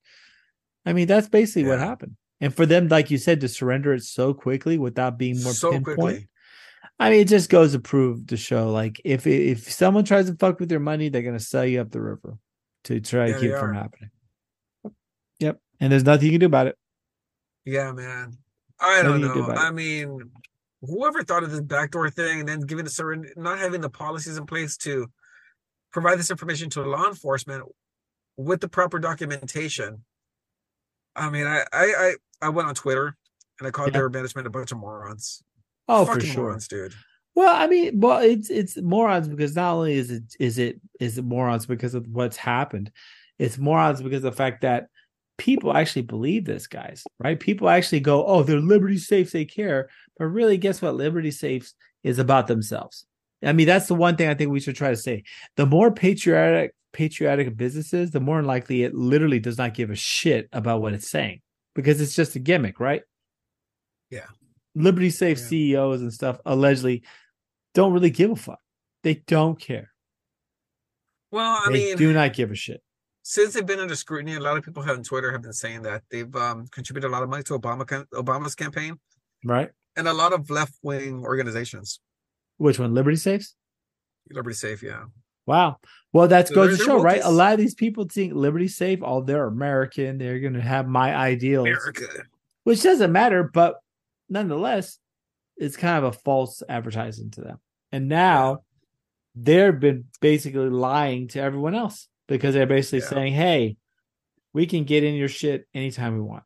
i 0.85 0.93
mean 0.93 1.07
that's 1.07 1.27
basically 1.29 1.63
what 1.63 1.79
happened 1.79 2.15
and 2.41 2.53
for 2.53 2.65
them 2.67 2.89
like 2.89 3.09
you 3.09 3.17
said 3.17 3.39
to 3.41 3.47
surrender 3.47 3.93
it 3.93 4.03
so 4.03 4.33
quickly 4.33 4.77
without 4.77 5.17
being 5.17 5.41
more 5.41 5.53
So 5.53 5.71
pinpoint 5.71 5.97
quickly. 5.97 6.27
I 6.99 7.09
mean, 7.09 7.21
it 7.21 7.27
just 7.27 7.49
goes 7.49 7.71
to 7.71 7.79
prove 7.79 8.27
to 8.27 8.37
show 8.37 8.71
like 8.71 9.01
if 9.03 9.25
if 9.25 9.71
someone 9.71 10.03
tries 10.03 10.29
to 10.29 10.35
fuck 10.35 10.59
with 10.59 10.69
your 10.69 10.79
money, 10.81 11.09
they're 11.09 11.23
gonna 11.23 11.39
sell 11.39 11.65
you 11.65 11.81
up 11.81 11.89
the 11.89 12.01
river 12.01 12.37
to 12.83 12.99
try 12.99 13.27
Yeah, 13.27 13.33
to 13.33 13.39
keep 13.39 13.51
it 13.51 13.59
from 13.59 13.73
happening. 13.73 14.11
And 15.79 15.91
there's 15.91 16.03
nothing 16.03 16.25
you 16.25 16.31
can 16.31 16.39
do 16.39 16.45
about 16.45 16.67
it. 16.67 16.77
Yeah, 17.65 17.91
man. 17.91 18.37
I 18.79 19.01
don't 19.01 19.21
Nothing 19.21 19.33
can 19.33 19.47
do 19.47 19.53
know. 19.53 19.59
I 19.59 19.71
mean, 19.71 20.31
whoever 20.81 21.23
thought 21.23 21.43
of 21.43 21.51
this 21.51 21.61
backdoor 21.61 22.09
thing 22.09 22.41
and 22.41 22.49
then 22.49 22.61
giving 22.61 22.85
the 22.85 22.91
surrender, 22.91 23.29
not 23.37 23.59
having 23.59 23.81
the 23.81 23.89
policies 23.89 24.37
in 24.37 24.45
place 24.45 24.77
to 24.77 25.07
provide 25.91 26.19
this 26.19 26.31
information 26.31 26.69
to 26.71 26.81
law 26.81 27.07
enforcement 27.07 27.63
with 28.37 28.61
the 28.61 28.67
proper 28.67 28.99
documentation. 28.99 30.03
I 31.15 31.29
mean, 31.29 31.45
I 31.47 31.63
I 31.71 31.83
I, 31.97 32.13
I 32.41 32.49
went 32.49 32.67
on 32.67 32.75
Twitter 32.75 33.15
and 33.59 33.67
I 33.67 33.71
called 33.71 33.89
Yeah. 33.89 33.99
their 33.99 34.09
management 34.09 34.47
a 34.47 34.49
bunch 34.49 34.71
of 34.71 34.79
morons. 34.79 35.43
Oh, 35.87 36.05
for 36.05 36.19
sure. 36.19 36.43
morons, 36.43 36.67
dude. 36.67 36.93
Well, 37.35 37.53
I 37.55 37.67
mean, 37.67 37.99
well, 37.99 38.19
it's 38.19 38.49
it's 38.49 38.77
morons 38.81 39.27
because 39.27 39.55
not 39.55 39.73
only 39.73 39.93
is 39.95 40.11
it 40.11 40.23
is 40.39 40.57
it 40.57 40.79
is 40.99 41.17
it 41.17 41.25
morons 41.25 41.65
because 41.65 41.93
of 41.93 42.07
what's 42.07 42.37
happened, 42.37 42.91
it's 43.39 43.57
morons 43.57 44.01
because 44.01 44.23
of 44.23 44.31
the 44.33 44.37
fact 44.37 44.61
that 44.61 44.87
people 45.37 45.75
actually 45.75 46.03
believe 46.03 46.45
this, 46.45 46.67
guys. 46.67 47.03
Right? 47.19 47.39
People 47.39 47.69
actually 47.69 47.99
go, 48.01 48.25
"Oh, 48.25 48.43
they're 48.43 48.59
liberty 48.59 48.97
safes, 48.97 49.31
they 49.31 49.45
care," 49.45 49.89
but 50.17 50.25
really, 50.25 50.57
guess 50.57 50.81
what? 50.81 50.95
Liberty 50.95 51.31
safes 51.31 51.73
is 52.03 52.19
about 52.19 52.47
themselves. 52.47 53.05
I 53.43 53.53
mean, 53.53 53.67
that's 53.67 53.87
the 53.87 53.95
one 53.95 54.15
thing 54.15 54.29
I 54.29 54.35
think 54.35 54.51
we 54.51 54.59
should 54.59 54.75
try 54.75 54.89
to 54.89 54.95
say. 54.95 55.23
The 55.57 55.65
more 55.65 55.91
patriotic 55.91 56.73
patriotic 56.93 57.57
businesses, 57.57 58.11
the 58.11 58.19
more 58.19 58.43
likely 58.43 58.83
it 58.83 58.93
literally 58.93 59.39
does 59.39 59.57
not 59.57 59.73
give 59.73 59.89
a 59.89 59.95
shit 59.95 60.47
about 60.53 60.81
what 60.81 60.93
it's 60.93 61.09
saying 61.09 61.41
because 61.75 61.99
it's 61.99 62.15
just 62.15 62.35
a 62.35 62.39
gimmick, 62.39 62.79
right? 62.79 63.01
Yeah. 64.09 64.27
Liberty 64.75 65.09
Safe 65.09 65.39
Yeah. 65.39 65.43
CEOs 65.45 66.01
and 66.01 66.13
stuff 66.13 66.39
allegedly 66.45 67.03
don't 67.73 67.93
really 67.93 68.11
give 68.11 68.31
a 68.31 68.35
fuck. 68.35 68.59
They 69.01 69.15
don't 69.15 69.59
care. 69.59 69.91
Well, 71.31 71.59
I 71.65 71.71
they 71.71 71.73
mean, 71.73 71.97
do 71.97 72.13
not 72.13 72.33
give 72.33 72.51
a 72.51 72.55
shit. 72.55 72.81
Since 73.23 73.53
they've 73.53 73.65
been 73.65 73.79
under 73.79 73.95
scrutiny, 73.95 74.35
a 74.35 74.39
lot 74.39 74.57
of 74.57 74.63
people 74.63 74.83
on 74.83 75.01
Twitter 75.01 75.31
have 75.31 75.41
been 75.41 75.53
saying 75.53 75.81
that 75.83 76.03
they've 76.11 76.33
um, 76.35 76.67
contributed 76.67 77.09
a 77.09 77.11
lot 77.11 77.23
of 77.23 77.29
money 77.29 77.43
to 77.43 77.57
Obama 77.57 77.85
Obama's 78.13 78.53
campaign 78.55 78.99
Right? 79.45 79.69
and 79.95 80.07
a 80.07 80.13
lot 80.13 80.33
of 80.33 80.49
left 80.49 80.73
wing 80.83 81.23
organizations. 81.23 81.99
Which 82.57 82.79
one? 82.79 82.93
Liberty 82.93 83.17
Safes? 83.17 83.55
Liberty 84.29 84.55
Safe, 84.55 84.83
yeah. 84.83 85.05
Wow. 85.45 85.77
Well, 86.13 86.27
that 86.29 86.47
So 86.47 86.55
goes 86.55 86.77
to 86.77 86.83
show, 86.83 87.01
right? 87.01 87.21
A 87.23 87.29
lot 87.31 87.53
of 87.53 87.59
these 87.59 87.75
people 87.75 88.05
think 88.07 88.33
Liberty 88.33 88.67
Safe, 88.67 88.99
oh, 89.03 89.21
they're 89.21 89.47
American. 89.47 90.17
They're 90.17 90.39
going 90.39 90.53
to 90.53 90.61
have 90.61 90.87
my 90.87 91.15
ideals, 91.15 91.67
America. 91.67 92.05
which 92.63 92.81
doesn't 92.83 93.11
matter. 93.11 93.43
But 93.43 93.75
nonetheless, 94.29 94.99
it's 95.57 95.75
kind 95.77 95.97
of 96.03 96.15
a 96.15 96.17
false 96.19 96.63
advertising 96.67 97.31
to 97.31 97.41
them. 97.41 97.59
And 97.91 98.07
now 98.07 98.63
they've 99.35 99.77
been 99.77 100.05
basically 100.21 100.69
lying 100.69 101.27
to 101.29 101.41
everyone 101.41 101.75
else 101.75 102.07
because 102.27 102.53
they're 102.53 102.65
basically 102.65 102.99
Yeah. 102.99 103.05
saying, 103.07 103.33
hey, 103.33 103.77
we 104.53 104.65
can 104.65 104.83
get 104.83 105.03
in 105.03 105.15
your 105.15 105.27
shit 105.27 105.67
anytime 105.73 106.13
we 106.15 106.21
want. 106.21 106.43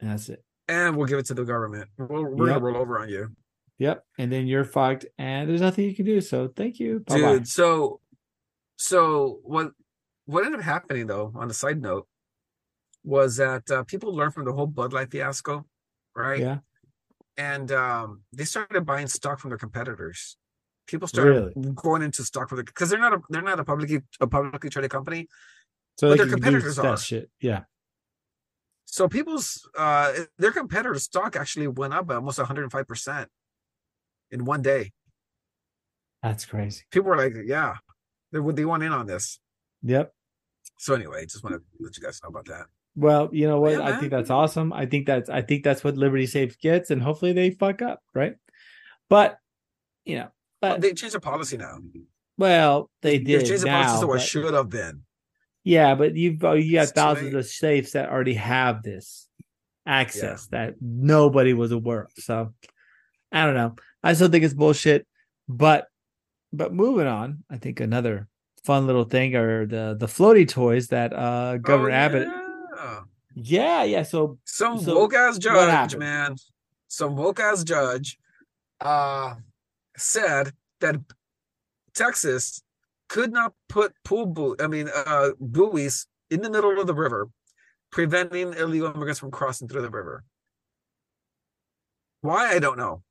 And 0.00 0.10
that's 0.10 0.28
it. 0.28 0.42
and 0.68 0.96
we'll 0.96 1.06
give 1.06 1.18
it 1.18 1.26
to 1.26 1.34
the 1.34 1.44
government. 1.44 1.88
We'll, 1.96 2.24
we're 2.24 2.48
Yep. 2.48 2.54
gonna 2.56 2.60
roll 2.64 2.76
over 2.76 2.98
on 2.98 3.08
you, 3.08 3.30
Yep. 3.78 4.04
And 4.18 4.32
then 4.32 4.46
you're 4.46 4.64
fucked, 4.64 5.04
and 5.18 5.48
there's 5.48 5.60
nothing 5.60 5.84
you 5.84 5.94
can 5.94 6.04
do. 6.06 6.20
So 6.20 6.48
thank 6.48 6.80
you. 6.80 7.00
Bye-bye. 7.00 7.32
dude. 7.34 7.48
So, 7.48 8.00
so 8.76 9.40
what? 9.44 9.72
What 10.24 10.44
ended 10.44 10.58
up 10.60 10.64
happening 10.66 11.06
though? 11.06 11.30
On 11.36 11.48
a 11.48 11.54
side 11.54 11.80
note, 11.80 12.08
was 13.04 13.36
that 13.36 13.70
uh, 13.70 13.84
people 13.84 14.12
learned 14.14 14.34
from 14.34 14.44
the 14.44 14.52
whole 14.52 14.66
Bud 14.66 14.92
Light 14.92 15.10
fiasco, 15.12 15.66
right? 16.16 16.40
Yeah. 16.40 16.58
And 17.36 17.70
um, 17.70 18.22
they 18.32 18.44
started 18.44 18.84
buying 18.86 19.06
stock 19.06 19.38
from 19.38 19.50
their 19.50 19.58
competitors. 19.58 20.36
People 20.86 21.08
started 21.08 21.52
Really? 21.56 21.72
going 21.74 22.02
into 22.02 22.22
stock 22.24 22.48
for 22.48 22.56
the 22.56 22.64
because 22.64 22.90
they're 22.90 22.98
not 23.00 23.12
a 23.12 23.20
they're 23.28 23.42
not 23.42 23.58
a 23.58 23.64
publicly 23.64 24.00
a 24.20 24.26
publicly 24.26 24.70
traded 24.70 24.90
company. 24.90 25.26
So 25.98 26.10
But 26.10 26.18
their 26.18 26.28
competitors 26.28 26.76
that 26.76 26.84
are. 26.86 26.96
shit. 26.96 27.30
Yeah. 27.40 27.64
So 28.84 29.08
people's 29.08 29.68
uh 29.76 30.12
their 30.38 30.52
competitor 30.52 30.98
stock 30.98 31.36
actually 31.36 31.68
went 31.68 31.92
up 31.94 32.06
by 32.06 32.14
almost 32.14 32.38
105 32.38 32.86
percent 32.86 33.28
in 34.30 34.44
one 34.44 34.62
day. 34.62 34.92
That's 36.22 36.44
crazy. 36.44 36.84
People 36.90 37.10
were 37.10 37.16
like, 37.16 37.34
"Yeah, 37.44 37.76
they 38.32 38.40
they 38.52 38.64
want 38.64 38.82
in 38.82 38.92
on 38.92 39.06
this." 39.06 39.38
Yep. 39.82 40.12
So 40.78 40.94
anyway, 40.94 41.24
just 41.26 41.42
want 41.44 41.56
to 41.56 41.62
let 41.80 41.96
you 41.96 42.02
guys 42.02 42.20
know 42.22 42.28
about 42.30 42.46
that. 42.46 42.66
Well, 42.96 43.28
you 43.32 43.46
know 43.46 43.60
what? 43.60 43.72
Yeah, 43.72 43.82
I 43.84 43.96
think 43.98 44.10
that's 44.10 44.30
awesome. 44.30 44.72
I 44.72 44.86
think 44.86 45.06
that's 45.06 45.28
I 45.28 45.42
think 45.42 45.64
that's 45.64 45.84
what 45.84 45.96
Liberty 45.96 46.26
Safe 46.26 46.58
gets, 46.58 46.90
and 46.90 47.02
hopefully 47.02 47.32
they 47.32 47.50
fuck 47.50 47.82
up, 47.82 48.00
right? 48.14 48.36
But 49.10 49.38
you 50.04 50.16
know, 50.16 50.28
but 50.72 50.80
they 50.80 50.92
changed 50.92 51.14
their 51.14 51.20
policy 51.20 51.56
now. 51.56 51.78
well, 52.38 52.90
they 53.02 53.18
They 53.18 53.24
did 53.24 53.46
changed 53.46 53.62
the 53.64 53.68
policy 53.68 54.00
to 54.00 54.06
what 54.06 54.20
should 54.20 54.54
have 54.54 54.68
been. 54.68 55.02
yeah, 55.64 55.94
but 55.94 56.14
you've 56.14 56.42
oh, 56.44 56.52
you 56.54 56.72
got 56.74 56.82
It's 56.84 56.92
thousands 56.92 57.34
of 57.34 57.46
safes 57.46 57.92
that 57.92 58.08
already 58.10 58.34
have 58.34 58.82
this 58.82 59.28
access 59.86 60.46
that 60.48 60.74
nobody 60.80 61.52
was 61.54 61.72
aware 61.72 62.02
of. 62.04 62.10
So 62.16 62.52
I 63.32 63.44
don't 63.44 63.54
know. 63.54 63.76
I 64.02 64.12
still 64.14 64.28
think 64.28 64.44
it's 64.44 64.54
bullshit. 64.54 65.06
But 65.48 65.86
but 66.52 66.72
moving 66.72 67.06
on, 67.06 67.44
I 67.50 67.58
think 67.58 67.80
another 67.80 68.28
fun 68.64 68.86
little 68.86 69.04
thing 69.04 69.34
are 69.36 69.66
the 69.66 69.96
the 69.98 70.06
floaty 70.06 70.48
toys 70.48 70.88
that 70.88 71.12
uh 71.12 71.58
Governor 71.58 71.90
Oh, 71.90 71.94
Abbott. 71.94 72.28
yeah. 72.28 73.00
Yeah, 73.38 73.82
yeah. 73.84 74.02
So 74.02 74.38
Some 74.44 74.80
So, 74.80 74.94
woke 74.96 75.14
ass 75.14 75.38
judge, 75.38 75.96
man. 75.96 76.36
Some 76.88 77.16
woke 77.16 77.38
ass 77.40 77.62
judge 77.64 78.18
uh 78.80 79.34
said 79.96 80.52
that 80.80 80.96
Texas 81.94 82.62
could 83.08 83.32
not 83.32 83.54
put 83.68 83.94
pool 84.04 84.26
buoy, 84.26 84.56
I 84.60 84.66
mean 84.66 84.88
uh 84.94 85.30
buoys 85.40 86.06
in 86.30 86.42
the 86.42 86.50
middle 86.50 86.78
of 86.80 86.86
the 86.86 86.94
river, 86.94 87.28
preventing 87.90 88.52
illegal 88.54 88.88
immigrants 88.88 89.20
from 89.20 89.30
crossing 89.30 89.68
through 89.68 89.82
the 89.82 89.90
river. 89.90 90.24
Why 92.20 92.50
I 92.50 92.58
don't 92.58 92.78
know. 92.78 93.02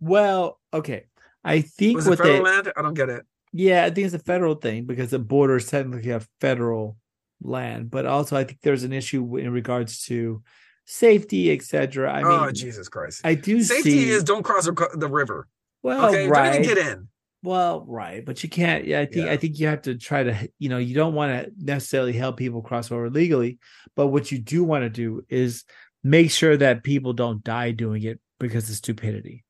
Well, 0.00 0.60
okay. 0.72 1.06
I 1.44 1.62
think 1.62 1.96
Was 1.96 2.06
it 2.06 2.16
federal 2.16 2.36
they 2.36 2.42
land? 2.42 2.72
I 2.76 2.82
don't 2.82 2.94
get 2.94 3.08
it. 3.08 3.24
Yeah, 3.52 3.84
I 3.84 3.90
think 3.90 4.06
it's 4.06 4.14
a 4.14 4.18
federal 4.18 4.54
thing 4.54 4.84
because 4.84 5.10
the 5.10 5.18
border 5.18 5.56
is 5.56 5.66
technically 5.66 6.10
a 6.10 6.20
federal 6.40 6.96
land, 7.42 7.90
but 7.90 8.06
also 8.06 8.36
I 8.36 8.44
think 8.44 8.60
there's 8.62 8.84
an 8.84 8.92
issue 8.92 9.36
in 9.36 9.52
regards 9.52 10.04
to 10.04 10.42
safety, 10.84 11.52
etc. 11.52 12.12
I 12.12 12.22
oh 12.22 12.46
mean, 12.46 12.54
Jesus 12.54 12.88
Christ! 12.88 13.22
I 13.24 13.34
do 13.34 13.62
Safety 13.62 13.90
see. 13.90 14.10
is 14.10 14.24
don't 14.24 14.42
cross 14.42 14.64
the 14.66 15.08
river. 15.08 15.48
Well, 15.82 16.08
okay, 16.08 16.28
right. 16.28 16.52
don't 16.54 16.62
get 16.62 16.78
in. 16.78 17.08
Well, 17.42 17.84
right, 17.88 18.24
but 18.24 18.42
you 18.42 18.50
can't. 18.50 18.84
Yeah, 18.84 19.00
I 19.00 19.06
think 19.06 19.26
Yeah. 19.26 19.32
I 19.32 19.36
think 19.36 19.58
you 19.58 19.66
have 19.68 19.82
to 19.82 19.96
try 19.96 20.22
to. 20.24 20.48
You 20.58 20.68
know, 20.68 20.78
you 20.78 20.94
don't 20.94 21.14
want 21.14 21.32
to 21.32 21.52
necessarily 21.58 22.12
help 22.12 22.36
people 22.36 22.60
cross 22.60 22.92
over 22.92 23.08
legally, 23.08 23.58
but 23.96 24.08
what 24.08 24.30
you 24.30 24.38
do 24.38 24.62
want 24.62 24.84
to 24.84 24.90
do 24.90 25.24
is 25.28 25.64
make 26.02 26.30
sure 26.30 26.56
that 26.56 26.84
people 26.84 27.12
don't 27.12 27.42
die 27.42 27.70
doing 27.70 28.02
it 28.02 28.20
because 28.38 28.68
of 28.68 28.76
stupidity. 28.76 29.44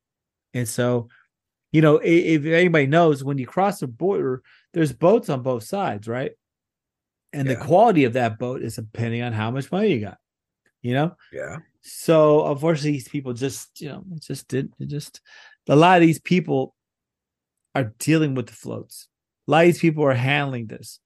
And 0.53 0.67
so, 0.67 1.09
you 1.71 1.81
know, 1.81 1.99
if 2.03 2.45
anybody 2.45 2.87
knows, 2.87 3.23
when 3.23 3.37
you 3.37 3.47
cross 3.47 3.79
the 3.79 3.87
border, 3.87 4.41
there's 4.73 4.93
boats 4.93 5.29
on 5.29 5.41
both 5.41 5.63
sides, 5.63 6.07
right? 6.07 6.31
And 7.33 7.49
the 7.49 7.55
quality 7.55 8.03
of 8.03 8.13
that 8.13 8.37
boat 8.39 8.61
is 8.61 8.75
depending 8.75 9.21
on 9.21 9.31
how 9.31 9.51
much 9.51 9.71
money 9.71 9.93
you 9.93 10.01
got. 10.01 10.17
You 10.81 10.95
know, 10.95 11.15
Yeah, 11.31 11.57
so 11.81 12.51
unfortunately, 12.51 12.91
these 12.93 13.07
people 13.07 13.33
just, 13.33 13.79
you 13.81 13.89
know, 13.89 14.03
just 14.19 14.47
did 14.47 14.73
it 14.79 14.87
just 14.87 15.21
a 15.67 15.75
lot 15.75 15.97
of 15.97 16.01
these 16.01 16.19
people 16.19 16.75
are 17.75 17.93
dealing 17.99 18.35
with 18.35 18.47
the 18.47 18.53
floats. 18.53 19.07
A 19.47 19.51
lot 19.51 19.61
of 19.61 19.67
these 19.67 19.79
people 19.79 20.03
are 20.03 20.13
handling 20.13 20.67
this. 20.67 20.99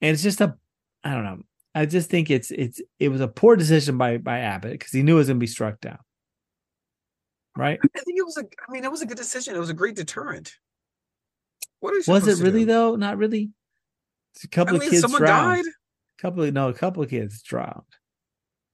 And 0.00 0.12
it's 0.12 0.22
just 0.22 0.40
a 0.40 0.56
I 1.04 1.14
don't 1.14 1.24
know. 1.24 1.42
I 1.74 1.86
just 1.86 2.10
think 2.10 2.30
it's 2.30 2.50
it's 2.50 2.80
it 2.98 3.08
was 3.08 3.20
a 3.20 3.28
poor 3.28 3.56
decision 3.56 3.96
by 3.98 4.18
by 4.18 4.40
Abbott 4.40 4.72
because 4.72 4.92
he 4.92 5.02
knew 5.02 5.14
it 5.14 5.18
was 5.18 5.28
gonna 5.28 5.38
be 5.38 5.46
struck 5.46 5.80
down. 5.80 5.98
Right? 7.56 7.78
I 7.82 8.00
think 8.00 8.18
it 8.18 8.24
was 8.24 8.36
a. 8.38 8.44
I 8.68 8.72
mean, 8.72 8.84
it 8.84 8.90
was 8.90 9.02
a 9.02 9.06
good 9.06 9.16
decision. 9.16 9.54
It 9.54 9.58
was 9.58 9.70
a 9.70 9.74
great 9.74 9.96
deterrent. 9.96 10.52
What 11.80 11.94
is 11.94 12.06
Was 12.06 12.26
it 12.28 12.42
really 12.42 12.64
though? 12.64 12.96
Not 12.96 13.18
really. 13.18 13.50
It's 14.34 14.44
a 14.44 14.48
I 14.48 14.54
couple 14.54 14.74
mean, 14.74 14.82
of 14.82 14.90
kids 14.90 15.02
someone 15.02 15.20
drowned. 15.20 15.64
died. 15.64 15.72
couple 16.20 16.42
of 16.44 16.54
no, 16.54 16.68
a 16.68 16.74
couple 16.74 17.02
of 17.02 17.10
kids 17.10 17.42
drowned. 17.42 17.82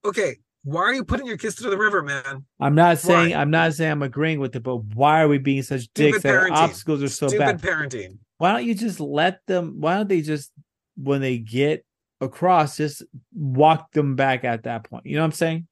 Okay, 0.04 0.36
why 0.66 0.80
are 0.82 0.92
you 0.94 1.04
putting 1.04 1.26
your 1.28 1.36
kids 1.36 1.54
through 1.54 1.70
the 1.70 1.78
river, 1.78 2.02
man? 2.02 2.44
I'm 2.58 2.74
not 2.74 2.98
saying 2.98 3.30
Why? 3.30 3.36
I'm 3.40 3.50
not 3.50 3.72
saying 3.74 3.92
I'm 3.92 4.02
agreeing 4.02 4.40
with 4.40 4.56
it, 4.56 4.64
but 4.64 4.78
why 4.78 5.22
are 5.22 5.28
we 5.28 5.38
being 5.38 5.62
such 5.62 5.86
dicks 5.94 6.22
that 6.22 6.34
our 6.34 6.50
obstacles 6.52 7.04
are 7.04 7.08
so 7.08 7.28
Stupid 7.28 7.60
bad? 7.60 7.62
parenting. 7.62 8.18
why 8.38 8.50
don't 8.52 8.64
you 8.64 8.74
just 8.74 8.98
let 8.98 9.40
them 9.46 9.76
why 9.78 9.94
don't 9.94 10.08
they 10.08 10.22
just 10.22 10.50
when 10.96 11.20
they 11.20 11.38
get 11.38 11.84
across 12.20 12.76
just 12.78 13.04
walk 13.32 13.92
them 13.92 14.16
back 14.16 14.42
at 14.44 14.64
that 14.64 14.82
point 14.84 15.06
you 15.06 15.14
know 15.14 15.20
what 15.20 15.26
i'm 15.26 15.32
saying 15.32 15.68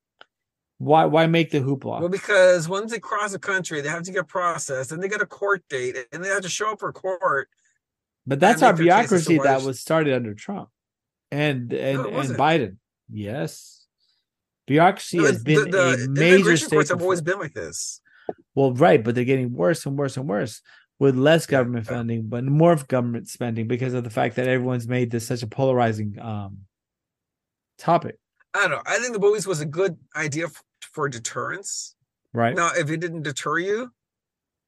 why 0.78 1.04
why 1.06 1.26
make 1.26 1.50
the 1.50 1.58
hoopla 1.60 2.00
Well, 2.00 2.08
because 2.08 2.68
once 2.68 2.92
they 2.92 2.98
cross 3.00 3.32
the 3.32 3.38
country, 3.38 3.80
they 3.80 3.88
have 3.88 4.02
to 4.02 4.12
get 4.12 4.28
processed, 4.28 4.92
and 4.92 5.02
they 5.02 5.08
get 5.08 5.22
a 5.22 5.26
court 5.26 5.62
date, 5.70 5.96
and 6.12 6.22
they 6.22 6.28
have 6.28 6.42
to 6.42 6.48
show 6.48 6.72
up 6.72 6.80
for 6.80 6.92
court. 6.92 7.48
but 8.26 8.38
that's 8.38 8.62
our 8.62 8.72
make 8.74 8.86
their 8.86 9.02
case 9.02 9.12
as 9.12 9.24
to 9.24 9.28
bureaucracy 9.30 9.60
that 9.60 9.66
was 9.66 9.80
started 9.80 10.14
under 10.14 10.34
trump 10.34 10.68
and 11.30 11.72
and 11.72 11.98
No, 12.02 12.08
and 12.20 12.28
biden 12.30 12.76
yes 13.10 13.73
bureaucracy 14.66 15.18
No, 15.18 15.24
has 15.24 15.42
the, 15.42 15.54
been 15.54 15.70
the 15.70 16.04
a 16.04 16.08
major 16.08 16.56
courts 16.68 16.90
have 16.90 17.02
always 17.02 17.20
been 17.22 17.38
like 17.38 17.54
this. 17.54 18.00
well 18.54 18.72
right 18.72 19.02
but 19.04 19.14
they're 19.14 19.24
getting 19.24 19.52
worse 19.52 19.84
and 19.86 19.96
worse 19.98 20.16
and 20.16 20.28
worse 20.28 20.62
with 20.98 21.16
less 21.16 21.46
government 21.46 21.86
funding 21.86 22.22
but 22.28 22.44
more 22.44 22.72
of 22.72 22.88
government 22.88 23.28
spending 23.28 23.66
because 23.66 23.94
of 23.94 24.04
the 24.04 24.10
fact 24.10 24.36
that 24.36 24.46
everyone's 24.48 24.88
made 24.88 25.10
this 25.10 25.26
such 25.26 25.42
a 25.42 25.46
polarizing 25.46 26.18
um 26.20 26.58
topic 27.78 28.18
I 28.56 28.60
don't 28.60 28.70
know. 28.70 28.82
I 28.86 28.98
think 28.98 29.12
the 29.12 29.18
movies 29.18 29.48
was 29.48 29.60
a 29.60 29.66
good 29.66 29.96
idea 30.14 30.44
f- 30.44 30.62
for 30.92 31.08
deterrence. 31.08 31.96
right 32.32 32.54
Now, 32.54 32.70
if 32.76 32.88
it 32.88 32.98
didn't 33.00 33.22
deter 33.22 33.58
you, 33.58 33.90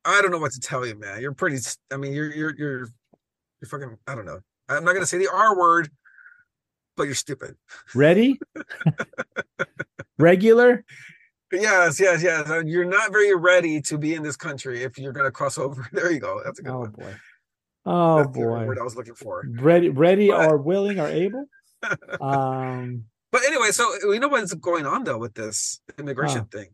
I 0.04 0.20
don't 0.20 0.32
know 0.32 0.38
what 0.38 0.50
to 0.54 0.60
tell 0.60 0.84
you, 0.84 0.98
man. 0.98 1.20
You're 1.20 1.34
pretty. 1.34 1.58
I 1.92 1.96
mean, 1.96 2.12
you're 2.12 2.32
you're 2.34 2.54
you're 2.58 2.78
you're 3.60 3.68
fucking. 3.70 3.96
I 4.08 4.16
don't 4.16 4.26
know. 4.26 4.40
I'm 4.68 4.82
not 4.84 4.94
gonna 4.94 5.06
say 5.06 5.18
the 5.18 5.30
R 5.32 5.56
word, 5.56 5.88
but 6.96 7.04
you're 7.04 7.14
stupid. 7.14 7.56
ready 7.94 8.38
regular 10.18 10.84
Yes, 11.52 12.00
yes, 12.00 12.24
yes. 12.24 12.50
Uh, 12.50 12.64
You're 12.66 12.84
not 12.84 13.12
very 13.12 13.32
ready 13.36 13.80
to 13.82 13.96
be 13.96 14.14
in 14.14 14.24
this 14.24 14.36
country 14.36 14.82
if 14.82 14.98
you're 14.98 15.12
gonna 15.12 15.30
cross 15.30 15.58
over. 15.58 15.86
There 15.92 16.10
you 16.10 16.18
go. 16.18 16.40
That's 16.44 16.58
a 16.58 16.62
good 16.62 16.72
Oh 16.72 16.80
one. 16.80 16.90
boy. 16.90 17.14
Oh 17.86 18.16
That's 18.18 18.28
the 18.36 18.40
boy. 18.40 18.66
word 18.66 18.78
I 18.80 18.82
was 18.82 18.96
looking 18.96 19.14
for. 19.14 19.44
Ready 19.60 19.88
ready 19.88 20.28
But- 20.28 20.50
or 20.50 20.56
willing 20.56 20.98
or 20.98 21.06
able? 21.06 21.44
Um 22.20 23.04
But 23.30 23.44
anyway, 23.46 23.70
so 23.70 23.84
we 24.08 24.18
know 24.18 24.26
what's 24.28 24.52
going 24.54 24.86
on 24.86 25.04
though 25.04 25.18
with 25.18 25.34
this 25.34 25.80
immigration 25.98 26.38
Huh. 26.52 26.58
thing. 26.58 26.68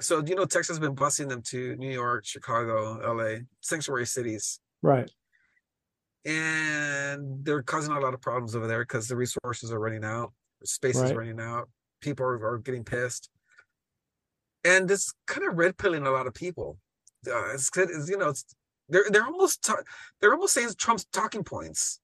So 0.00 0.24
you 0.26 0.34
know, 0.34 0.44
Texas 0.44 0.76
has 0.76 0.80
been 0.80 0.96
busing 0.96 1.28
them 1.28 1.42
to 1.52 1.76
New 1.76 1.92
York, 1.92 2.24
Chicago, 2.26 2.98
LA, 3.14 3.42
sanctuary 3.60 4.06
cities, 4.06 4.58
right. 4.82 5.08
And 6.26 7.44
they're 7.44 7.62
causing 7.62 7.94
a 7.94 8.00
lot 8.00 8.12
of 8.14 8.20
problems 8.20 8.54
over 8.56 8.66
there 8.66 8.82
because 8.82 9.08
the 9.08 9.16
resources 9.16 9.70
are 9.72 9.78
running 9.78 10.04
out, 10.04 10.32
space 10.64 10.96
is 11.00 11.12
running 11.12 11.40
out, 11.40 11.68
people 12.00 12.26
are, 12.26 12.44
are 12.54 12.58
getting 12.58 12.84
pissed, 12.84 13.30
and 14.64 14.88
this 14.88 15.12
kind 15.26 15.46
of 15.46 15.56
red 15.56 15.78
pilling 15.78 16.06
a 16.06 16.10
lot 16.10 16.26
of 16.26 16.34
people. 16.34 16.78
Uh, 17.26 17.54
it's, 17.54 17.70
it's 17.76 18.10
you 18.10 18.18
know, 18.18 18.28
it's 18.30 18.44
they're 18.88 19.04
they're 19.10 19.24
almost 19.24 19.62
ta- 19.64 19.82
they're 20.20 20.32
almost 20.32 20.54
saying 20.54 20.68
Trump's 20.76 21.04
talking 21.12 21.44
points. 21.44 22.00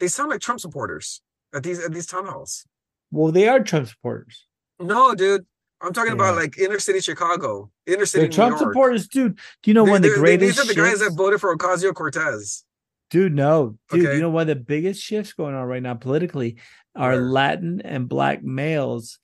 They 0.00 0.08
sound 0.08 0.30
like 0.30 0.40
Trump 0.40 0.60
supporters 0.60 1.22
at 1.54 1.62
these 1.62 1.78
at 1.82 1.92
these 1.92 2.06
town 2.06 2.26
halls. 2.26 2.66
Well, 3.10 3.32
they 3.32 3.48
are 3.48 3.60
Trump 3.62 3.88
supporters. 3.88 4.46
No, 4.80 5.14
dude. 5.14 5.46
I'm 5.80 5.92
talking 5.92 6.12
about 6.14 6.36
like 6.36 6.58
inner 6.58 6.78
city 6.78 7.00
Chicago, 7.00 7.70
inner 7.86 8.06
city 8.06 8.24
They're 8.24 8.32
Trump 8.32 8.58
supporters, 8.58 9.08
dude. 9.08 9.36
Do 9.62 9.70
you 9.70 9.74
know 9.74 9.84
They- 9.84 9.90
one 9.90 9.96
of 9.98 10.02
the 10.02 10.08
they're- 10.08 10.18
greatest 10.18 10.56
These 10.58 10.64
are 10.64 10.68
the 10.68 10.74
guys 10.74 11.00
that 11.00 11.12
voted 11.14 11.38
for 11.40 11.54
Ocasio 11.54 11.94
Cortez. 11.94 12.64
Dude, 13.10 13.34
no. 13.34 13.78
Dude, 13.90 14.04
Okay. 14.06 14.16
you 14.16 14.20
know 14.22 14.30
one 14.30 14.42
of 14.42 14.48
the 14.48 14.56
biggest 14.56 15.00
shifts 15.02 15.32
going 15.32 15.54
on 15.54 15.66
right 15.66 15.82
now 15.82 15.94
politically 15.94 16.56
are 16.94 17.12
Where? 17.12 17.20
Latin 17.22 17.80
and 17.82 18.08
black 18.08 18.42
males 18.42 19.18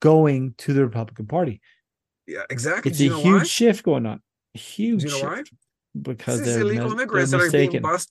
going 0.00 0.54
to 0.58 0.72
the 0.72 0.82
Republican 0.84 1.26
Party. 1.26 1.60
Yeah, 2.26 2.42
exactly. 2.50 2.90
It's 2.90 3.00
a 3.00 3.04
huge 3.04 3.24
why? 3.24 3.42
shift 3.44 3.82
going 3.84 4.06
on. 4.06 4.20
Huge 4.54 5.02
Do 5.02 5.08
you 5.08 5.22
know 5.22 5.28
why? 5.28 5.36
shift. 5.38 5.52
Because 6.00 6.42
they're, 6.44 6.60
illegal 6.60 6.84
mis- 6.84 6.92
immigrants 6.94 7.30
they're 7.30 7.40
that 7.40 7.46
are 7.48 7.68
being 7.70 7.82
bust. 7.82 8.10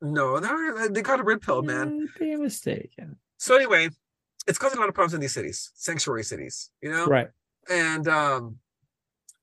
No, 0.00 0.38
they're, 0.38 0.88
they 0.88 1.02
got 1.02 1.18
a 1.20 1.24
red 1.24 1.40
pill, 1.40 1.62
man. 1.62 2.08
They're 2.18 2.38
mistaken. 2.38 3.16
So 3.38 3.56
anyway, 3.56 3.88
it's 4.46 4.58
causing 4.58 4.78
a 4.78 4.80
lot 4.80 4.88
of 4.88 4.94
problems 4.94 5.14
in 5.14 5.20
these 5.20 5.34
cities, 5.34 5.70
sanctuary 5.74 6.22
cities. 6.24 6.70
You 6.80 6.92
know, 6.92 7.06
Right. 7.06 7.28
and 7.68 8.06
um, 8.06 8.56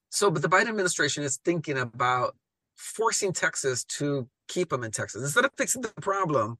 so 0.10 0.32
but 0.32 0.41
the 0.41 0.49
Biden 0.49 0.68
administration 0.70 1.24
is 1.24 1.38
thinking 1.43 1.78
about 1.78 2.36
forcing 2.76 3.34
Texas 3.34 3.84
to 3.86 4.28
keep 4.48 4.70
them 4.70 4.84
in 4.84 4.91
Texas 4.91 5.22
instead 5.24 5.46
of 5.46 5.52
fixing 5.58 5.82
the 5.82 5.93
problem, 6.02 6.58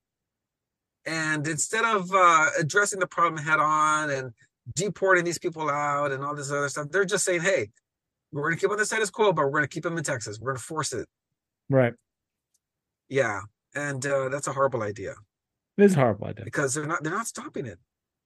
and 1.06 1.48
instead 1.48 1.86
of 1.86 2.10
uh, 2.14 2.48
addressing 2.60 3.00
the 3.00 3.08
problem 3.08 3.44
head 3.44 3.60
on 3.60 4.10
and 4.10 4.32
deporting 4.76 5.24
these 5.24 5.38
people 5.40 5.70
out 5.70 6.12
and 6.12 6.24
all 6.24 6.36
this 6.36 6.52
other 6.52 6.70
stuff, 6.70 6.88
they're 6.92 7.06
just 7.06 7.26
saying, 7.26 7.42
"Hey, 7.42 7.70
we're 8.32 8.44
going 8.44 8.56
to 8.56 8.60
keep 8.60 8.72
on 8.72 8.78
the 8.78 8.86
status 8.86 9.10
quo, 9.10 9.32
but 9.34 9.44
we're 9.46 9.52
going 9.52 9.64
to 9.64 9.68
keep 9.70 9.84
them 9.84 9.98
in 9.98 10.04
Texas. 10.04 10.40
We're 10.40 10.52
going 10.52 10.58
to 10.58 10.64
force 10.64 10.94
it." 10.94 11.08
Right. 11.70 11.94
Yeah, 13.10 13.42
and 13.76 14.06
uh, 14.06 14.30
that's 14.30 14.48
a 14.48 14.54
horrible 14.54 14.82
idea 14.82 15.14
It 15.78 15.84
is 15.84 15.94
a 15.94 16.00
horrible 16.00 16.28
idea. 16.28 16.46
because 16.46 16.74
they're 16.74 16.88
not 16.88 17.04
they're 17.04 17.14
not 17.14 17.28
stopping 17.28 17.66
it. 17.66 17.78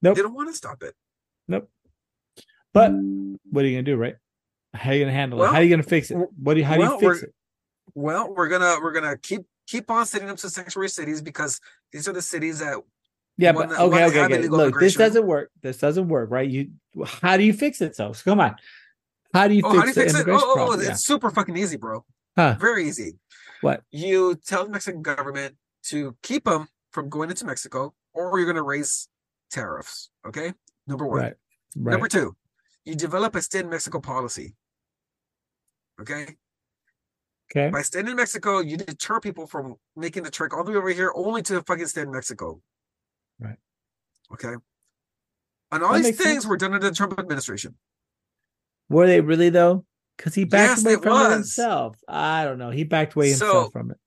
Nope. 0.01 0.15
They 0.15 0.21
don't 0.21 0.33
want 0.33 0.49
to 0.49 0.55
stop 0.55 0.81
it. 0.83 0.93
Nope. 1.47 1.69
But 2.73 2.91
what 3.51 3.65
are 3.65 3.67
you 3.67 3.75
gonna 3.77 3.83
do, 3.83 3.97
right? 3.97 4.15
How 4.73 4.91
are 4.91 4.93
you 4.93 5.01
gonna 5.01 5.11
handle 5.11 5.43
it? 5.43 5.47
How 5.47 5.55
are 5.55 5.63
you 5.63 5.69
gonna 5.69 5.83
fix 5.83 6.11
it? 6.11 6.17
What 6.41 6.53
do 6.53 6.59
you 6.61 6.65
how 6.65 6.75
do 6.77 6.83
you 6.83 6.99
fix 6.99 7.23
it? 7.23 7.33
Well, 7.95 8.33
we're 8.33 8.47
gonna 8.47 8.77
we're 8.81 8.91
gonna 8.93 9.17
keep 9.17 9.41
keep 9.69 9.91
on 9.91 10.05
setting 10.05 10.29
up 10.29 10.37
to 10.37 10.49
sanctuary 10.49 10.89
cities 10.89 11.21
because 11.21 11.61
these 11.91 12.07
are 12.07 12.13
the 12.13 12.21
cities 12.21 12.59
that 12.59 12.81
Yeah, 13.37 13.51
but 13.51 13.69
one 13.69 13.77
okay, 13.77 14.05
okay, 14.05 14.23
okay. 14.23 14.47
Look, 14.47 14.79
this 14.79 14.95
doesn't 14.95 15.25
work. 15.25 15.51
This 15.61 15.77
doesn't 15.77 16.07
work, 16.07 16.31
right? 16.31 16.49
You 16.49 16.71
how 17.05 17.37
do 17.37 17.43
you 17.43 17.53
fix 17.53 17.81
it 17.81 17.95
so? 17.95 18.13
So 18.13 18.23
come 18.23 18.39
on. 18.39 18.55
How 19.33 19.47
do 19.47 19.53
you 19.53 19.61
oh 19.63 19.71
fix 19.71 19.77
how 19.77 19.83
do 19.83 19.87
you 19.89 19.93
the 19.93 20.01
fix 20.01 20.19
it? 20.19 20.27
Oh, 20.29 20.39
oh, 20.41 20.55
oh? 20.71 20.81
Yeah. 20.81 20.91
it's 20.91 21.05
super 21.05 21.29
fucking 21.29 21.55
easy, 21.55 21.77
bro. 21.77 22.03
Huh. 22.35 22.55
Very 22.59 22.87
easy. 22.87 23.17
What? 23.61 23.83
You 23.91 24.35
tell 24.35 24.65
the 24.65 24.71
Mexican 24.71 25.01
government 25.01 25.55
to 25.83 26.15
keep 26.23 26.45
them 26.45 26.67
from 26.91 27.09
going 27.09 27.29
into 27.29 27.45
Mexico, 27.45 27.93
or 28.13 28.39
you're 28.39 28.47
gonna 28.47 28.63
raise 28.63 29.07
tariffs. 29.51 30.09
Okay, 30.27 30.53
number 30.87 31.05
one. 31.05 31.19
Right. 31.19 31.33
Right. 31.75 31.91
Number 31.91 32.07
two, 32.07 32.35
you 32.85 32.95
develop 32.95 33.35
a 33.35 33.41
stay 33.41 33.59
in 33.59 33.69
Mexico 33.69 33.99
policy. 33.99 34.55
Okay. 36.01 36.37
Okay. 37.51 37.69
By 37.69 37.81
staying 37.81 38.07
in 38.07 38.15
Mexico, 38.15 38.59
you 38.59 38.77
deter 38.77 39.19
people 39.19 39.47
from 39.47 39.75
making 39.95 40.23
the 40.23 40.31
trek 40.31 40.53
all 40.53 40.63
the 40.63 40.71
way 40.71 40.77
over 40.77 40.89
here 40.89 41.11
only 41.15 41.41
to 41.43 41.61
fucking 41.63 41.87
stay 41.87 42.01
in 42.01 42.11
Mexico. 42.11 42.61
Right. 43.39 43.57
Okay. 44.33 44.53
And 45.71 45.83
all 45.83 45.93
That 45.93 46.03
these 46.03 46.17
things 46.17 46.29
sense. 46.43 46.45
were 46.47 46.57
done 46.57 46.73
under 46.73 46.89
the 46.89 46.95
Trump 46.95 47.17
administration. 47.19 47.75
Were 48.89 49.07
they 49.07 49.21
really 49.21 49.49
though? 49.49 49.85
Because 50.17 50.35
he 50.35 50.43
backed 50.43 50.77
Yes, 50.77 50.85
away 50.85 50.95
from 51.01 51.11
was. 51.13 51.31
it 51.31 51.33
himself. 51.35 51.97
I 52.07 52.43
don't 52.43 52.57
know. 52.57 52.71
He 52.71 52.83
backed 52.83 53.15
away 53.15 53.33
So- 53.33 53.69
from 53.69 53.91
it. 53.91 53.97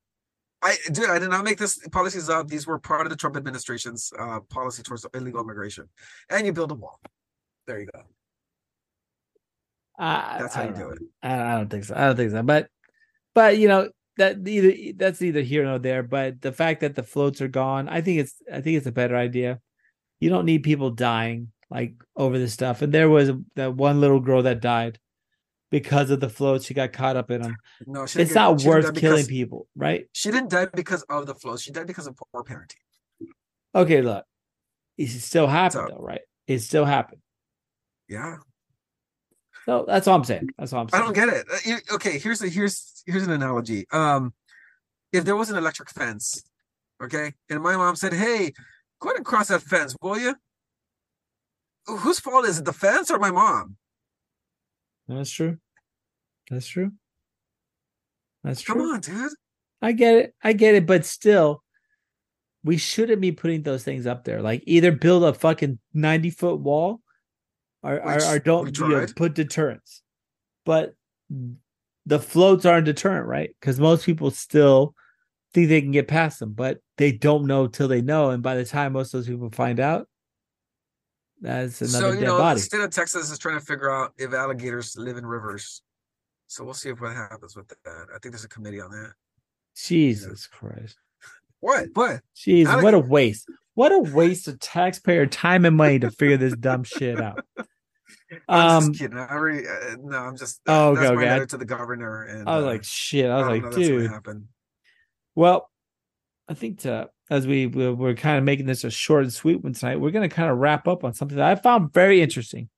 I 0.65 0.77
dude, 0.93 1.11
I 1.11 1.19
did 1.19 1.29
not 1.31 1.43
make 1.45 1.59
this 1.59 1.77
policies 1.89 2.29
up. 2.29 2.47
These 2.47 2.69
were 2.69 2.79
part 2.79 3.05
of 3.05 3.11
the 3.11 3.17
Trump 3.17 3.37
administration's 3.37 4.13
uh, 4.17 4.39
policy 4.49 4.85
towards 4.85 5.05
illegal 5.13 5.41
immigration. 5.41 5.89
And 6.31 6.47
you 6.47 6.53
build 6.53 6.71
a 6.71 6.75
wall. 6.75 7.01
There 7.67 7.81
you 7.81 7.87
go. 7.93 8.03
I, 9.99 10.39
That's 10.41 10.57
I 10.57 10.63
how 10.63 10.69
you 10.69 10.75
don't 10.75 10.81
know. 10.81 10.91
it. 10.91 10.99
I, 11.23 11.43
I 11.55 11.57
don't 11.57 11.69
think 11.69 11.85
so. 11.85 11.95
I 11.97 12.07
don't 12.07 12.17
think 12.17 12.31
so. 12.31 12.43
But 12.43 12.69
but 13.35 13.59
you 13.59 13.69
know 13.69 13.91
that 14.19 14.47
either 14.47 14.93
that's 14.97 15.23
either 15.23 15.41
here 15.41 15.65
nor 15.65 15.79
there. 15.79 16.03
But 16.03 16.41
the 16.43 16.53
fact 16.53 16.81
that 16.81 16.95
the 16.95 17.03
floats 17.03 17.41
are 17.41 17.49
gone, 17.49 17.89
I 17.89 18.01
think 18.01 18.21
it's 18.21 18.35
I 18.53 18.61
think 18.61 18.77
it's 18.77 18.87
a 18.87 18.93
better 18.93 19.17
idea. 19.17 19.61
You 20.21 20.29
don't 20.31 20.45
need 20.47 20.63
people 20.63 20.91
dying 20.91 21.53
like 21.71 21.95
over 22.17 22.39
this 22.39 22.53
stuff. 22.53 22.83
And 22.83 22.93
there 22.93 23.09
was 23.09 23.31
that 23.57 23.75
one 23.75 24.01
little 24.01 24.21
girl 24.21 24.43
that 24.43 24.61
died 24.61 24.99
because 25.71 26.11
of 26.11 26.21
the 26.21 26.29
floats. 26.29 26.67
She 26.67 26.75
got 26.75 26.93
caught 26.93 27.17
up 27.17 27.31
in 27.31 27.41
them. 27.43 27.57
No, 27.87 28.05
she 28.07 28.21
It's 28.21 28.33
get- 28.33 28.39
not 28.39 28.63
worth 28.63 28.95
killing 28.95 28.95
because- 29.23 29.27
people, 29.27 29.67
right? 29.75 30.05
She 30.13 30.31
didn't 30.31 30.51
die 30.51 30.67
because 30.67 31.03
of 31.09 31.27
the 31.27 31.35
floats. 31.35 31.63
She 31.63 31.71
died 31.73 31.87
because 31.87 32.07
of 32.07 32.15
poor 32.17 32.45
parenting. 32.45 32.77
Okay, 33.75 34.03
look, 34.03 34.25
it 34.99 35.09
still 35.09 35.47
happened 35.47 35.85
up? 35.85 35.89
though, 35.97 36.05
right? 36.05 36.21
It 36.47 36.59
still 36.59 36.85
happened. 36.85 37.23
Yeah, 38.09 38.37
So 39.67 39.85
that's 39.87 40.09
all 40.09 40.17
I'm 40.17 40.25
saying. 40.25 40.49
That's 40.59 40.73
all 40.73 40.83
I'm 40.83 40.89
saying. 40.89 41.03
I 41.03 41.05
don't 41.05 41.15
get 41.15 41.29
it. 41.29 41.47
Uh, 41.51 41.95
Okay, 41.95 42.19
here's 42.19 42.43
a 42.43 42.49
here's 42.49 43.03
here's 43.07 43.27
an 43.27 43.33
analogy. 43.33 43.87
Um, 43.93 44.35
if 45.13 45.25
there 45.25 45.37
was 45.37 45.51
an 45.51 45.57
electric 45.57 45.91
fence, 45.91 46.43
okay, 47.03 47.35
and 47.49 47.63
my 47.63 47.77
mom 47.77 47.97
said, 47.97 48.13
"Hey, 48.13 48.53
go 49.01 49.09
ahead 49.09 49.17
and 49.19 49.27
cross 49.27 49.49
that 49.49 49.63
fence, 49.63 49.97
will 50.03 50.19
you?" 50.19 50.35
Whose 51.87 52.21
fault 52.21 52.47
is 52.47 52.59
it, 52.59 52.65
the 52.65 52.73
fence 52.73 53.11
or 53.11 53.19
my 53.19 53.31
mom? 53.31 53.77
That's 55.09 55.31
true. 55.31 55.59
That's 56.51 56.67
true. 56.67 56.93
That's 58.45 58.61
true. 58.61 58.75
Come 58.75 58.83
on, 58.83 59.01
dude. 59.01 59.33
I 59.81 59.93
get 59.93 60.17
it. 60.17 60.35
I 60.43 60.53
get 60.53 60.75
it. 60.75 60.87
But 60.87 61.05
still, 61.05 61.63
we 62.65 62.77
shouldn't 62.77 63.21
be 63.21 63.33
putting 63.33 63.63
those 63.63 63.85
things 63.85 64.07
up 64.07 64.25
there. 64.25 64.41
Like 64.43 64.63
either 64.67 64.93
build 64.93 65.25
a 65.25 65.35
fucking 65.35 65.79
90 65.93 66.31
foot 66.31 66.61
wall 66.61 67.01
or, 67.83 68.01
or, 68.01 68.15
Which 68.15 68.25
or 68.25 68.33
we 68.33 68.39
don't 68.41 68.79
you 68.79 68.89
know, 68.89 69.07
put 69.17 69.35
deterrents. 69.35 70.03
But 70.65 70.95
the 72.07 72.19
floats 72.19 72.65
aren't 72.65 72.89
a 72.89 72.93
deterrent, 72.93 73.27
right? 73.27 73.55
Because 73.61 73.81
most 73.81 74.07
people 74.07 74.31
still 74.31 74.95
think 75.53 75.69
they 75.69 75.81
can 75.81 75.91
get 75.91 76.09
past 76.09 76.41
them, 76.41 76.53
but 76.53 76.79
they 76.97 77.13
don't 77.13 77.47
know 77.47 77.67
till 77.67 77.89
they 77.89 78.03
know. 78.03 78.31
And 78.31 78.43
by 78.43 78.55
the 78.55 78.65
time 78.65 78.93
most 78.93 79.15
of 79.15 79.19
those 79.19 79.29
people 79.29 79.51
find 79.51 79.81
out, 79.81 80.09
that's 81.41 81.81
another 81.81 81.99
so 81.99 82.13
you 82.13 82.21
dead 82.21 82.27
know, 82.27 82.39
body. 82.39 82.61
the 82.61 82.65
state 82.65 82.81
of 82.81 82.91
Texas 82.91 83.31
is 83.31 83.39
trying 83.39 83.59
to 83.59 83.65
figure 83.65 83.91
out 83.91 84.13
if 84.17 84.33
alligators 84.33 84.97
live 84.97 85.17
in 85.17 85.27
rivers. 85.27 85.83
So 86.47 86.65
we'll 86.65 86.75
see 86.75 86.91
if 86.91 87.01
what 87.01 87.15
happens 87.15 87.57
with 87.57 87.67
that. 87.69 88.07
I 88.15 88.19
think 88.19 88.33
there's 88.33 88.45
a 88.45 88.49
committee 88.49 88.81
on 88.81 88.91
that. 88.91 89.13
Jesus 89.77 90.47
Christ. 90.47 90.97
What? 91.61 91.89
What? 91.95 92.21
Jeez, 92.37 92.83
what 92.83 92.95
a 92.95 92.99
waste. 92.99 93.49
What 93.75 93.93
a 93.93 93.99
waste 93.99 94.49
of 94.49 94.59
taxpayer 94.61 95.27
time 95.27 95.65
and 95.65 95.77
money 95.77 95.99
to 96.01 96.11
figure 96.11 96.37
this 96.37 96.55
dumb 96.57 96.85
shit 96.85 97.21
out. 97.21 97.45
I'm 98.49 98.77
Um, 98.85 98.89
just 98.93 99.01
kidding. 99.03 99.19
I 99.19 99.29
already, 99.29 99.67
uh, 99.67 99.97
no, 100.03 100.17
I'm 100.19 100.37
just. 100.37 100.61
Oh, 100.67 100.91
okay, 100.91 101.01
that's 101.01 101.11
my 101.15 101.17
okay. 101.23 101.29
I- 101.29 101.33
letter 101.33 101.47
to 101.47 101.57
the 101.59 101.65
governor, 101.65 102.23
and 102.25 102.49
I 102.49 102.57
was 102.57 102.65
uh, 102.65 102.67
like, 102.67 102.85
shit. 102.85 103.31
I 103.31 103.37
was 103.37 103.61
don't 103.61 103.65
like, 103.65 103.75
dude. 103.75 104.45
Well, 105.35 105.71
I 106.49 106.55
think 106.55 106.81
to, 106.81 107.09
as 107.31 107.47
we 107.47 107.67
we- 107.67 107.93
we're 107.93 108.15
kind 108.15 108.39
of 108.39 108.45
making 108.45 108.67
this 108.67 108.85
a 108.85 108.91
short 108.91 109.23
and 109.25 109.33
sweet 109.33 109.63
one 109.63 109.73
tonight, 109.75 110.01
we're 110.01 110.11
going 110.11 110.29
to 110.29 110.35
kind 110.35 110.51
of 110.51 110.59
wrap 110.59 110.89
up 110.89 111.05
on 111.05 111.15
something 111.15 111.37
that 111.37 111.47
I 111.47 111.55
found 111.61 111.93
very 111.93 112.21
interesting. 112.23 112.69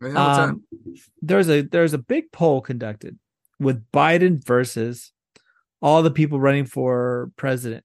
Yeah, 0.00 0.08
what's 0.08 0.16
up? 0.16 0.48
Um, 0.50 0.64
there's 1.22 1.48
a 1.48 1.62
there's 1.62 1.92
a 1.94 1.98
big 1.98 2.30
poll 2.32 2.60
conducted 2.60 3.18
with 3.60 3.84
Biden 3.92 4.44
versus 4.44 5.12
all 5.80 6.02
the 6.02 6.10
people 6.10 6.40
running 6.40 6.66
for 6.66 7.30
president 7.36 7.84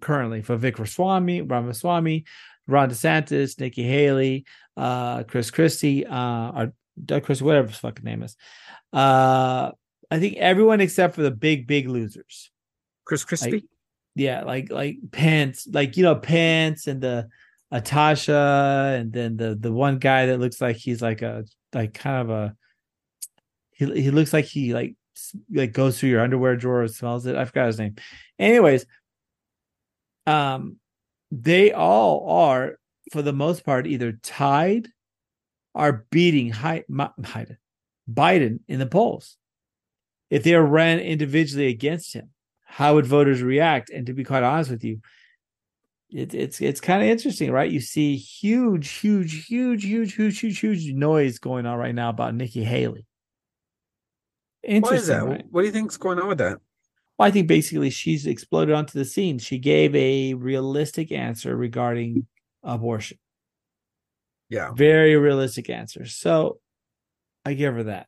currently 0.00 0.42
for 0.42 0.56
Vic 0.56 0.78
Ramaswamy, 0.78 1.42
Ramaswamy, 1.42 2.24
Ron 2.66 2.90
DeSantis, 2.90 3.58
Nikki 3.60 3.82
Haley, 3.82 4.44
uh, 4.76 5.22
Chris 5.24 5.50
Christie, 5.50 6.06
uh, 6.06 6.50
or 6.50 6.72
Doug 7.04 7.24
Christie, 7.24 7.44
whatever 7.44 7.68
his 7.68 7.78
fucking 7.78 8.04
name 8.04 8.22
is. 8.22 8.36
Uh, 8.92 9.70
I 10.10 10.18
think 10.18 10.36
everyone 10.36 10.80
except 10.80 11.14
for 11.14 11.22
the 11.22 11.30
big 11.30 11.66
big 11.66 11.88
losers. 11.88 12.50
Chris 13.04 13.24
Christie. 13.24 13.50
Like, 13.50 13.64
yeah, 14.14 14.44
like 14.44 14.70
like 14.70 14.96
Pence, 15.12 15.68
like 15.70 15.96
you 15.96 16.02
know 16.02 16.16
Pence 16.16 16.86
and 16.86 17.00
the 17.00 17.28
Atasha, 17.72 18.98
and 18.98 19.12
then 19.12 19.36
the 19.36 19.54
the 19.54 19.72
one 19.72 19.98
guy 19.98 20.26
that 20.26 20.40
looks 20.40 20.60
like 20.60 20.76
he's 20.76 21.02
like 21.02 21.22
a 21.22 21.44
like 21.74 21.94
kind 21.94 22.22
of 22.22 22.30
a 22.30 22.56
he 23.72 23.84
he 24.02 24.10
looks 24.10 24.32
like 24.32 24.46
he 24.46 24.72
like 24.72 24.94
like 25.52 25.72
goes 25.72 25.98
through 25.98 26.10
your 26.10 26.22
underwear 26.22 26.56
drawer 26.56 26.82
and 26.82 26.90
smells 26.90 27.26
it. 27.26 27.36
I 27.36 27.44
forgot 27.44 27.66
his 27.66 27.78
name. 27.78 27.96
Anyways, 28.38 28.86
um, 30.26 30.76
they 31.30 31.72
all 31.72 32.28
are 32.28 32.78
for 33.12 33.22
the 33.22 33.32
most 33.32 33.64
part 33.64 33.86
either 33.86 34.12
tied 34.22 34.88
or 35.74 36.06
beating 36.10 36.52
Biden 36.52 37.56
Biden 38.10 38.60
in 38.68 38.78
the 38.78 38.86
polls. 38.86 39.36
If 40.30 40.42
they 40.42 40.54
ran 40.54 40.98
individually 40.98 41.68
against 41.68 42.12
him, 42.14 42.30
how 42.64 42.94
would 42.94 43.06
voters 43.06 43.42
react? 43.42 43.90
And 43.90 44.06
to 44.06 44.12
be 44.12 44.24
quite 44.24 44.42
honest 44.42 44.70
with 44.70 44.82
you, 44.84 45.00
it, 46.10 46.34
it's 46.34 46.60
it's 46.60 46.80
kind 46.80 47.02
of 47.02 47.08
interesting, 47.08 47.50
right? 47.50 47.70
You 47.70 47.80
see 47.80 48.16
huge, 48.16 48.90
huge, 48.90 49.46
huge, 49.46 49.84
huge, 49.84 50.14
huge, 50.14 50.40
huge, 50.40 50.58
huge 50.58 50.92
noise 50.92 51.38
going 51.38 51.66
on 51.66 51.78
right 51.78 51.94
now 51.94 52.10
about 52.10 52.34
Nikki 52.34 52.64
Haley. 52.64 53.06
Why 54.62 54.70
is 54.70 54.76
Interesting, 54.76 55.16
that? 55.16 55.24
right? 55.26 55.44
What 55.50 55.60
do 55.60 55.66
you 55.66 55.72
think's 55.72 55.96
going 55.96 56.18
on 56.18 56.28
with 56.28 56.38
that? 56.38 56.58
Well, 57.18 57.28
I 57.28 57.30
think 57.30 57.48
basically 57.48 57.90
she's 57.90 58.26
exploded 58.26 58.74
onto 58.74 58.98
the 58.98 59.04
scene. 59.04 59.38
She 59.38 59.58
gave 59.58 59.94
a 59.94 60.34
realistic 60.34 61.12
answer 61.12 61.56
regarding 61.56 62.26
abortion. 62.62 63.18
Yeah. 64.48 64.72
Very 64.74 65.16
realistic 65.16 65.70
answer. 65.70 66.04
So 66.06 66.58
I 67.44 67.54
give 67.54 67.74
her 67.74 67.84
that. 67.84 68.06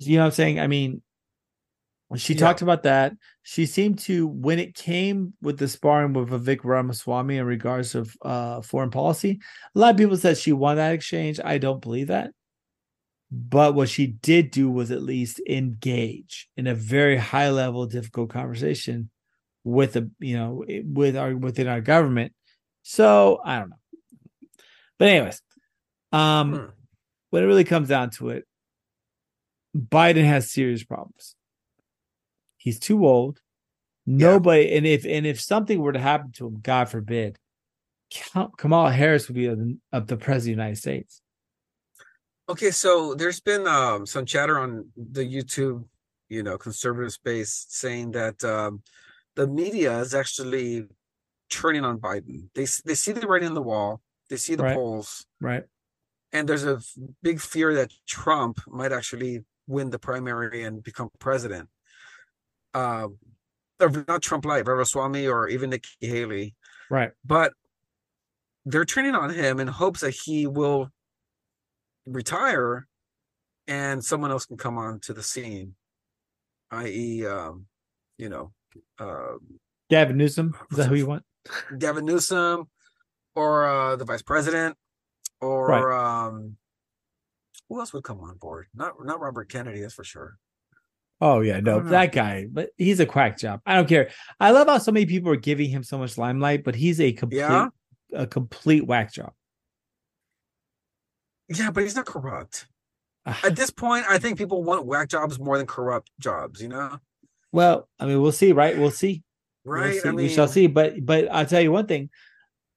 You 0.00 0.16
know 0.16 0.22
what 0.22 0.26
I'm 0.26 0.32
saying? 0.32 0.60
I 0.60 0.66
mean, 0.66 1.02
when 2.08 2.18
she 2.18 2.34
Yeah. 2.34 2.40
talked 2.40 2.62
about 2.62 2.84
that, 2.84 3.14
she 3.42 3.66
seemed 3.66 3.98
to, 4.00 4.26
when 4.26 4.58
it 4.58 4.74
came 4.74 5.32
with 5.42 5.58
the 5.58 5.66
sparring 5.68 6.12
with 6.12 6.28
Vivek 6.28 6.64
Ramaswamy 6.64 7.36
in 7.38 7.44
regards 7.46 7.94
of 7.94 8.14
uh, 8.22 8.60
foreign 8.60 8.90
policy, 8.90 9.40
a 9.74 9.78
lot 9.78 9.90
of 9.92 9.96
people 9.96 10.16
said 10.16 10.36
she 10.36 10.52
won 10.52 10.76
that 10.76 10.92
exchange. 10.92 11.40
I 11.44 11.58
don't 11.58 11.82
believe 11.82 12.08
that. 12.08 12.30
But 13.30 13.74
what 13.74 13.90
she 13.90 14.06
did 14.06 14.50
do 14.50 14.70
was 14.70 14.90
at 14.90 15.02
least 15.02 15.40
engage 15.48 16.48
in 16.56 16.66
a 16.66 16.74
very 16.74 17.16
high 17.18 17.50
level, 17.50 17.84
difficult 17.86 18.30
conversation 18.30 19.10
with 19.64 19.92
the, 19.92 20.10
you 20.18 20.36
know, 20.36 20.64
with 20.84 21.16
our 21.16 21.36
within 21.36 21.68
our 21.68 21.82
government. 21.82 22.32
So 22.82 23.40
I 23.44 23.58
don't 23.58 23.70
know. 23.70 23.76
But 24.98 25.08
anyways, 25.08 25.42
um, 26.12 26.54
Hmm. 26.54 26.64
when 27.30 27.42
it 27.42 27.46
really 27.46 27.64
comes 27.64 27.88
down 27.88 28.10
to 28.10 28.30
it, 28.30 28.44
Biden 29.76 30.24
has 30.24 30.50
serious 30.50 30.82
problems. 30.82 31.36
He's 32.56 32.78
too 32.78 33.06
old. 33.06 33.40
Nobody, 34.06 34.74
and 34.74 34.86
if 34.86 35.04
and 35.04 35.26
if 35.26 35.38
something 35.38 35.78
were 35.78 35.92
to 35.92 35.98
happen 35.98 36.32
to 36.32 36.46
him, 36.46 36.60
God 36.62 36.88
forbid, 36.88 37.38
Kamala 38.56 38.90
Harris 38.90 39.28
would 39.28 39.34
be 39.34 39.46
of 39.46 39.58
the, 39.58 39.76
of 39.92 40.06
the 40.06 40.16
president 40.16 40.38
of 40.38 40.44
the 40.56 40.62
United 40.62 40.78
States. 40.78 41.20
Okay, 42.48 42.70
so 42.70 43.14
there's 43.14 43.40
been 43.40 43.66
um, 43.66 44.06
some 44.06 44.24
chatter 44.24 44.58
on 44.58 44.90
the 44.96 45.20
YouTube, 45.22 45.84
you 46.28 46.42
know, 46.42 46.56
conservative 46.56 47.12
space 47.12 47.66
saying 47.68 48.12
that 48.12 48.42
um, 48.42 48.82
the 49.36 49.46
media 49.46 49.98
is 50.00 50.14
actually 50.14 50.88
turning 51.50 51.84
on 51.84 51.98
Biden. 52.00 52.50
They 52.54 52.66
they 52.86 52.94
see 52.94 53.12
the 53.12 53.26
writing 53.26 53.48
on 53.48 53.54
the 53.54 53.62
wall, 53.62 54.02
they 54.30 54.36
see 54.36 54.54
the 54.54 54.64
Right. 54.64 54.74
polls, 54.74 55.26
Right. 55.40 55.64
and 56.32 56.48
there's 56.48 56.64
a 56.64 56.80
big 57.22 57.40
fear 57.40 57.74
that 57.74 57.92
Trump 58.06 58.60
might 58.66 58.92
actually 58.92 59.44
win 59.66 59.90
the 59.90 59.98
primary 59.98 60.62
and 60.64 60.82
become 60.82 61.10
president. 61.18 61.68
Uh, 62.74 63.08
not 63.80 64.22
Trump 64.22 64.44
light, 64.44 64.66
Ramaswamy 64.66 65.26
or 65.26 65.48
even 65.48 65.70
Nikki 65.70 65.90
Haley, 66.00 66.54
Right. 66.90 67.12
but 67.24 67.54
they're 68.64 68.84
turning 68.84 69.14
on 69.14 69.30
him 69.30 69.60
in 69.60 69.68
hopes 69.68 70.00
that 70.00 70.10
he 70.24 70.46
will 70.46 70.90
retire 72.12 72.86
and 73.66 74.04
someone 74.04 74.30
else 74.30 74.46
can 74.46 74.56
come 74.56 74.78
on 74.78 75.00
to 75.00 75.12
the 75.12 75.22
scene, 75.22 75.74
i.e., 76.70 77.26
um, 77.26 77.66
you 78.16 78.28
know, 78.28 78.52
uh, 78.98 79.34
Gavin 79.90 80.16
Newsom. 80.16 80.54
Is 80.70 80.78
that 80.78 80.86
who 80.86 80.94
you 80.94 81.06
want? 81.06 81.24
Gavin 81.78 82.04
Newsom 82.04 82.68
or 83.34 83.66
uh, 83.66 83.96
the 83.96 84.04
vice 84.04 84.22
president 84.22 84.76
or 85.40 85.92
um, 85.92 86.56
who 87.68 87.78
else 87.80 87.92
would 87.92 88.04
come 88.04 88.20
on 88.20 88.36
board? 88.36 88.66
Not 88.74 88.94
not 89.04 89.20
Robert 89.20 89.48
Kennedy, 89.48 89.80
that's 89.80 89.94
for 89.94 90.04
sure. 90.04 90.36
Oh 91.20 91.40
yeah, 91.40 91.60
no, 91.60 91.80
that 91.80 92.12
guy. 92.12 92.46
But 92.50 92.70
he's 92.76 93.00
a 93.00 93.06
quack 93.06 93.38
job. 93.38 93.60
I 93.66 93.74
don't 93.74 93.88
care. 93.88 94.10
I 94.38 94.50
love 94.52 94.68
how 94.68 94.78
so 94.78 94.92
many 94.92 95.06
people 95.06 95.32
are 95.32 95.36
giving 95.36 95.68
him 95.68 95.82
so 95.82 95.98
much 95.98 96.16
limelight, 96.16 96.64
but 96.64 96.74
he's 96.74 97.00
a 97.00 97.12
complete 97.12 97.38
Yeah? 97.38 97.68
a 98.12 98.26
complete 98.26 98.86
whack 98.86 99.12
job. 99.12 99.32
Yeah, 101.48 101.70
but 101.70 101.82
he's 101.82 101.96
not 101.96 102.06
corrupt. 102.06 102.66
At 103.26 103.56
this 103.56 103.70
point, 103.70 104.04
I 104.08 104.18
think 104.18 104.38
people 104.38 104.62
want 104.64 104.86
whack 104.86 105.08
jobs 105.08 105.38
more 105.38 105.58
than 105.58 105.66
corrupt 105.66 106.10
jobs. 106.18 106.60
You 106.62 106.68
know, 106.68 106.98
Well, 107.52 107.88
I 107.98 108.06
mean, 108.06 108.20
we'll 108.22 108.32
see, 108.32 108.52
right? 108.52 108.76
We'll 108.78 108.90
see. 108.90 109.22
right? 109.64 109.92
We'll 109.92 110.00
see. 110.02 110.08
I 110.08 110.12
mean, 110.12 110.16
we 110.26 110.28
shall 110.28 110.48
see. 110.48 110.66
But 110.66 111.04
but 111.04 111.30
I'll 111.32 111.46
tell 111.46 111.60
you 111.60 111.72
one 111.72 111.86
thing: 111.86 112.10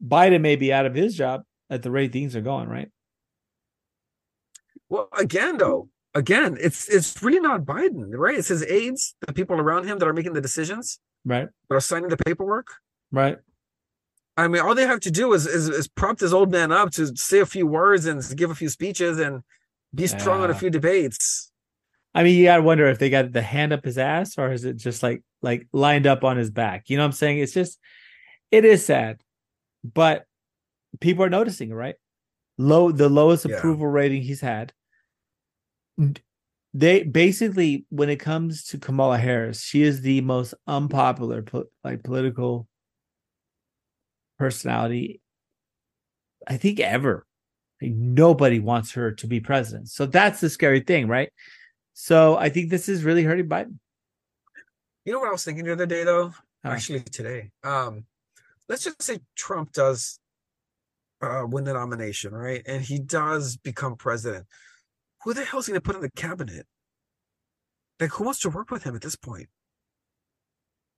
Biden 0.06 0.42
may 0.42 0.56
be 0.56 0.72
out 0.74 0.86
of 0.86 0.94
his 0.96 1.16
job 1.16 1.44
at 1.70 1.84
the 1.84 1.92
rate 1.92 2.12
things 2.14 2.36
are 2.36 2.42
going. 2.42 2.68
Right? 2.70 2.90
Well, 4.90 5.08
again, 5.18 5.58
though, 5.58 5.90
again, 6.14 6.58
it's 6.60 6.90
it's 6.90 7.22
really 7.24 7.40
not 7.40 7.62
Biden, 7.62 8.10
right? 8.14 8.38
It's 8.38 8.50
his 8.50 8.64
aides, 8.64 9.16
the 9.26 9.34
people 9.34 9.60
around 9.60 9.86
him 9.88 10.00
that 10.00 10.08
are 10.08 10.14
making 10.14 10.34
the 10.34 10.42
decisions, 10.42 11.00
Right. 11.26 11.48
that 11.70 11.76
are 11.76 11.80
signing 11.82 12.10
the 12.10 12.18
paperwork. 12.18 12.68
Right. 13.12 13.38
I 14.38 14.48
mean, 14.48 14.62
all 14.62 14.74
they 14.76 14.86
have 14.88 15.02
to 15.02 15.12
do 15.12 15.34
is 15.34 15.46
is, 15.46 15.68
is 15.70 15.88
prop 15.88 16.18
this 16.18 16.32
old 16.34 16.52
man 16.52 16.72
up 16.72 16.92
to 16.92 17.16
say 17.16 17.40
a 17.40 17.46
few 17.46 17.68
words 17.68 18.06
and 18.06 18.24
give 18.36 18.50
a 18.50 18.56
few 18.56 18.70
speeches 18.70 19.20
and 19.20 19.44
be 19.94 20.08
strong 20.08 20.42
on 20.42 20.50
a 20.50 20.56
few 20.56 20.70
debates. 20.70 21.52
I 22.14 22.24
mean, 22.24 22.38
you 22.38 22.46
gotta 22.46 22.62
wonder 22.62 22.88
if 22.88 22.98
they 23.00 23.10
got 23.10 23.32
the 23.32 23.42
hand 23.42 23.74
up 23.74 23.84
his 23.86 23.98
ass 23.98 24.38
or 24.38 24.52
is 24.52 24.64
it 24.66 24.78
just 24.78 25.04
like 25.04 25.22
like 25.42 25.68
lined 25.74 26.08
up 26.08 26.24
on 26.24 26.38
his 26.38 26.50
back? 26.50 26.90
You 26.90 26.98
know 26.98 27.04
what 27.04 27.08
I'm 27.08 27.12
saying? 27.14 27.40
It's 27.40 27.54
just 27.54 27.78
it 28.52 28.66
is 28.66 28.86
sad, 28.86 29.22
but 29.84 30.26
people 31.00 31.24
are 31.26 31.30
noticing 31.30 31.74
right? 31.74 31.96
Low 32.58 32.92
the 32.92 33.10
lowest 33.10 33.46
Yeah. 33.46 33.58
approval 33.58 33.88
rating 33.88 34.22
he's 34.22 34.42
had. 34.42 34.74
They 36.74 37.04
basically, 37.04 37.86
when 37.90 38.10
it 38.10 38.18
comes 38.18 38.64
to 38.66 38.78
Kamala 38.78 39.18
Harris, 39.18 39.62
she 39.62 39.84
is 39.84 40.02
the 40.02 40.22
most 40.22 40.54
unpopular 40.68 41.42
po- 41.42 41.66
like 41.84 42.02
political 42.04 42.68
personality, 44.42 45.22
I 46.48 46.58
think 46.58 46.80
ever. 46.80 47.28
Like, 47.80 47.92
nobody 47.92 48.60
wants 48.60 48.94
her 48.94 49.12
to 49.12 49.28
be 49.28 49.40
president, 49.40 49.90
so 49.90 50.08
that's 50.08 50.42
the 50.42 50.50
scary 50.50 50.80
thing, 50.80 51.08
right? 51.08 51.32
So 51.94 52.38
I 52.38 52.50
think 52.50 52.72
this 52.72 52.90
is 52.90 53.04
really 53.04 53.24
hurting 53.24 53.48
Biden. 53.48 53.78
You 55.06 55.14
know 55.14 55.20
what 55.20 55.30
I 55.30 55.32
was 55.32 55.44
thinking 55.44 55.66
the 55.66 55.74
other 55.74 55.86
day 55.86 56.04
though? 56.04 56.34
Actually 56.64 57.02
today. 57.02 57.52
Um 57.64 58.06
let's 58.68 58.84
just 58.84 59.02
say 59.02 59.20
Trump 59.36 59.74
does 59.74 60.20
uh 61.22 61.46
win 61.48 61.64
the 61.64 61.74
nomination, 61.74 62.34
right? 62.34 62.64
And 62.66 62.82
he 62.82 62.98
does 62.98 63.58
become 63.58 63.96
president. 63.96 64.48
Who 65.24 65.36
the 65.36 65.46
hell's 65.46 65.68
he 65.68 65.72
gonna 65.72 65.82
put 65.82 65.96
in 65.96 66.02
the 66.02 66.12
cabinet? 66.12 66.66
Like 68.00 68.12
who 68.12 68.24
wants 68.24 68.40
to 68.42 68.50
work 68.50 68.72
with 68.72 68.84
him 68.84 68.96
at 68.96 69.02
this 69.02 69.16
point? 69.16 69.50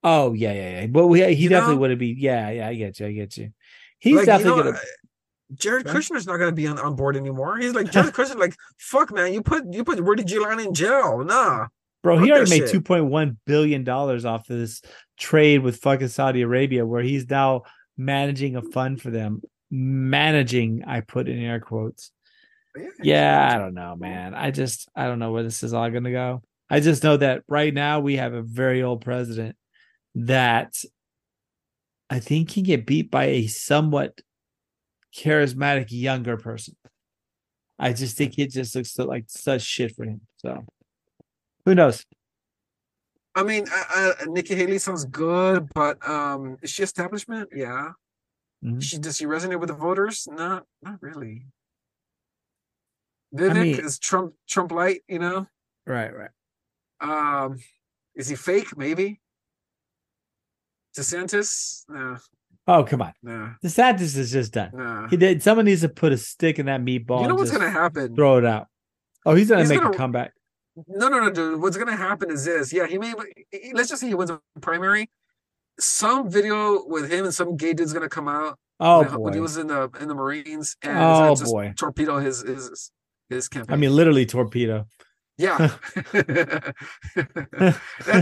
Oh 0.03 0.33
yeah, 0.33 0.51
yeah, 0.51 0.81
yeah. 0.81 0.87
But 0.87 1.07
he 1.07 1.33
You 1.33 1.49
definitely 1.49 1.75
know? 1.75 1.81
wouldn't 1.81 1.99
be. 1.99 2.15
Yeah, 2.17 2.49
yeah. 2.49 2.67
I 2.67 2.75
get 2.75 2.99
you. 2.99 3.07
I 3.07 3.13
get 3.13 3.37
you. 3.37 3.51
He's 3.99 4.17
like, 4.17 4.25
definitely 4.25 4.57
you 4.59 4.63
know, 4.65 4.71
gonna. 4.71 4.83
Jared 5.55 5.85
Right. 5.85 5.95
Kushner's 5.95 6.25
not 6.25 6.37
gonna 6.37 6.51
be 6.51 6.67
on, 6.67 6.79
on 6.79 6.95
board 6.95 7.15
anymore. 7.15 7.57
He's 7.57 7.73
like 7.73 7.91
Jared 7.91 8.13
Kushner, 8.13 8.37
like, 8.37 8.55
fuck 8.79 9.13
man, 9.13 9.33
you 9.33 9.41
put 9.41 9.63
you 9.71 9.83
put 9.83 9.99
Rudy 9.99 10.23
Giuliani 10.23 10.67
in 10.67 10.73
jail. 10.73 11.23
Nah. 11.23 11.67
Bro, 12.01 12.19
he 12.19 12.31
already 12.31 12.59
made 12.59 12.69
two 12.69 12.81
point 12.81 13.05
one 13.05 13.37
billion 13.45 13.85
dollars 13.85 14.25
off 14.25 14.49
of 14.49 14.57
this 14.57 14.81
trade 15.17 15.59
with 15.59 15.77
fucking 15.77 16.09
Saudi 16.09 16.41
Arabia, 16.41 16.85
where 16.85 17.01
he's 17.01 17.29
now 17.29 17.63
managing 17.97 18.57
a 18.57 18.61
fund 18.61 19.01
for 19.01 19.09
them. 19.09 19.41
Managing, 19.71 20.83
I 20.85 20.99
put 20.99 21.29
in 21.29 21.39
air 21.39 21.61
quotes. 21.61 22.11
Yeah, 23.01 23.49
I 23.53 23.57
don't 23.57 23.73
know, 23.73 23.95
man. 23.95 24.33
I 24.33 24.51
just 24.51 24.89
I 24.95 25.05
don't 25.05 25.19
know 25.19 25.31
where 25.31 25.43
this 25.43 25.63
is 25.63 25.73
all 25.73 25.89
gonna 25.89 26.11
go. 26.11 26.41
I 26.69 26.81
just 26.81 27.03
know 27.03 27.15
that 27.17 27.43
right 27.47 27.73
now 27.73 28.01
we 28.01 28.17
have 28.17 28.33
a 28.33 28.41
very 28.41 28.83
old 28.83 29.01
president 29.01 29.55
that 30.15 30.75
I 32.09 32.19
think 32.19 32.51
he 32.51 32.61
can 32.61 32.63
get 32.63 32.85
beat 32.85 33.09
by 33.09 33.25
a 33.25 33.47
somewhat 33.47 34.21
charismatic 35.15 35.87
younger 35.89 36.37
person. 36.37 36.75
I 37.79 37.93
just 37.93 38.15
think 38.17 38.37
it 38.37 38.51
just 38.51 38.75
looks 38.75 38.91
so- 38.93 39.05
like 39.05 39.25
such 39.27 39.61
shit 39.63 39.95
for 39.95 40.05
him. 40.05 40.21
So 40.37 40.65
who 41.65 41.75
knows? 41.75 42.05
I 43.35 43.41
mean, 43.43 43.65
uh, 43.71 43.83
uh, 43.95 44.25
Nikki 44.27 44.53
Haley 44.53 44.77
sounds 44.77 45.05
good, 45.05 45.67
but 45.73 46.07
um, 46.07 46.57
is 46.61 46.69
she 46.69 46.83
establishment? 46.83 47.49
Yeah. 47.53 47.93
Mhm. 48.63 48.81
She 48.81 48.99
does 48.99 49.17
she 49.17 49.25
resonate 49.25 49.59
with 49.59 49.69
the 49.69 49.75
voters? 49.75 50.27
Not 50.29 50.65
not 50.83 51.01
really. 51.01 51.47
Vivek 53.35 53.53
mean- 53.55 53.79
is 53.79 53.97
Trump 53.97 54.35
Trump 54.47 54.71
light, 54.71 55.01
you 55.07 55.17
know. 55.17 55.47
Right, 55.87 56.11
right. 56.15 56.29
Um, 57.01 57.57
is 58.15 58.27
he 58.27 58.35
fake? 58.35 58.77
Maybe. 58.77 59.19
DeSantis? 60.97 61.83
Nah, 61.89 62.17
Oh, 62.67 62.83
come 62.83 63.01
on. 63.01 63.13
nah, 63.21 63.49
DeSantis 63.63 64.15
is 64.17 64.31
just 64.31 64.53
done. 64.53 64.71
nah. 64.73 65.07
He 65.09 65.17
did 65.17 65.43
someone 65.43 65.65
needs 65.65 65.81
to 65.81 65.89
put 65.89 66.11
a 66.13 66.17
stick 66.17 66.59
in 66.59 66.65
that 66.67 66.81
meatball. 66.81 67.21
You 67.21 67.27
know 67.27 67.35
what's 67.35 67.51
gonna 67.51 67.69
happen? 67.69 68.15
throw 68.15 68.37
it 68.37 68.45
out. 68.45 68.67
Oh, 69.25 69.35
he's 69.35 69.49
gonna 69.49 69.67
make 69.67 69.79
a 69.79 69.81
gonna- 69.83 69.97
comeback. 69.97 70.33
No, 70.87 71.07
no, 71.07 71.19
no, 71.19 71.29
dude. 71.29 71.61
What's 71.61 71.77
gonna 71.77 71.95
happen 71.95 72.31
is 72.31 72.45
this. 72.45 72.73
Yeah, 72.73 72.87
he 72.87 72.97
may. 72.97 73.13
Let's 73.73 73.89
just 73.89 74.01
say 74.01 74.07
he 74.07 74.15
wins 74.15 74.31
a 74.31 74.39
primary. 74.61 75.09
Some 75.79 76.29
video 76.29 76.83
with 76.85 77.11
him 77.11 77.25
and 77.25 77.33
some 77.33 77.55
gay 77.57 77.73
dude's 77.73 77.93
gonna 77.93 78.09
come 78.09 78.27
out 78.27 78.57
Oh 78.79 79.03
when, 79.03 79.19
when 79.21 79.33
he 79.33 79.39
was 79.39 79.57
in 79.57 79.67
the 79.67 79.89
in 79.99 80.07
the 80.07 80.15
Marines 80.15 80.75
and 80.81 80.97
Oh, 80.97 81.35
just 81.35 81.51
boy. 81.51 81.73
torpedo 81.77 82.19
his 82.19 82.41
his 82.41 82.91
his 83.29 83.47
campaign. 83.49 83.73
I 83.73 83.77
mean 83.77 83.95
literally 83.95 84.25
torpedo. 84.25 84.87
Yeah, 85.37 85.57
that 85.95 86.75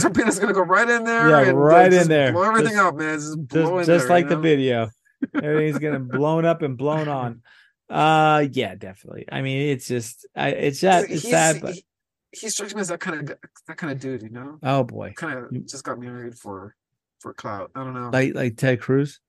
torpedo's 0.01 0.39
gonna 0.39 0.53
go 0.53 0.61
right 0.61 0.89
in 0.89 1.03
there. 1.03 1.29
Yeah, 1.29 1.49
and, 1.49 1.59
right 1.59 1.91
in 1.91 2.07
there. 2.07 2.31
Blow 2.31 2.43
everything 2.43 2.73
Just- 2.73 2.83
up, 2.83 2.95
man. 2.95 3.19
Just 3.19 3.37
just 3.49 3.71
just 3.87 3.87
there, 3.87 4.07
like 4.09 4.23
you 4.25 4.29
the 4.29 4.37
video 4.37 4.89
everything's 5.35 5.79
getting 5.79 6.07
blown 6.07 6.45
up 6.45 6.61
and 6.63 6.77
blown 6.77 7.07
on 7.07 7.41
uh 7.89 8.45
yeah 8.53 8.73
definitely 8.73 9.25
i 9.31 9.41
mean 9.41 9.69
it's 9.69 9.85
just 9.87 10.25
I, 10.35 10.49
it's 10.49 10.79
sad 10.79 11.03
it's 11.09 11.23
He's- 11.23 11.31
sad 11.31 11.61
but 11.61 11.73
he, 11.75 11.83
he 12.31 12.49
strikes 12.49 12.73
me 12.73 12.81
as 12.81 12.87
that 12.87 12.99
kind 13.01 13.29
of 13.29 13.37
that 13.67 13.77
kind 13.77 13.91
of 13.91 13.99
dude, 13.99 14.23
you 14.23 14.29
know. 14.29 14.57
oh 14.63 14.83
boy 14.83 15.13
Kind 15.15 15.37
of 15.37 15.67
just 15.67 15.83
got 15.83 15.99
married 15.99 16.37
for 16.37 16.75
for 17.19 17.33
clout. 17.33 17.69
I 17.75 17.83
don't 17.83 17.93
know. 17.93 18.09
like 18.11 18.33
like 18.33 18.57
ted 18.57 18.79
cruz 18.81 19.19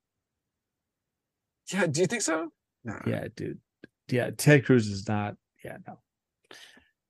yeah, 1.72 1.86
do 1.86 2.00
you 2.00 2.06
think 2.06 2.22
so? 2.22 2.50
Nah. 2.84 3.00
yeah 3.06 3.26
dude 3.34 3.58
yeah 4.08 4.30
ted 4.30 4.64
cruz 4.64 4.86
is 4.88 5.06
not 5.08 5.36
yeah 5.64 5.76
no 5.86 5.98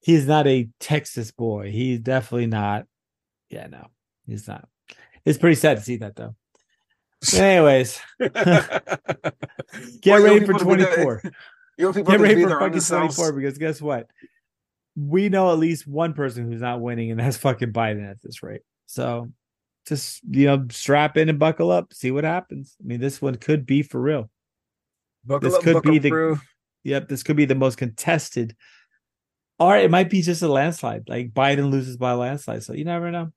he's 0.02 0.26
not 0.26 0.46
a 0.46 0.68
texas 0.80 1.30
boy 1.30 1.70
he's 1.70 1.98
definitely 2.00 2.46
not 2.46 2.86
yeah 3.48 3.66
no 3.66 3.86
he's 4.26 4.46
not 4.46 4.68
it's 5.24 5.38
pretty 5.38 5.56
sad 5.56 5.76
to 5.78 5.82
see 5.82 5.96
that 5.96 6.14
though 6.16 6.34
anyways 7.34 8.00
get 8.18 8.32
Well, 10.06 10.22
ready 10.22 10.44
for 10.44 10.54
people 10.54 10.58
to 10.58 10.76
be 10.76 10.82
there- 10.84 10.94
24 11.20 11.22
You 11.78 11.86
want 11.86 11.96
people 11.96 12.12
Get 12.12 12.20
ready 12.20 12.42
for 12.42 12.50
fucking 12.60 12.80
24 12.80 13.32
because 13.32 13.56
guess 13.56 13.80
what? 13.80 14.06
We 14.94 15.30
know 15.30 15.50
at 15.52 15.58
least 15.58 15.86
one 15.86 16.12
person 16.12 16.44
who's 16.44 16.60
not 16.60 16.82
winning, 16.82 17.10
and 17.10 17.18
that's 17.18 17.38
fucking 17.38 17.72
Biden 17.72 18.08
at 18.08 18.20
this 18.20 18.42
rate. 18.42 18.60
So 18.84 19.32
just, 19.88 20.20
you 20.28 20.46
know, 20.46 20.66
strap 20.70 21.16
in 21.16 21.30
and 21.30 21.38
buckle 21.38 21.70
up, 21.70 21.94
see 21.94 22.10
what 22.10 22.24
happens. 22.24 22.76
I 22.78 22.86
mean, 22.86 23.00
this 23.00 23.22
one 23.22 23.36
could 23.36 23.64
be 23.64 23.82
for 23.82 23.98
real. 24.02 24.30
Buckle 25.24 25.48
This 25.48 25.56
up, 25.56 25.62
could 25.64 25.72
buckle 25.74 25.92
be 25.92 25.98
the- 25.98 26.08
through. 26.10 26.40
Yep, 26.84 27.08
this 27.08 27.22
could 27.22 27.36
be 27.36 27.46
the 27.46 27.54
most 27.54 27.78
contested. 27.78 28.54
Or 29.62 29.76
it 29.76 29.92
might 29.92 30.10
be 30.10 30.22
just 30.22 30.42
a 30.42 30.48
landslide, 30.48 31.08
like 31.08 31.30
Biden 31.30 31.70
loses 31.70 31.96
by 31.96 32.10
a 32.10 32.16
landslide. 32.16 32.64
So 32.64 32.72
you 32.72 32.84
never 32.84 33.12
know. 33.12 33.30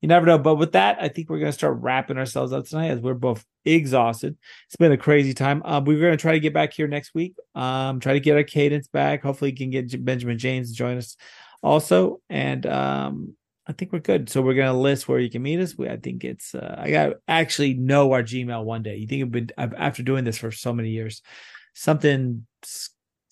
You 0.00 0.08
never 0.08 0.24
know. 0.24 0.38
But 0.38 0.54
with 0.54 0.72
that, 0.72 0.96
I 1.02 1.08
think 1.08 1.28
we're 1.28 1.38
going 1.38 1.52
to 1.52 1.58
start 1.58 1.82
wrapping 1.82 2.16
ourselves 2.16 2.50
up 2.50 2.64
tonight 2.64 2.92
as 2.92 3.00
we're 3.00 3.12
both 3.12 3.44
exhausted. 3.62 4.38
It's 4.68 4.76
been 4.76 4.92
a 4.92 4.96
crazy 4.96 5.34
time. 5.34 5.60
Um, 5.66 5.84
we're 5.84 6.00
going 6.00 6.16
to 6.16 6.16
try 6.16 6.32
to 6.32 6.40
get 6.40 6.54
back 6.54 6.72
here 6.72 6.88
next 6.88 7.12
week. 7.14 7.34
Um, 7.54 8.00
try 8.00 8.14
to 8.14 8.20
get 8.20 8.36
our 8.36 8.42
cadence 8.42 8.88
back. 8.88 9.22
Hopefully, 9.22 9.50
you 9.50 9.56
can 9.58 9.68
get 9.68 10.02
Benjamin 10.02 10.38
James 10.38 10.70
to 10.70 10.76
join 10.78 10.96
us 10.96 11.14
also. 11.62 12.22
And 12.30 12.64
um, 12.64 13.36
I 13.66 13.72
think 13.72 13.92
we're 13.92 13.98
good. 13.98 14.30
So 14.30 14.40
we're 14.40 14.54
going 14.54 14.72
to 14.72 14.78
list 14.78 15.08
where 15.08 15.18
you 15.18 15.28
can 15.28 15.42
meet 15.42 15.60
us. 15.60 15.76
We, 15.76 15.90
I 15.90 15.98
think 15.98 16.24
it's. 16.24 16.54
Uh, 16.54 16.74
I 16.78 16.90
got 16.90 17.06
to 17.06 17.16
actually 17.28 17.74
know 17.74 18.12
our 18.12 18.22
Gmail 18.22 18.64
one 18.64 18.82
day. 18.82 18.96
You 18.96 19.06
think 19.06 19.20
it'd 19.20 19.30
been 19.30 19.50
after 19.58 20.02
doing 20.02 20.24
this 20.24 20.38
for 20.38 20.50
so 20.50 20.72
many 20.72 20.88
years, 20.88 21.20
something 21.74 22.46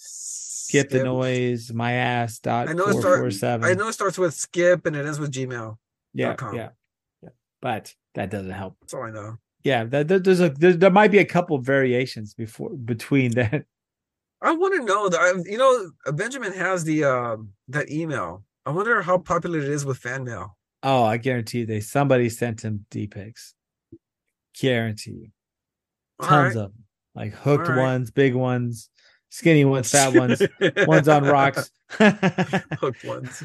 skip 0.05 0.91
the 0.91 1.05
noise 1.05 1.73
my 1.73 1.93
ass 1.93 2.39
dot 2.39 2.69
I 2.69 2.73
know 2.73 2.87
it 2.89 2.93
four 2.93 3.31
start- 3.31 3.65
I 3.65 3.75
know 3.75 3.89
it 3.89 3.93
starts 3.93 4.19
with 4.19 4.35
skip 4.35 4.87
and 4.87 4.97
it 4.97 5.07
ends 5.07 5.19
with 5.19 5.33
Gmail. 5.33 5.77
yeah, 6.13 6.37
yeah, 6.53 6.71
yeah. 7.23 7.29
But 7.61 7.95
that 8.15 8.31
doesn't 8.31 8.51
help. 8.51 8.77
That's 8.81 8.95
all 8.95 9.03
I 9.03 9.11
know. 9.11 9.37
Yeah, 9.63 9.85
that, 9.85 10.09
that- 10.09 10.25
there's 10.25 10.41
a 10.41 10.51
there, 10.51 10.73
there 10.73 10.91
might 10.91 11.11
be 11.11 11.19
a 11.19 11.25
couple 11.25 11.59
variations 11.59 12.35
before 12.35 12.71
between 12.71 13.31
that. 13.41 13.65
I 14.43 14.53
want 14.53 14.75
to 14.75 14.85
know 14.85 15.09
that. 15.09 15.45
You 15.47 15.59
know, 15.59 15.91
Benjamin 16.13 16.53
has 16.53 16.85
the 16.85 17.05
um 17.05 17.51
that 17.69 17.91
email. 17.91 18.45
I 18.67 18.71
wonder 18.71 19.03
how 19.03 19.19
popular 19.19 19.59
it 19.59 19.69
is 19.69 19.85
with 19.85 19.99
fan 19.99 20.25
mail. 20.25 20.57
Oh, 20.83 21.03
I 21.05 21.17
guarantee 21.17 21.61
you, 21.61 21.67
they 21.67 21.81
somebody 21.81 22.29
sent 22.29 22.63
him 22.63 22.85
d 22.91 23.07
pics. 23.07 23.55
Guarantee 24.61 25.11
you, 25.11 25.29
tons 26.21 26.55
right. 26.55 26.65
of 26.65 26.73
them, 26.73 26.85
like 27.15 27.33
hooked 27.33 27.69
right. 27.69 27.79
ones, 27.79 28.11
big 28.11 28.35
ones, 28.35 28.89
skinny 29.35 29.65
ones, 29.65 29.91
fat 29.91 30.15
ones, 30.15 30.41
ones 30.87 31.09
on 31.09 31.25
rocks. 31.25 31.69
Hooked 31.91 33.05
ones. 33.05 33.43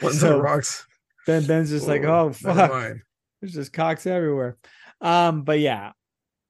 Ones 0.00 0.20
So, 0.20 0.36
on 0.36 0.42
rocks. 0.42 0.86
Ben 1.26 1.44
Ben's 1.44 1.68
just 1.68 1.86
like, 1.86 2.04
oh 2.04 2.32
never 2.42 2.68
fuck. 2.68 2.96
There's 3.40 3.52
just 3.52 3.72
cocks 3.72 4.06
everywhere. 4.06 4.56
Um, 5.00 5.42
but 5.42 5.60
yeah. 5.60 5.92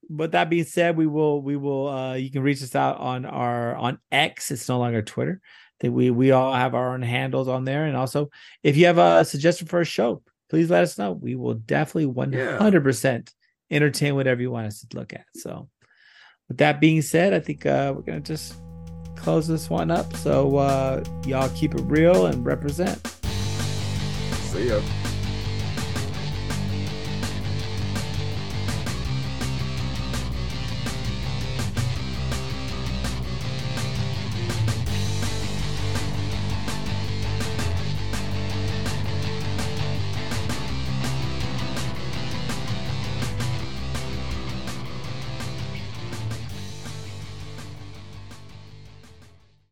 With 0.09 0.32
that 0.32 0.49
being 0.49 0.64
said, 0.64 0.97
we 0.97 1.09
will 1.09 1.43
we 1.43 1.57
will 1.57 1.89
uh 1.89 2.14
you 2.14 2.30
can 2.30 2.43
reach 2.43 2.62
us 2.62 2.76
out 2.76 2.99
on 2.99 3.24
our 3.24 3.74
on 3.74 3.99
X. 4.12 4.53
It's 4.53 4.68
no 4.68 4.78
longer 4.78 5.03
Twitter. 5.03 5.41
That 5.80 5.91
we 5.91 6.11
we 6.11 6.30
all 6.30 6.55
have 6.55 6.76
our 6.76 6.95
own 6.95 7.03
handles 7.03 7.49
on 7.49 7.64
there. 7.64 7.87
And 7.87 7.97
also 7.97 8.30
if 8.62 8.76
you 8.76 8.87
have 8.87 8.99
a 8.99 9.24
suggestion 9.24 9.66
for 9.66 9.80
a 9.80 9.84
show, 9.84 10.22
please 10.49 10.70
let 10.70 10.84
us 10.84 10.97
know. 10.97 11.11
We 11.11 11.34
will 11.34 11.55
definitely 11.55 12.12
100% 12.12 13.32
entertain 13.68 14.14
whatever 14.14 14.41
you 14.41 14.53
want 14.53 14.68
us 14.68 14.87
to 14.89 14.97
look 14.97 15.12
at. 15.12 15.24
So 15.34 15.68
with 16.47 16.59
that 16.59 16.80
being 16.80 17.03
said, 17.03 17.34
I 17.34 17.41
think 17.41 17.66
uh 17.66 17.93
we're 17.97 18.03
gonna 18.03 18.20
just 18.20 18.55
close 19.17 19.47
this 19.47 19.69
one 19.69 19.91
up. 19.91 20.14
So 20.17 20.57
uh, 20.57 21.05
y'all 21.25 21.49
keep 21.51 21.75
it 21.75 21.83
real 21.83 22.27
and 22.27 22.45
represent. 22.45 23.07
See 24.51 24.69
ya. 24.69 24.81